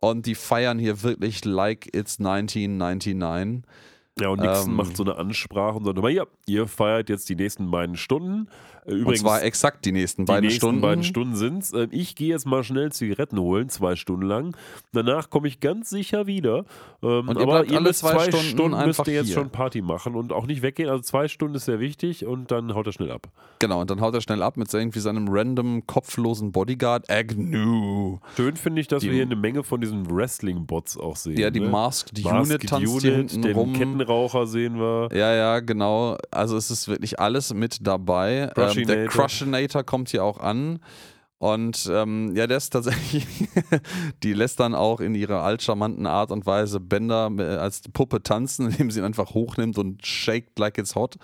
[0.00, 3.62] Und die feiern hier wirklich like it's 1999.
[4.20, 7.28] Ja, und Nixon Ähm, macht so eine Ansprache und sagt immer, ja, ihr feiert jetzt
[7.28, 8.48] die nächsten beiden Stunden.
[8.86, 10.80] Äh, Und Übrigens, zwar exakt die nächsten die beiden nächsten Stunden.
[10.80, 11.72] beiden Stunden sind's.
[11.72, 14.56] Äh, Ich gehe jetzt mal schnell Zigaretten holen, zwei Stunden lang.
[14.92, 16.64] Danach komme ich ganz sicher wieder.
[17.02, 19.34] Ähm, Und ihr aber ihr alle müsst zwei Stunden Stunden, müsst ihr jetzt hier.
[19.34, 20.88] schon Party machen und auch nicht weggehen.
[20.88, 23.28] Also zwei Stunden ist sehr wichtig und dann haut er schnell ab.
[23.60, 28.18] Genau, und dann haut er schnell ab mit irgendwie seinem random kopflosen Bodyguard Agnew.
[28.36, 31.38] Schön finde ich, dass Die- wir hier eine Menge von diesen Wrestling-Bots auch sehen.
[31.38, 31.68] Ja, die ne?
[31.68, 33.72] Masked, Masked Unit tanzt Unit, den rum.
[33.74, 35.08] Kettenraucher sehen wir.
[35.12, 36.16] Ja, ja, genau.
[36.30, 38.50] Also es ist wirklich alles mit dabei.
[38.80, 39.84] Ähm, der Crushinator.
[39.84, 40.80] Kommt hier auch an.
[41.42, 43.26] Und ähm, ja, der ist tatsächlich,
[44.22, 48.66] die lässt dann auch in ihrer altcharmanten Art und Weise Bender äh, als Puppe tanzen,
[48.70, 51.16] indem sie ihn einfach hochnimmt und shaked like it's hot.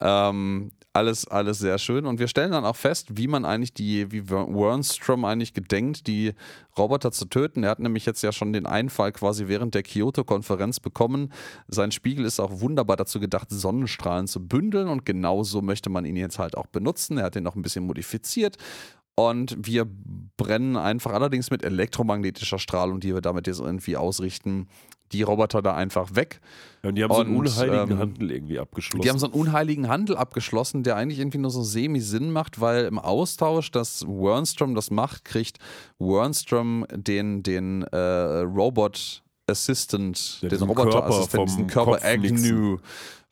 [0.00, 2.06] Ähm, alles, alles sehr schön.
[2.06, 6.06] Und wir stellen dann auch fest, wie man eigentlich die, wie Wer- Wernstrom eigentlich gedenkt,
[6.08, 6.34] die
[6.76, 7.62] Roboter zu töten.
[7.62, 11.32] Er hat nämlich jetzt ja schon den Einfall quasi während der Kyoto-Konferenz bekommen.
[11.68, 16.16] Sein Spiegel ist auch wunderbar dazu gedacht, Sonnenstrahlen zu bündeln und genauso möchte man ihn
[16.16, 17.18] jetzt halt auch benutzen.
[17.18, 18.56] Er hat ihn noch ein bisschen modifiziert.
[19.18, 19.84] Und wir
[20.36, 24.68] brennen einfach allerdings mit elektromagnetischer Strahlung, die wir damit jetzt irgendwie ausrichten,
[25.10, 26.40] die Roboter da einfach weg.
[26.84, 29.02] Ja, und die haben so einen Und, unheiligen ähm, Handel irgendwie abgeschlossen.
[29.02, 32.84] Die haben so einen unheiligen Handel abgeschlossen, der eigentlich irgendwie nur so semi-Sinn macht, weil
[32.84, 35.58] im Austausch, dass Wernstrom das macht, kriegt
[35.98, 42.78] Wernstrom den, den äh, Robot Assistant, Ja, den diesen Roboterassistent, Körper diesen Körper Agnew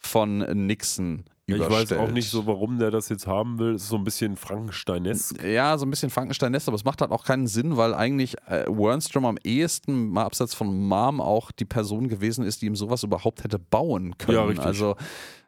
[0.00, 1.26] von Nixon.
[1.48, 2.00] Ja, ich weiß überstellt.
[2.00, 3.74] auch nicht so, warum der das jetzt haben will.
[3.74, 5.42] Es ist so ein bisschen Frankensteinesk.
[5.44, 8.66] Ja, so ein bisschen Frankenstein-Nest, aber es macht halt auch keinen Sinn, weil eigentlich äh,
[8.66, 13.04] Wernstrom am ehesten, mal abseits von Mom, auch die Person gewesen ist, die ihm sowas
[13.04, 14.38] überhaupt hätte bauen können.
[14.38, 14.66] Ja, richtig.
[14.66, 14.96] Also,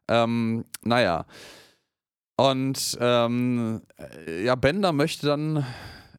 [0.06, 1.26] ähm, naja.
[2.36, 5.66] Und ähm, äh, ja, Bender möchte dann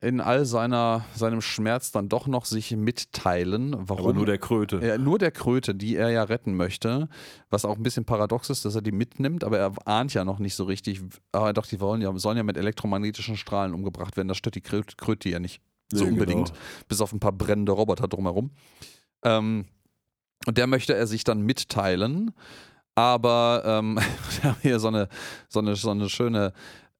[0.01, 4.05] in all seiner, seinem Schmerz dann doch noch sich mitteilen, warum.
[4.05, 4.79] Aber nur der Kröte.
[4.81, 7.09] Ja, nur der Kröte, die er ja retten möchte,
[7.49, 10.39] was auch ein bisschen paradox ist, dass er die mitnimmt, aber er ahnt ja noch
[10.39, 11.01] nicht so richtig,
[11.33, 14.61] aber doch, die wollen ja, sollen ja mit elektromagnetischen Strahlen umgebracht werden, das stört die
[14.61, 15.61] Krö- Kröte ja nicht
[15.91, 16.59] so Nee, unbedingt, genau.
[16.87, 18.51] bis auf ein paar brennende Roboter drumherum.
[19.25, 19.65] Ähm,
[20.45, 22.31] und der möchte er sich dann mitteilen,
[22.95, 23.99] aber ähm,
[24.41, 25.09] wir haben hier so eine,
[25.49, 26.53] so eine, so eine schöne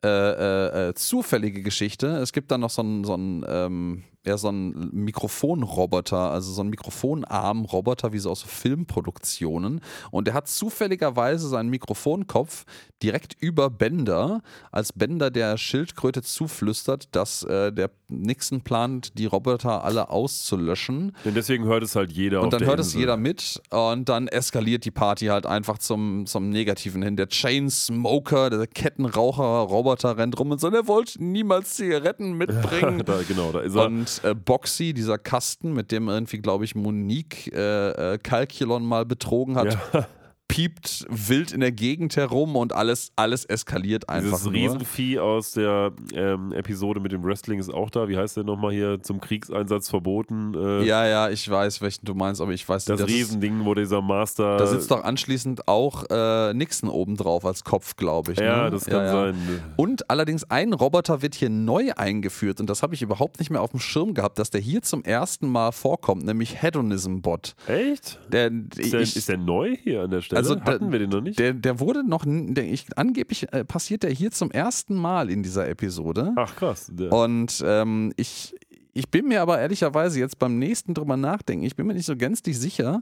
[0.04, 2.08] äh, äh, äh, zufällige Geschichte.
[2.18, 6.62] Es gibt dann noch so einen, so einen, ähm, ja, so einen Mikrofonroboter, also so
[6.62, 9.82] einen Mikrofonarm-Roboter, wie so aus Filmproduktionen.
[10.12, 12.66] Und der hat zufälligerweise seinen Mikrofonkopf
[13.02, 14.42] direkt über Bender,
[14.72, 21.16] als Bender der Schildkröte zuflüstert, dass äh, der Nixon plant, die Roboter alle auszulöschen.
[21.24, 23.02] Denn deswegen hört es halt jeder Und dann hört es Insel.
[23.02, 27.16] jeder mit und dann eskaliert die Party halt einfach zum, zum Negativen hin.
[27.16, 33.04] Der Chainsmoker, der Kettenraucher-Roboter rennt rum und so, der wollte niemals Zigaretten mitbringen.
[33.06, 33.86] da, genau, da ist er.
[33.86, 39.06] Und äh, Boxy, dieser Kasten, mit dem irgendwie, glaube ich, Monique äh, äh, Calculon mal
[39.06, 40.08] betrogen hat, ja,
[40.50, 44.54] piept wild in der Gegend herum und alles, alles eskaliert einfach dieses nur.
[44.54, 48.10] Riesenvieh aus der ähm, Episode mit dem Wrestling ist auch da.
[48.10, 49.02] Wie heißt der nochmal hier?
[49.02, 50.54] Zum Kriegseinsatz verboten.
[50.56, 53.10] Äh, Ja, ja, ich weiß, welchen du meinst, aber ich weiß das, nicht.
[53.10, 54.58] ist- Riesending, wo dieser Master.
[54.58, 58.40] Da sitzt doch anschließend auch äh, Nixon obendrauf als Kopf, glaube ich.
[58.40, 58.72] Ja, ne?
[58.72, 59.12] das kann Ja, ja.
[59.34, 59.62] sein.
[59.78, 63.62] Und allerdings ein Roboter wird hier neu eingeführt und das habe ich überhaupt nicht mehr
[63.62, 67.54] auf dem Schirm gehabt, dass der hier zum ersten Mal vorkommt, nämlich Hedonism Bot.
[67.68, 68.18] Echt?
[68.32, 70.39] Der, Ist der, ich, ist der neu hier an der Stelle?
[70.40, 71.38] Also, da- Hatten wir den noch nicht?
[71.40, 75.44] der, der wurde noch, der, ich, angeblich äh, passiert der hier zum ersten Mal in
[75.44, 76.34] dieser Episode.
[76.36, 76.88] Ach krass.
[76.92, 78.56] Der, Und ähm, ich,
[78.94, 82.16] ich bin mir aber ehrlicherweise jetzt beim nächsten drüber nachdenken, ich bin mir nicht so
[82.16, 83.02] gänzlich sicher,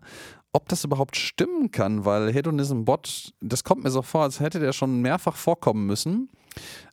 [0.54, 4.60] ob das überhaupt stimmen kann, weil Hedonism Bot, das kommt mir so vor, als hätte
[4.60, 6.30] der schon mehrfach vorkommen müssen.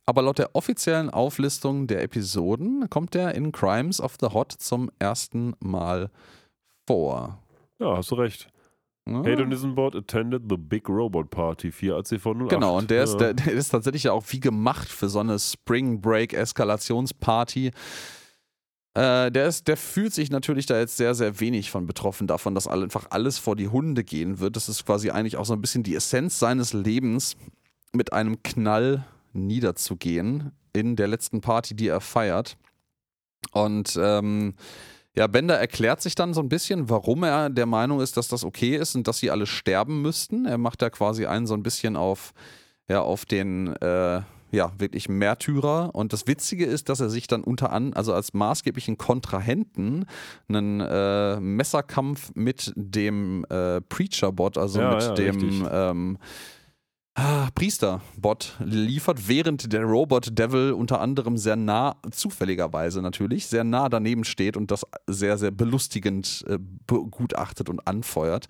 [0.07, 4.91] Aber laut der offiziellen Auflistung der Episoden kommt der in Crimes of the Hot zum
[4.99, 6.11] ersten Mal
[6.87, 7.39] vor.
[7.79, 8.49] ja, hast du recht.
[9.07, 12.49] Hedonism Bot attended the Big Robot Party 4 AC408.
[12.49, 13.19] Genau, und der ist, ja.
[13.19, 17.71] der, der ist tatsächlich ja auch wie gemacht für so eine Spring Break Eskalationsparty.
[18.95, 22.55] Äh, der, ist, der fühlt sich natürlich da jetzt sehr, sehr wenig von betroffen davon,
[22.55, 24.57] dass einfach alles vor die Hunde gehen wird.
[24.57, 27.37] Das ist quasi eigentlich auch so ein bisschen die Essenz seines Lebens,
[27.93, 32.57] mit einem Knall niederzugehen in der letzten Party, die er feiert.
[33.53, 34.55] Und ähm,
[35.17, 38.45] ja, Bender erklärt sich dann so ein bisschen, warum er der Meinung ist, dass das
[38.45, 40.45] okay ist und dass sie alle sterben müssten.
[40.45, 42.33] Er macht da quasi einen so ein bisschen auf,
[42.89, 45.95] ja, auf den, äh, ja, wirklich Märtyrer.
[45.95, 50.07] Und das Witzige ist, dass er sich dann unter an, also als maßgeblichen Kontrahenten
[50.49, 56.19] einen äh, Messerkampf mit dem äh, Preacher-Bot, also Ja, mit ja, dem
[57.55, 64.57] Priester-Bot liefert, während der Robot-Devil unter anderem sehr nah, zufälligerweise natürlich, sehr nah daneben steht
[64.57, 68.49] und das sehr, sehr belustigend äh, begutachtet und anfeuert.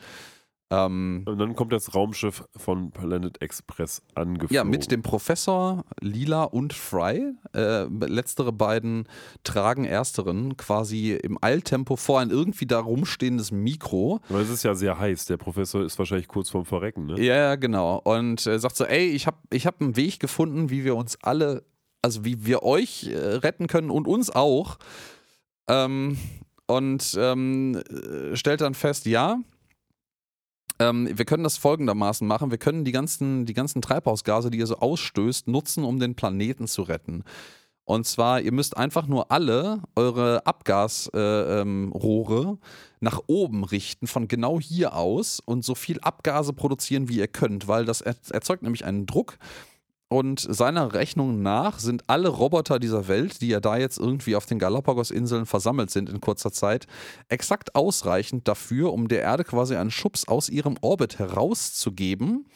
[0.70, 4.54] Ähm, Und dann kommt das Raumschiff von Planet Express angeflogen.
[4.54, 7.34] ja, mit dem Professor Lila und Fry.
[7.54, 9.06] Äh, letztere beiden
[9.44, 14.20] tragen ersteren quasi im Eiltempo vor ein irgendwie da rumstehendes Mikro.
[14.30, 15.26] Weil es ist ja sehr heiß.
[15.26, 17.20] Der Professor ist wahrscheinlich kurz vorm Verrecken, ne?
[17.22, 18.00] Ja, genau.
[18.02, 21.18] Und äh, sagt so, ey, ich habe ich hab einen Weg gefunden, wie wir uns
[21.22, 21.64] alle,
[22.02, 24.78] also wie wir euch äh, retten können und uns auch.
[25.68, 26.16] Ähm,
[26.66, 29.38] und ähm, äh, stellt dann fest, ja,
[30.88, 32.50] ähm, wir können das folgendermaßen machen.
[32.50, 36.66] Wir können die ganzen, die ganzen Treibhausgase, die ihr so ausstößt, nutzen, um den Planeten
[36.66, 37.24] zu retten.
[37.86, 42.58] Und zwar, ihr müsst einfach nur alle eure Abgasrohre äh, ähm,
[43.00, 47.68] nach oben richten, von genau hier aus und so viel Abgase produzieren, wie ihr könnt,
[47.68, 49.36] weil das er erzeugt nämlich einen Druck.
[50.08, 54.46] Und seiner Rechnung nach sind alle Roboter dieser Welt, die ja da jetzt irgendwie auf
[54.46, 56.86] den Galapagos-Inseln versammelt sind in kurzer Zeit,
[57.28, 62.46] exakt ausreichend dafür, um der Erde quasi einen Schubs aus ihrem Orbit herauszugeben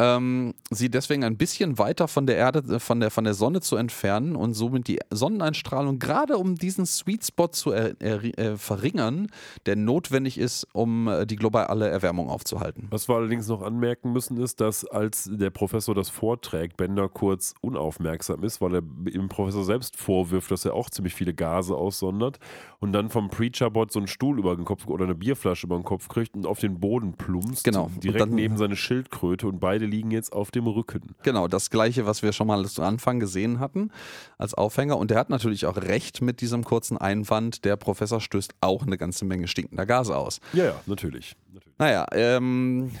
[0.00, 3.60] ähm, sie deswegen ein bisschen weiter von der Erde, äh, von der, von der Sonne
[3.60, 8.56] zu entfernen und somit die Sonneneinstrahlung gerade um diesen Sweet Spot zu er, er, äh,
[8.56, 9.28] verringern,
[9.66, 12.88] der notwendig ist, um äh, die globale Erwärmung aufzuhalten.
[12.90, 17.54] Was wir allerdings noch anmerken müssen, ist, dass als der Professor das vorträgt, Bender kurz
[17.60, 22.38] unaufmerksam ist, weil er dem Professor selbst vorwirft, dass er auch ziemlich viele Gase aussondert
[22.80, 25.84] und dann vom Preacherbot so einen Stuhl über den Kopf oder eine Bierflasche über den
[25.84, 27.62] Kopf kriegt und auf den Boden plumpst.
[27.62, 27.90] Genau.
[28.02, 31.14] Direkt dann- neben seine Schildkröte und beide liegen jetzt auf dem Rücken.
[31.22, 33.90] Genau, das gleiche, was wir schon mal zu Anfang gesehen hatten
[34.38, 34.98] als Aufhänger.
[34.98, 37.64] Und der hat natürlich auch recht mit diesem kurzen Einwand.
[37.64, 40.40] Der Professor stößt auch eine ganze Menge stinkender Gase aus.
[40.52, 41.36] Ja, ja, natürlich.
[41.52, 41.78] natürlich.
[41.78, 42.92] Naja, ähm,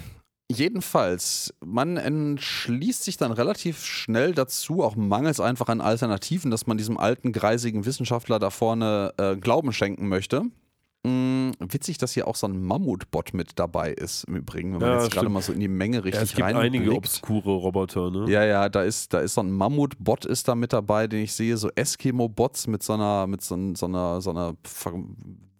[0.50, 6.76] jedenfalls, man entschließt sich dann relativ schnell dazu, auch mangels einfach an Alternativen, dass man
[6.76, 10.42] diesem alten, greisigen Wissenschaftler da vorne äh, Glauben schenken möchte.
[11.06, 14.88] Mm, witzig, dass hier auch so ein Mammutbot mit dabei ist, im Übrigen, wenn man
[14.98, 18.10] Ja, jetzt gerade mal so in die Menge richtig Ja, es gibt einige obskure Roboter,
[18.10, 18.24] ne?
[18.30, 21.34] Ja, ja, da ist, da ist so ein Mammut-Bot ist da mit dabei, den ich
[21.34, 24.54] sehe, so Eskimo-Bots mit so einer, mit so, so einer, so einer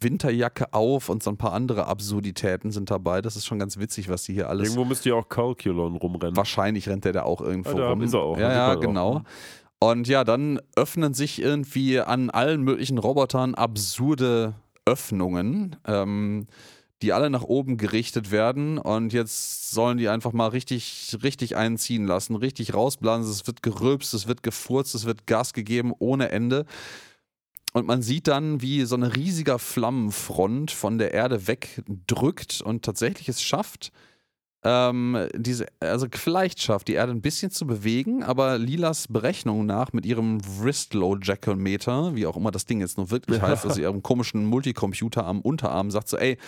[0.00, 3.20] Winterjacke auf und so ein paar andere Absurditäten sind dabei.
[3.22, 4.68] Das ist schon ganz witzig, was die hier alles.
[4.68, 6.36] Irgendwo müsste ja auch Calculon rumrennen.
[6.36, 8.02] Wahrscheinlich rennt der da auch irgendwo Ja, da rum.
[8.02, 9.16] ist er auch, Ja, ja, genau.
[9.16, 9.88] auch.
[9.90, 14.54] Und ja, dann öffnen sich irgendwie an allen möglichen Robotern absurde
[14.86, 16.46] Öffnungen, ähm,
[17.02, 18.78] die alle nach oben gerichtet werden.
[18.78, 23.30] Und jetzt sollen die einfach mal richtig, richtig einziehen lassen, richtig rausblasen.
[23.30, 26.66] Es wird gerülpst, es wird gefurzt, es wird Gas gegeben ohne Ende.
[27.72, 33.28] Und man sieht dann, wie so eine riesige Flammenfront von der Erde wegdrückt und tatsächlich
[33.28, 33.90] es schafft,
[34.64, 39.92] ähm, diese, also vielleicht schafft die Erde ein bisschen zu bewegen, aber Lilas Berechnung nach
[39.92, 44.46] mit ihrem Wristlow-Jackometer, wie auch immer das Ding jetzt nur wirklich heißt, also ihrem komischen
[44.46, 46.38] Multicomputer am Unterarm, sagt so, ey,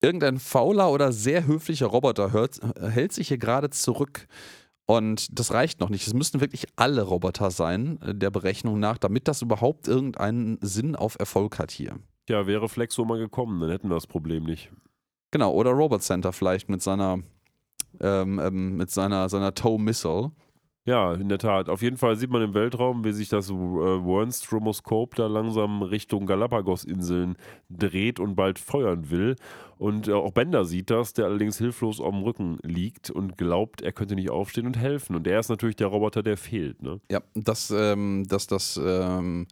[0.00, 4.28] irgendein fauler oder sehr höflicher Roboter hört, hält sich hier gerade zurück.
[4.86, 6.06] Und das reicht noch nicht.
[6.06, 10.94] Es müssten wirklich alle Roboter sein, äh, der Berechnung nach, damit das überhaupt irgendeinen Sinn
[10.94, 11.98] auf Erfolg hat hier.
[12.28, 14.70] Ja, wäre Flexo mal gekommen, dann hätten wir das Problem nicht.
[15.30, 17.20] Genau, oder Robot Center vielleicht mit seiner,
[18.00, 20.32] ähm, ähm, mit seiner, seiner Tow Missile.
[20.86, 21.68] Ja, in der Tat.
[21.68, 26.26] Auf jeden Fall sieht man im Weltraum, wie sich das äh, Wern-Stromoskop da langsam Richtung
[26.26, 27.34] Galapagos-Inseln
[27.68, 29.34] dreht und bald feuern will.
[29.78, 33.90] Und äh, auch Bender sieht das, der allerdings hilflos am Rücken liegt und glaubt, er
[33.90, 35.16] könnte nicht aufstehen und helfen.
[35.16, 36.80] Und er ist natürlich der Roboter, der fehlt.
[36.80, 37.00] Ne?
[37.10, 39.48] Ja, das, ähm, das, das ähm,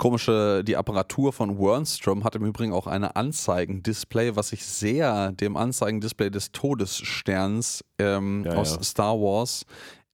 [0.00, 5.56] komische, die Apparatur von Wernstrom hat im Übrigen auch eine Anzeigendisplay, was sich sehr dem
[5.58, 8.82] Anzeigendisplay des Todessterns ähm, Ja, aus ja.
[8.82, 9.66] Star Wars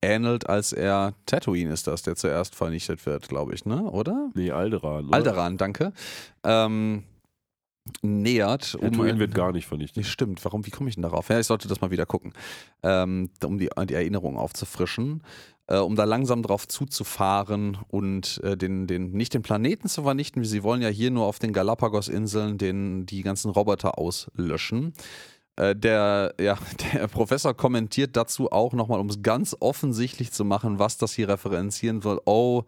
[0.02, 3.82] ähnelt, als er Tatooine ist das, der zuerst vernichtet wird, glaube ich, ne?
[3.84, 4.30] Oder?
[4.34, 5.06] Nee, Alderan.
[5.06, 5.14] Oder?
[5.14, 5.92] Alderan, danke.
[6.44, 7.04] Ähm,
[8.02, 8.72] nähert.
[8.72, 9.98] Tatooine ein- wird gar nicht vernichtet.
[9.98, 10.44] Nee, stimmt.
[10.44, 11.28] Warum, wie komme ich denn darauf?
[11.28, 12.32] Ja, ich sollte das mal wieder gucken.
[12.82, 15.22] Ähm, um die, die Erinnerung aufzufrischen.
[15.68, 20.44] Äh, um da langsam drauf zuzufahren und äh, den, den, nicht den Planeten zu vernichten.
[20.44, 24.92] Sie wollen ja hier nur auf den Galapagos-Inseln den, die ganzen Roboter auslöschen.
[25.56, 26.56] Äh, der, ja,
[26.94, 31.28] der Professor kommentiert dazu auch nochmal, um es ganz offensichtlich zu machen, was das hier
[31.28, 32.20] referenzieren soll.
[32.26, 32.62] Oh,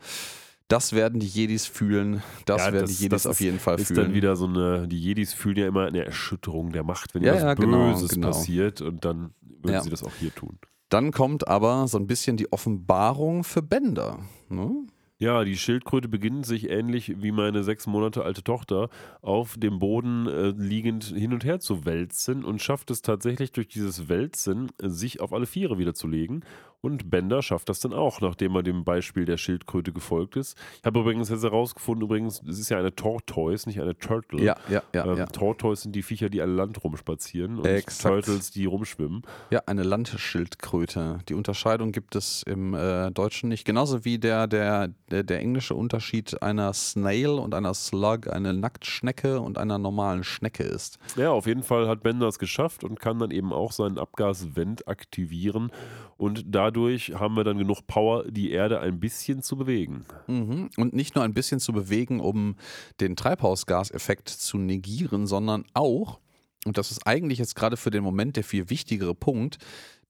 [0.67, 2.23] das werden die Jedis fühlen.
[2.47, 4.07] Das Ja, werden das- die Jedis auf jeden Fall ist fühlen.
[4.07, 7.31] dann wieder so eine, die Jedis fühlen ja immer eine Erschütterung der Macht, wenn Ja,
[7.35, 8.27] etwas ja, genau, Böses genau.
[8.29, 9.31] passiert und dann
[9.63, 10.59] würden sie das auch hier tun.
[10.89, 14.21] Dann kommt aber so ein bisschen die Offenbarung für Bender.
[14.49, 14.87] Ne?
[15.21, 18.89] Ja, die Schildkröte beginnt sich ähnlich wie meine sechs Monate alte Tochter
[19.21, 23.67] auf dem Boden äh, liegend hin und her zu wälzen und schafft es tatsächlich durch
[23.67, 26.43] dieses Wälzen, sich auf alle Viere wieder zu legen.
[26.81, 30.57] Und Bender schafft das dann auch, nachdem er dem Beispiel der Schildkröte gefolgt ist.
[30.79, 34.41] Ich habe übrigens jetzt herausgefunden, übrigens, es ist ja eine Tortoise, nicht eine Turtle.
[34.41, 35.27] Ja, ja, ja, ähm, ja.
[35.27, 38.27] Tortoise sind die Viecher, die an Land rumspazieren und Exakt.
[38.27, 39.23] Turtles, die rumschwimmen.
[39.51, 41.19] Ja, eine Landschildkröte.
[41.29, 43.65] Die Unterscheidung gibt es im äh, Deutschen nicht.
[43.65, 49.41] Genauso wie der, der, der, der englische Unterschied einer Snail und einer Slug, eine Nacktschnecke
[49.41, 51.01] und einer normalen Schnecke ist.
[51.17, 54.87] Ja, auf jeden Fall hat Bender es geschafft und kann dann eben auch seinen Abgasvent
[54.87, 55.73] aktivieren.
[56.17, 60.05] Und dadurch haben wir dann genug Power, die Erde ein bisschen zu bewegen.
[60.27, 60.71] Mhm.
[60.77, 62.57] Und nicht nur ein bisschen zu bewegen, um
[63.01, 66.21] den Treibhausgaseffekt zu negieren, sondern auch,
[66.67, 69.59] und das ist eigentlich jetzt gerade für den Moment der viel wichtigere Punkt,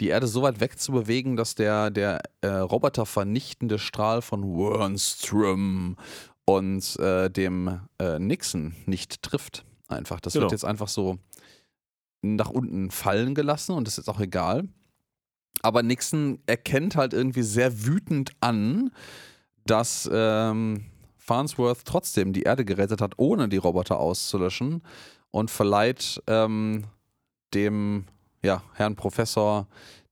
[0.00, 5.96] die Erde so weit weg zu bewegen, dass der, der äh, robotervernichtende Strahl von Wernstrom
[6.44, 9.64] und äh, dem äh, Nixon nicht trifft.
[9.88, 10.20] Einfach.
[10.20, 10.44] Das Genau.
[10.44, 11.18] wird jetzt einfach so
[12.22, 14.68] nach unten fallen gelassen und das ist auch egal.
[15.62, 18.90] Aber Nixon erkennt halt irgendwie sehr wütend an,
[19.66, 24.82] dass ähm, Farnsworth trotzdem die Erde gerettet hat, ohne die Roboter auszulöschen
[25.30, 26.84] und verleiht ähm,
[27.54, 28.06] dem
[28.42, 29.66] ja, Herrn Professor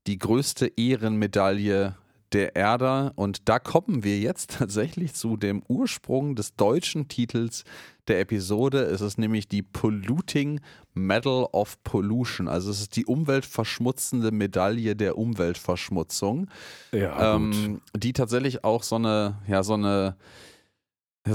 [0.05, 1.95] die größte Ehrenmedaille
[2.33, 3.11] der Erde.
[3.15, 7.63] Und da kommen wir jetzt tatsächlich zu dem Ursprung des deutschen Titels
[8.07, 8.81] der Episode.
[8.81, 10.61] Es ist nämlich die Polluting
[10.93, 12.47] Medal of Pollution.
[12.47, 16.49] Also es ist die umweltverschmutzende Medaille der Umweltverschmutzung,
[16.91, 20.15] Ja, ähm, die tatsächlich auch so eine, ja, so eine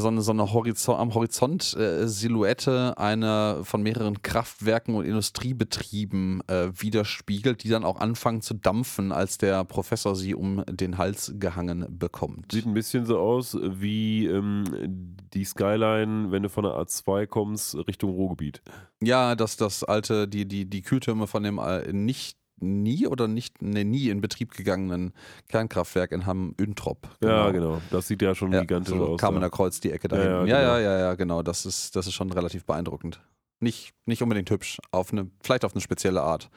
[0.00, 6.42] so eine, so eine Horizont, am Horizont äh, Silhouette einer von mehreren Kraftwerken und Industriebetrieben
[6.48, 11.34] äh, widerspiegelt, die dann auch anfangen zu dampfen, als der Professor sie um den Hals
[11.38, 12.52] gehangen bekommt.
[12.52, 17.76] Sieht ein bisschen so aus wie ähm, die Skyline, wenn du von der A2 kommst,
[17.86, 18.62] Richtung Ruhrgebiet.
[19.02, 23.60] Ja, dass das alte, die, die, die Kühltürme von dem äh, nicht nie oder nicht,
[23.62, 25.12] nee, nie in Betrieb gegangenen
[25.48, 27.08] Kernkraftwerk in Hamm-Üntrop.
[27.22, 27.80] Ja, genau.
[27.90, 29.20] Das sieht ja schon Ja, gigantisch so aus.
[29.20, 29.50] Kamener ja.
[29.50, 30.48] Kreuz, die Ecke da Ja, ja, hinten.
[30.48, 30.90] Ja, ja, genau.
[30.90, 31.42] ja, ja, genau.
[31.42, 33.20] Das ist, das ist schon relativ beeindruckend.
[33.60, 36.50] Nicht, nicht unbedingt hübsch, auf eine, vielleicht auf eine spezielle Art.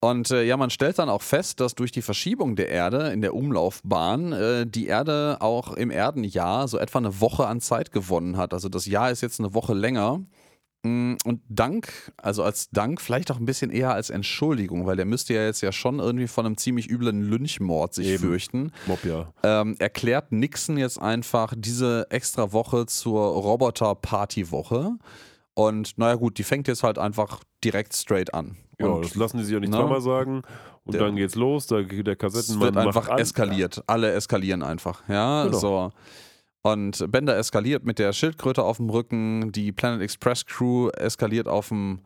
[0.00, 3.22] Und äh, ja, man stellt dann auch fest, dass durch die Verschiebung der Erde in
[3.22, 8.36] der Umlaufbahn äh, die Erde auch im Erdenjahr so etwa eine Woche an Zeit gewonnen
[8.36, 8.52] hat.
[8.52, 10.20] Also das Jahr ist jetzt eine Woche länger.
[10.86, 15.04] Mm, Und Dank, also als Dank, vielleicht auch ein bisschen eher als Entschuldigung, weil der
[15.04, 18.18] müsste ja jetzt ja schon irgendwie von einem ziemlich üblen Lynchmord sich Eben.
[18.22, 19.32] fürchten Mob, ja.
[19.42, 23.20] ähm, erklärt Nixon jetzt einfach diese extra Woche zur
[24.00, 24.92] Roboter-Party-Woche.
[25.54, 28.56] Und naja, gut, die fängt jetzt halt einfach direkt straight an.
[28.78, 30.42] Ja, Und das lassen die sich auch nicht zweimal sagen.
[30.84, 33.18] Und Der- dann geht's los, da, der es Kassettenmann wird einfach an.
[33.18, 33.82] eskaliert.
[33.86, 35.02] Alle eskalieren einfach.
[35.08, 35.58] Ja, Genau.
[35.58, 35.92] so.
[36.72, 41.68] Und Bender eskaliert mit der Schildkröte auf dem Rücken, die Planet Express Crew eskaliert auf
[41.68, 42.00] dem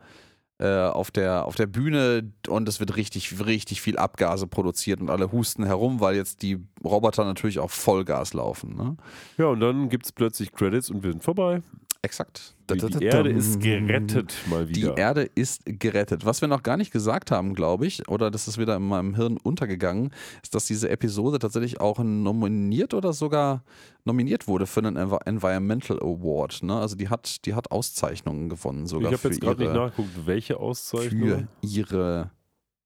[0.59, 5.09] äh, auf der, auf der Bühne und es wird richtig, richtig viel Abgase produziert und
[5.09, 8.75] alle husten herum, weil jetzt die Roboter natürlich auf Vollgas laufen.
[8.75, 8.97] Ne?
[9.39, 11.63] Ja, und dann gibt's plötzlich Credits und wir sind vorbei.
[12.03, 12.55] Exakt.
[12.71, 14.97] Die Erde ist gerettet mal Die wieder.
[14.97, 16.25] Erde ist gerettet.
[16.25, 19.13] Was wir noch gar nicht gesagt haben, glaube ich, oder das ist wieder in meinem
[19.13, 20.11] Hirn untergegangen,
[20.41, 23.63] ist, dass diese Episode tatsächlich auch nominiert oder sogar
[24.03, 26.63] nominiert wurde für einen Envi- Environmental Award.
[26.63, 26.75] Ne?
[26.75, 30.25] Also die hat, die hat Auszeichnungen gewonnen ich sogar habe für, jetzt gerade nicht nachgeguckt,
[30.25, 31.47] welche für Auszeichnung.
[31.61, 32.31] ihre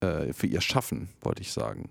[0.02, 1.90] äh, für ihr Schaffen, wollte ich sagen.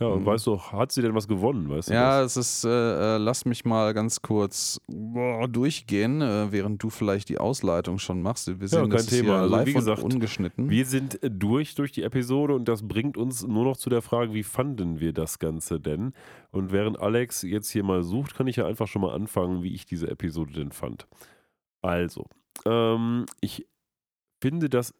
[0.00, 0.26] Ja, und Mhm.
[0.26, 1.68] weißt du, hat sie denn was gewonnen?
[1.70, 2.36] Weißt du Ja, das?
[2.36, 2.68] es ist, äh,
[3.14, 8.20] äh, lass mich mal ganz kurz boah, durchgehen, äh, während du vielleicht die Ausleitung schon
[8.20, 8.48] machst.
[8.58, 9.42] Wir sehen kein das Thema.
[9.42, 10.68] Also, live wie gesagt, ungeschnitten.
[10.70, 14.02] Wir sind äh, durch durch die Episode und das bringt uns nur noch zu der
[14.02, 16.14] Frage, wie fanden wir das Ganze denn?
[16.50, 19.72] Und während Alex jetzt hier mal sucht, kann ich ja einfach schon mal anfangen, wie
[19.72, 21.06] ich diese Episode denn fand.
[21.80, 22.26] Also,
[22.66, 23.68] ähm, ich
[24.40, 24.94] finde, dass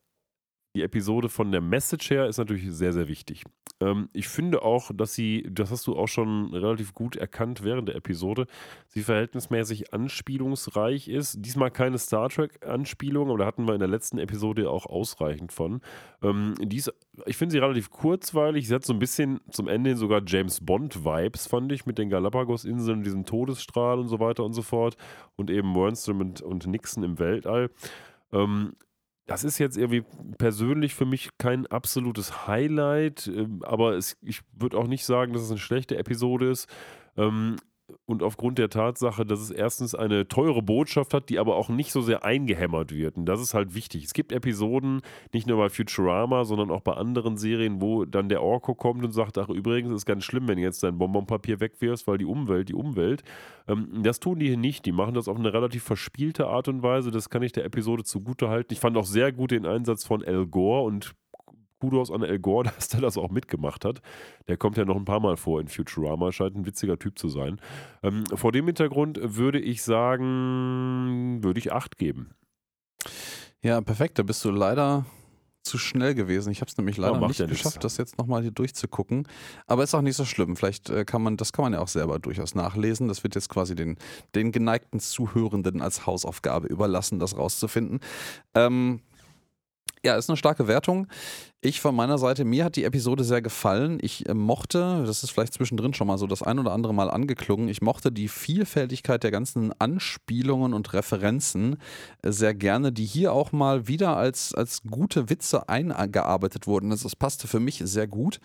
[0.75, 3.45] die Episode von der Message her ist natürlich sehr, sehr wichtig.
[3.81, 7.89] Ähm, ich finde auch, dass sie, das hast du auch schon relativ gut erkannt während
[7.89, 8.47] der Episode,
[8.89, 11.37] sie verhältnismäßig anspielungsreich ist.
[11.41, 15.83] Diesmal keine Star Trek-Anspielung, aber da hatten wir in der letzten Episode auch ausreichend von.
[16.23, 16.93] Ähm, die ist,
[17.27, 18.69] ich finde sie relativ kurzweilig.
[18.69, 22.09] Sie hat so ein bisschen zum Ende hin sogar James Bond-Vibes, fand ich, mit den
[22.09, 24.97] Galapagos-Inseln, diesem Todesstrahl und so weiter und so fort.
[25.37, 27.71] Und eben Wernstrom und, und Nixon im Weltall.
[28.33, 28.73] Ähm,
[29.33, 30.05] das ist jetzt irgendwie
[30.37, 35.41] persönlich für mich kein absolutes Highlight, ähm, aber es, ich würde auch nicht sagen, dass
[35.41, 36.69] es eine schlechte Episode ist.
[37.17, 37.57] Ähm,
[38.07, 41.93] und aufgrund der Tatsache, dass es erstens eine teure Botschaft hat, die aber auch nicht
[41.93, 43.17] so sehr eingehämmert wird.
[43.17, 44.05] Und das ist halt wichtig.
[44.05, 45.03] Es gibt Episoden,
[45.33, 49.13] nicht nur bei Futurama, sondern auch bei anderen Serien, wo dann der Orko kommt und
[49.13, 52.69] sagt, ach übrigens, ist ganz schlimm, wenn du jetzt dein Bonbonpapier wegwirfst, weil die Umwelt,
[52.69, 53.23] die Umwelt.
[53.69, 54.87] Ähm, das tun die hier nicht.
[54.87, 57.11] Die machen das auf eine relativ verspielte Art und Weise.
[57.11, 58.73] Das kann ich der Episode zugute halten.
[58.73, 61.15] Ich fand auch sehr gut den Einsatz von Al Gore und
[61.83, 64.01] Kudos an Al Gore, dass der das auch mitgemacht hat.
[64.47, 67.29] Der kommt ja noch ein paar Mal vor in Futurama, scheint ein witziger Typ zu
[67.29, 67.61] sein.
[68.05, 72.31] Ähm, vor dem Hintergrund würde ich sagen, würde ich acht geben.
[73.63, 74.21] Ja, perfekt.
[74.21, 75.07] Da bist du leider
[75.65, 76.53] zu schnell gewesen.
[76.53, 77.63] Ich habe es nämlich leider nicht ja nichts.
[77.63, 79.27] geschafft, das jetzt nochmal hier durchzugucken.
[79.67, 80.55] Aber ist auch nicht so schlimm.
[80.55, 83.09] Vielleicht äh, kann man, das kann man ja auch selber durchaus nachlesen.
[83.09, 83.97] Das wird jetzt quasi den,
[84.37, 87.99] den geneigten Zuhörenden als Hausaufgabe überlassen, das rauszufinden.
[88.55, 89.01] Ähm,
[90.05, 91.07] ja, ist eine starke Wertung.
[91.61, 93.99] Ich von meiner Seite, mir hat die Episode sehr gefallen.
[94.03, 97.09] Ich äh, mochte, das ist vielleicht zwischendrin schon mal so das ein oder andere Mal
[97.09, 101.77] angeklungen, ich mochte die Vielfältigkeit der ganzen Anspielungen und Referenzen
[102.23, 106.91] äh, sehr gerne, die hier auch mal wieder als, als gute Witze eingearbeitet wurden.
[106.91, 108.41] Das, das passte für mich sehr gut.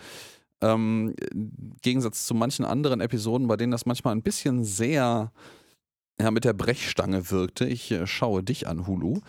[0.62, 5.32] Ähm, Im Gegensatz zu manchen anderen Episoden, bei denen das manchmal ein bisschen sehr
[6.20, 7.66] ja, mit der Brechstange wirkte.
[7.66, 9.22] Ich äh, schaue dich an, Hulu.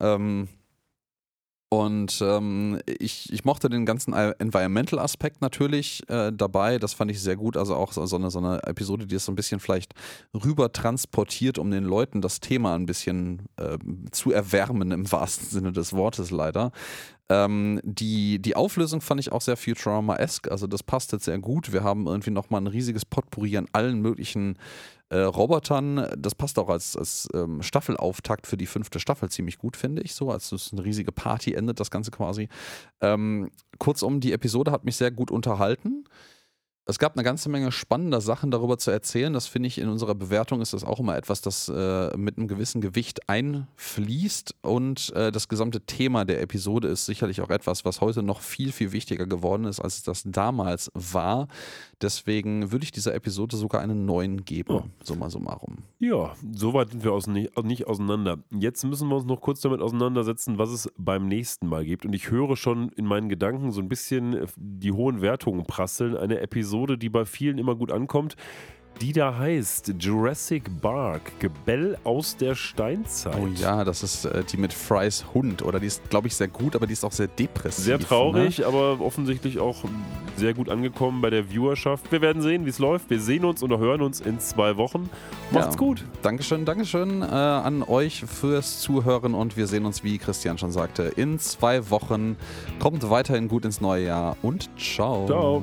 [0.00, 0.48] Ähm,
[1.72, 6.80] und ähm, ich, ich mochte den ganzen Environmental-Aspekt natürlich äh, dabei.
[6.80, 7.56] Das fand ich sehr gut.
[7.56, 9.94] Also auch so, so, eine, so eine Episode, die es so ein bisschen vielleicht
[10.34, 13.78] rüber transportiert, um den Leuten das Thema ein bisschen äh,
[14.10, 16.72] zu erwärmen, im wahrsten Sinne des Wortes leider.
[17.28, 21.72] Ähm, die, die Auflösung fand ich auch sehr Futurama-esque, also das passt jetzt sehr gut.
[21.72, 24.58] Wir haben irgendwie nochmal ein riesiges Potpourri an allen möglichen
[25.10, 26.08] äh, Robotern.
[26.16, 30.14] Das passt auch als, als ähm, Staffelauftakt für die fünfte Staffel ziemlich gut, finde ich.
[30.14, 32.48] So, als es eine riesige Party endet, das Ganze quasi.
[33.00, 36.04] Ähm, kurzum, die Episode hat mich sehr gut unterhalten.
[36.86, 39.32] Es gab eine ganze Menge spannender Sachen darüber zu erzählen.
[39.32, 42.48] Das finde ich in unserer Bewertung ist das auch immer etwas, das äh, mit einem
[42.48, 44.56] gewissen Gewicht einfließt.
[44.62, 48.72] Und äh, das gesamte Thema der Episode ist sicherlich auch etwas, was heute noch viel,
[48.72, 51.48] viel wichtiger geworden ist, als es das damals war.
[52.02, 54.72] Deswegen würde ich dieser Episode sogar einen neuen geben.
[54.72, 54.82] Oh.
[55.04, 55.76] Summa summarum.
[55.98, 58.38] Ja, soweit sind wir aus, nicht, nicht auseinander.
[58.50, 62.04] Jetzt müssen wir uns noch kurz damit auseinandersetzen, was es beim nächsten Mal gibt.
[62.06, 66.16] Und ich höre schon in meinen Gedanken so ein bisschen die hohen Wertungen prasseln.
[66.16, 68.36] Eine Episode, die bei vielen immer gut ankommt
[69.00, 73.34] die da heißt Jurassic Bark, Gebell aus der Steinzeit.
[73.40, 76.48] Oh ja, das ist äh, die mit Frys Hund, oder die ist, glaube ich, sehr
[76.48, 77.84] gut, aber die ist auch sehr depressiv.
[77.84, 78.66] Sehr traurig, ne?
[78.66, 79.84] aber offensichtlich auch
[80.36, 82.12] sehr gut angekommen bei der Viewerschaft.
[82.12, 83.08] Wir werden sehen, wie es läuft.
[83.08, 85.08] Wir sehen uns oder hören uns in zwei Wochen.
[85.50, 85.78] Macht's ja.
[85.78, 86.04] gut.
[86.22, 91.04] Dankeschön, Dankeschön äh, an euch fürs Zuhören und wir sehen uns, wie Christian schon sagte,
[91.16, 92.36] in zwei Wochen.
[92.78, 95.26] Kommt weiterhin gut ins neue Jahr und ciao.
[95.26, 95.62] Ciao.